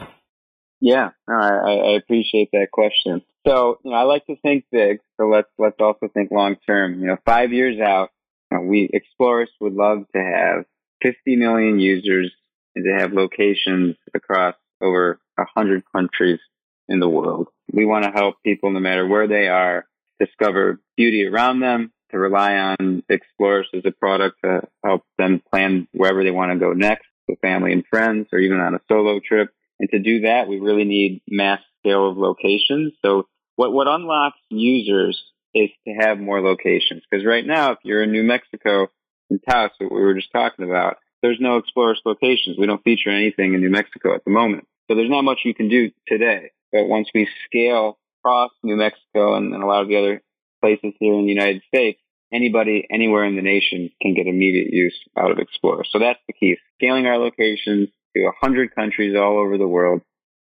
Yeah, 0.80 1.10
I, 1.28 1.32
I 1.32 1.90
appreciate 1.96 2.50
that 2.52 2.68
question. 2.72 3.22
So, 3.46 3.78
you 3.84 3.90
know, 3.90 3.96
I 3.96 4.02
like 4.02 4.26
to 4.26 4.36
think 4.36 4.64
big, 4.72 4.98
so 5.16 5.28
let's 5.28 5.48
let's 5.58 5.76
also 5.80 6.08
think 6.12 6.30
long 6.30 6.56
term. 6.66 7.00
You 7.00 7.08
know, 7.08 7.16
five 7.24 7.52
years 7.52 7.80
out, 7.80 8.10
you 8.50 8.58
know, 8.58 8.64
we 8.64 8.88
Explorest 8.92 9.52
would 9.60 9.74
love 9.74 10.04
to 10.14 10.22
have 10.22 10.64
50 11.02 11.36
million 11.36 11.78
users 11.78 12.32
and 12.74 12.84
to 12.84 12.98
have 12.98 13.12
locations 13.12 13.96
across 14.14 14.54
over 14.82 15.20
100 15.36 15.84
countries 15.94 16.40
in 16.88 17.00
the 17.00 17.08
world. 17.08 17.48
We 17.72 17.84
want 17.84 18.04
to 18.04 18.10
help 18.10 18.36
people, 18.44 18.70
no 18.70 18.80
matter 18.80 19.06
where 19.06 19.28
they 19.28 19.48
are, 19.48 19.86
discover 20.18 20.80
beauty 20.96 21.26
around 21.26 21.60
them, 21.60 21.92
to 22.10 22.18
rely 22.18 22.54
on 22.54 23.02
Explorest 23.08 23.70
as 23.74 23.82
a 23.84 23.90
product 23.90 24.36
to 24.44 24.62
help 24.84 25.02
them 25.18 25.42
plan 25.50 25.88
wherever 25.92 26.22
they 26.22 26.30
want 26.30 26.52
to 26.52 26.58
go 26.58 26.72
next 26.72 27.06
with 27.28 27.40
family 27.40 27.72
and 27.72 27.84
friends 27.90 28.28
or 28.32 28.38
even 28.38 28.60
on 28.60 28.74
a 28.74 28.80
solo 28.88 29.20
trip. 29.26 29.50
And 29.78 29.90
to 29.90 29.98
do 29.98 30.20
that, 30.20 30.48
we 30.48 30.60
really 30.60 30.84
need 30.84 31.22
mass 31.28 31.60
scale 31.80 32.08
of 32.08 32.16
locations. 32.16 32.92
So 33.04 33.26
what, 33.56 33.72
what 33.72 33.88
unlocks 33.88 34.38
users 34.48 35.20
is 35.54 35.70
to 35.86 35.94
have 35.94 36.18
more 36.18 36.40
locations. 36.40 37.02
Because 37.10 37.26
right 37.26 37.44
now, 37.44 37.72
if 37.72 37.78
you're 37.82 38.02
in 38.02 38.12
New 38.12 38.22
Mexico, 38.22 38.88
in 39.28 39.40
Taos, 39.40 39.70
what 39.78 39.92
we 39.92 40.00
were 40.00 40.14
just 40.14 40.32
talking 40.32 40.64
about, 40.64 40.96
there's 41.22 41.38
no 41.40 41.56
Explorest 41.56 42.02
locations. 42.04 42.56
We 42.58 42.66
don't 42.66 42.82
feature 42.84 43.10
anything 43.10 43.54
in 43.54 43.60
New 43.60 43.70
Mexico 43.70 44.14
at 44.14 44.24
the 44.24 44.30
moment. 44.30 44.66
So 44.88 44.94
there's 44.94 45.10
not 45.10 45.22
much 45.22 45.40
you 45.44 45.54
can 45.54 45.68
do 45.68 45.90
today. 46.06 46.50
But 46.76 46.88
once 46.88 47.08
we 47.14 47.26
scale 47.46 47.98
across 48.20 48.50
New 48.62 48.76
Mexico 48.76 49.34
and, 49.34 49.54
and 49.54 49.62
a 49.62 49.66
lot 49.66 49.80
of 49.80 49.88
the 49.88 49.96
other 49.96 50.22
places 50.60 50.92
here 51.00 51.14
in 51.14 51.22
the 51.22 51.32
United 51.32 51.62
States, 51.68 51.98
anybody 52.30 52.86
anywhere 52.90 53.24
in 53.24 53.34
the 53.34 53.40
nation 53.40 53.90
can 54.02 54.12
get 54.12 54.26
immediate 54.26 54.74
use 54.74 54.94
out 55.16 55.30
of 55.30 55.38
Explorest. 55.38 55.90
So 55.90 55.98
that's 55.98 56.18
the 56.26 56.34
key. 56.34 56.58
Scaling 56.74 57.06
our 57.06 57.16
locations 57.16 57.88
to 58.14 58.24
100 58.24 58.74
countries 58.74 59.16
all 59.16 59.38
over 59.38 59.56
the 59.56 59.66
world, 59.66 60.02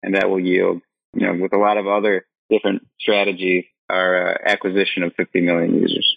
and 0.02 0.14
that 0.14 0.30
will 0.30 0.40
yield, 0.40 0.80
you 1.12 1.26
know, 1.26 1.34
with 1.38 1.52
a 1.52 1.58
lot 1.58 1.76
of 1.76 1.87
other 1.87 2.24
different 2.48 2.87
strategies, 2.98 3.64
our 3.90 4.30
uh, 4.30 4.38
acquisition 4.46 5.02
of 5.02 5.12
50 5.14 5.42
million 5.42 5.74
users. 5.74 6.16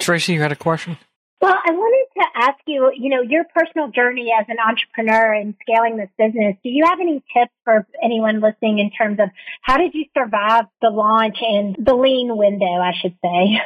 Traci, 0.00 0.34
you 0.34 0.40
had 0.40 0.50
a 0.50 0.56
question? 0.56 0.98
Well, 1.40 1.54
I 1.54 1.70
wanted 1.70 2.20
to 2.20 2.26
ask 2.34 2.58
you, 2.66 2.90
you 2.96 3.10
know, 3.10 3.22
your 3.22 3.44
personal 3.54 3.88
journey 3.88 4.32
as 4.38 4.46
an 4.48 4.56
entrepreneur 4.58 5.34
and 5.34 5.54
scaling 5.62 5.96
this 5.96 6.08
business. 6.18 6.56
Do 6.64 6.68
you 6.68 6.84
have 6.84 6.98
any 7.00 7.22
tips 7.32 7.52
for 7.64 7.86
anyone 8.02 8.40
listening 8.40 8.80
in 8.80 8.90
terms 8.90 9.20
of 9.20 9.28
how 9.62 9.76
did 9.76 9.94
you 9.94 10.06
survive 10.16 10.64
the 10.82 10.90
launch 10.90 11.36
and 11.40 11.76
the 11.78 11.94
lean 11.94 12.36
window, 12.36 12.66
I 12.66 12.92
should 13.00 13.16
say? 13.22 13.60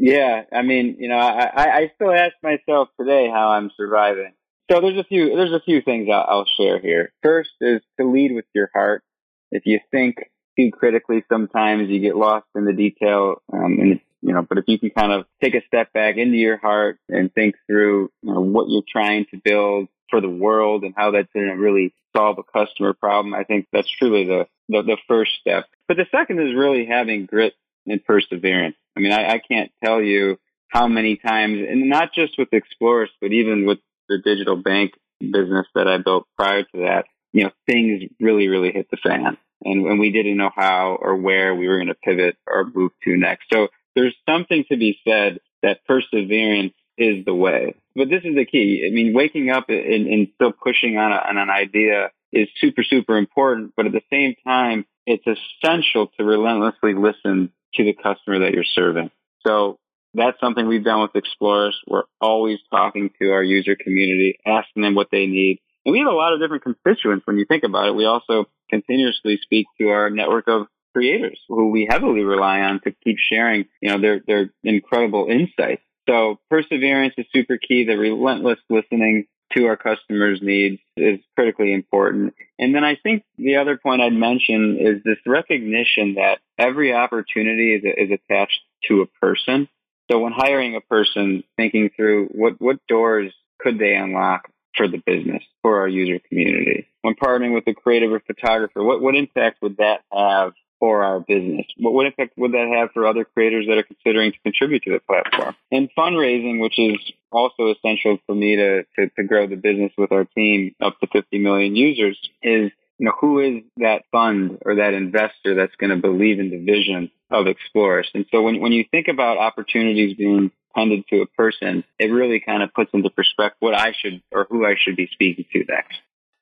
Yeah, 0.00 0.42
I 0.52 0.62
mean, 0.62 0.96
you 0.98 1.08
know, 1.08 1.18
I, 1.18 1.50
I 1.54 1.92
still 1.96 2.12
ask 2.12 2.34
myself 2.42 2.88
today 3.00 3.28
how 3.28 3.48
I'm 3.48 3.70
surviving. 3.76 4.32
So 4.70 4.80
there's 4.80 4.98
a 4.98 5.04
few 5.04 5.34
there's 5.34 5.52
a 5.52 5.62
few 5.64 5.82
things 5.82 6.08
I'll, 6.12 6.26
I'll 6.28 6.46
share 6.58 6.78
here. 6.78 7.12
First 7.22 7.50
is 7.60 7.80
to 7.98 8.08
lead 8.08 8.32
with 8.32 8.44
your 8.54 8.70
heart. 8.72 9.02
If 9.50 9.64
you 9.66 9.80
think 9.90 10.16
too 10.58 10.70
critically, 10.72 11.24
sometimes 11.28 11.88
you 11.88 12.00
get 12.00 12.16
lost 12.16 12.46
in 12.54 12.64
the 12.64 12.72
detail, 12.72 13.42
um, 13.52 13.78
and 13.80 14.00
you 14.22 14.32
know. 14.32 14.42
But 14.42 14.58
if 14.58 14.64
you 14.66 14.78
can 14.78 14.90
kind 14.90 15.12
of 15.12 15.26
take 15.42 15.54
a 15.54 15.62
step 15.66 15.92
back 15.92 16.16
into 16.16 16.36
your 16.36 16.56
heart 16.58 16.98
and 17.08 17.32
think 17.32 17.56
through 17.66 18.10
you 18.22 18.32
know, 18.32 18.40
what 18.40 18.68
you're 18.68 18.82
trying 18.88 19.26
to 19.30 19.40
build 19.42 19.88
for 20.10 20.20
the 20.20 20.28
world 20.28 20.84
and 20.84 20.94
how 20.96 21.10
that's 21.10 21.32
going 21.34 21.46
to 21.46 21.54
really 21.54 21.92
solve 22.16 22.38
a 22.38 22.42
customer 22.42 22.94
problem, 22.94 23.34
I 23.34 23.44
think 23.44 23.66
that's 23.72 23.90
truly 23.90 24.24
the, 24.24 24.46
the 24.68 24.82
the 24.82 24.98
first 25.06 25.32
step. 25.40 25.66
But 25.86 25.96
the 25.96 26.06
second 26.10 26.40
is 26.40 26.54
really 26.54 26.86
having 26.86 27.26
grit 27.26 27.54
and 27.86 28.04
perseverance. 28.04 28.76
I 28.96 29.00
mean, 29.00 29.12
I, 29.12 29.34
I 29.34 29.38
can't 29.38 29.70
tell 29.84 30.02
you 30.02 30.38
how 30.68 30.86
many 30.86 31.16
times, 31.16 31.60
and 31.68 31.88
not 31.88 32.12
just 32.14 32.38
with 32.38 32.52
Explorest, 32.52 33.12
but 33.20 33.32
even 33.32 33.66
with 33.66 33.78
the 34.08 34.18
digital 34.22 34.56
bank 34.56 34.92
business 35.20 35.66
that 35.74 35.88
I 35.88 35.98
built 35.98 36.26
prior 36.36 36.62
to 36.62 36.78
that, 36.80 37.06
you 37.32 37.44
know, 37.44 37.50
things 37.66 38.02
really, 38.20 38.48
really 38.48 38.72
hit 38.72 38.88
the 38.90 38.96
fan. 38.96 39.36
And, 39.64 39.86
and 39.86 39.98
we 39.98 40.12
didn't 40.12 40.36
know 40.36 40.50
how 40.54 40.98
or 41.00 41.16
where 41.16 41.54
we 41.54 41.68
were 41.68 41.78
going 41.78 41.88
to 41.88 41.94
pivot 41.94 42.36
or 42.46 42.70
move 42.72 42.92
to 43.04 43.16
next. 43.16 43.46
So 43.52 43.68
there's 43.98 44.14
something 44.28 44.64
to 44.70 44.76
be 44.76 44.98
said 45.06 45.40
that 45.62 45.84
perseverance 45.86 46.74
is 46.96 47.24
the 47.24 47.34
way. 47.34 47.74
But 47.96 48.08
this 48.08 48.22
is 48.22 48.36
the 48.36 48.44
key. 48.44 48.86
I 48.88 48.94
mean, 48.94 49.12
waking 49.12 49.50
up 49.50 49.68
and, 49.68 50.06
and 50.06 50.28
still 50.36 50.52
pushing 50.52 50.96
on, 50.96 51.10
a, 51.10 51.16
on 51.16 51.36
an 51.36 51.50
idea 51.50 52.10
is 52.32 52.48
super, 52.60 52.84
super 52.84 53.16
important. 53.16 53.72
But 53.76 53.86
at 53.86 53.92
the 53.92 54.02
same 54.10 54.34
time, 54.46 54.86
it's 55.04 55.24
essential 55.26 56.12
to 56.16 56.24
relentlessly 56.24 56.94
listen 56.94 57.50
to 57.74 57.84
the 57.84 57.92
customer 57.92 58.40
that 58.40 58.52
you're 58.52 58.62
serving. 58.64 59.10
So 59.44 59.78
that's 60.14 60.38
something 60.40 60.66
we've 60.68 60.84
done 60.84 61.02
with 61.02 61.16
Explorest. 61.16 61.78
We're 61.88 62.04
always 62.20 62.58
talking 62.70 63.10
to 63.20 63.32
our 63.32 63.42
user 63.42 63.76
community, 63.76 64.38
asking 64.46 64.82
them 64.82 64.94
what 64.94 65.08
they 65.10 65.26
need. 65.26 65.58
And 65.84 65.92
we 65.92 65.98
have 65.98 66.08
a 66.08 66.16
lot 66.16 66.34
of 66.34 66.40
different 66.40 66.62
constituents 66.62 67.26
when 67.26 67.38
you 67.38 67.46
think 67.46 67.64
about 67.64 67.88
it. 67.88 67.96
We 67.96 68.04
also 68.04 68.46
continuously 68.70 69.40
speak 69.42 69.66
to 69.80 69.88
our 69.88 70.08
network 70.08 70.46
of 70.46 70.66
creators 70.94 71.38
who 71.48 71.70
we 71.70 71.86
heavily 71.88 72.22
rely 72.22 72.60
on 72.60 72.80
to 72.84 72.92
keep 73.04 73.16
sharing, 73.18 73.66
you 73.80 73.90
know, 73.90 74.00
their, 74.00 74.20
their 74.26 74.50
incredible 74.64 75.28
insights. 75.30 75.82
So 76.08 76.38
perseverance 76.50 77.14
is 77.18 77.26
super 77.34 77.58
key. 77.58 77.84
The 77.84 77.96
relentless 77.96 78.58
listening 78.70 79.26
to 79.56 79.66
our 79.66 79.76
customers' 79.76 80.40
needs 80.42 80.80
is 80.96 81.20
critically 81.36 81.72
important. 81.72 82.34
And 82.58 82.74
then 82.74 82.84
I 82.84 82.96
think 82.96 83.24
the 83.36 83.56
other 83.56 83.76
point 83.76 84.02
I'd 84.02 84.12
mention 84.12 84.78
is 84.80 85.02
this 85.04 85.18
recognition 85.26 86.14
that 86.14 86.38
every 86.58 86.94
opportunity 86.94 87.74
is, 87.74 87.82
is 87.84 88.10
attached 88.10 88.60
to 88.88 89.02
a 89.02 89.06
person. 89.20 89.68
So 90.10 90.18
when 90.18 90.32
hiring 90.32 90.76
a 90.76 90.80
person, 90.80 91.44
thinking 91.56 91.90
through 91.94 92.28
what, 92.32 92.54
what 92.58 92.76
doors 92.88 93.32
could 93.58 93.78
they 93.78 93.94
unlock 93.94 94.50
for 94.76 94.88
the 94.88 95.02
business, 95.04 95.42
for 95.62 95.80
our 95.80 95.88
user 95.88 96.20
community? 96.28 96.86
When 97.02 97.14
partnering 97.14 97.54
with 97.54 97.66
a 97.66 97.74
creative 97.74 98.12
or 98.12 98.20
photographer, 98.20 98.82
what, 98.82 99.00
what 99.00 99.14
impact 99.14 99.62
would 99.62 99.78
that 99.78 100.00
have 100.12 100.52
for 100.78 101.04
our 101.04 101.20
business? 101.20 101.66
What, 101.76 101.92
what 101.92 102.06
impact 102.06 102.36
would 102.36 102.52
that 102.52 102.74
have 102.78 102.90
for 102.92 103.06
other 103.06 103.24
creators 103.24 103.66
that 103.68 103.78
are 103.78 103.82
considering 103.82 104.32
to 104.32 104.38
contribute 104.40 104.82
to 104.84 104.92
the 104.92 105.00
platform? 105.00 105.54
And 105.70 105.88
fundraising, 105.96 106.60
which 106.60 106.78
is 106.78 106.98
also 107.30 107.70
essential 107.70 108.18
for 108.26 108.34
me 108.34 108.56
to, 108.56 108.84
to, 108.96 109.08
to 109.16 109.24
grow 109.24 109.46
the 109.46 109.56
business 109.56 109.92
with 109.98 110.12
our 110.12 110.24
team 110.24 110.74
up 110.80 110.98
to 111.00 111.06
50 111.06 111.38
million 111.38 111.76
users, 111.76 112.18
is 112.42 112.70
you 112.98 113.06
know, 113.06 113.12
who 113.20 113.38
is 113.38 113.62
that 113.76 114.02
fund 114.10 114.58
or 114.64 114.76
that 114.76 114.92
investor 114.92 115.54
that's 115.54 115.74
going 115.76 115.90
to 115.90 115.96
believe 115.96 116.40
in 116.40 116.50
the 116.50 116.58
vision 116.58 117.10
of 117.30 117.46
Explorest? 117.46 118.10
And 118.14 118.26
so 118.30 118.42
when, 118.42 118.60
when 118.60 118.72
you 118.72 118.84
think 118.90 119.06
about 119.08 119.38
opportunities 119.38 120.16
being 120.16 120.50
handed 120.74 121.06
to 121.08 121.22
a 121.22 121.26
person, 121.26 121.84
it 121.98 122.06
really 122.06 122.40
kind 122.40 122.62
of 122.62 122.74
puts 122.74 122.90
into 122.92 123.10
perspective 123.10 123.58
what 123.60 123.74
I 123.74 123.92
should 123.92 124.20
or 124.32 124.46
who 124.50 124.66
I 124.66 124.74
should 124.76 124.96
be 124.96 125.08
speaking 125.12 125.44
to 125.52 125.64
next. 125.68 125.98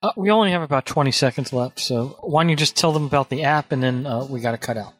Uh, 0.06 0.12
we 0.14 0.30
only 0.30 0.52
have 0.52 0.62
about 0.62 0.86
20 0.86 1.10
seconds 1.10 1.52
left, 1.52 1.80
so 1.80 2.16
why 2.20 2.44
don't 2.44 2.50
you 2.50 2.54
just 2.54 2.76
tell 2.76 2.92
them 2.92 3.06
about 3.06 3.28
the 3.28 3.42
app 3.42 3.72
and 3.72 3.82
then 3.82 4.06
uh, 4.06 4.24
we 4.24 4.40
got 4.40 4.52
to 4.52 4.58
cut 4.58 4.76
out. 4.76 4.94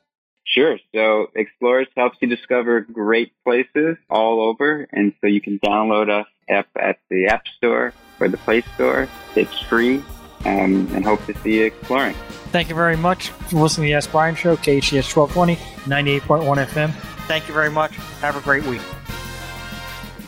Sure. 0.44 0.78
So 0.92 1.30
Explorest 1.36 1.92
helps 1.96 2.18
you 2.20 2.28
discover 2.28 2.80
great 2.80 3.32
places 3.44 3.98
all 4.10 4.40
over. 4.40 4.88
And 4.90 5.12
so 5.20 5.28
you 5.28 5.40
can 5.40 5.60
download 5.60 6.08
us 6.08 6.26
app 6.48 6.68
at 6.76 6.98
the 7.08 7.26
App 7.26 7.46
Store 7.56 7.92
or 8.18 8.28
the 8.28 8.36
Play 8.38 8.62
Store. 8.74 9.08
It's 9.36 9.60
free 9.62 10.02
um, 10.44 10.88
and 10.92 11.04
hope 11.04 11.24
to 11.26 11.38
see 11.38 11.58
you 11.58 11.66
exploring. 11.66 12.14
Thank 12.50 12.68
you 12.68 12.74
very 12.74 12.96
much 12.96 13.28
for 13.28 13.56
listening 13.56 13.86
to 13.86 13.90
the 13.90 13.94
Ask 13.94 14.10
Brien 14.10 14.34
Show, 14.34 14.56
KHTS 14.56 15.14
1220, 15.14 15.56
98.1 16.20 16.66
FM. 16.66 16.92
Thank 17.28 17.46
you 17.46 17.54
very 17.54 17.70
much. 17.70 17.94
Have 18.20 18.36
a 18.36 18.40
great 18.40 18.64
week. 18.64 18.82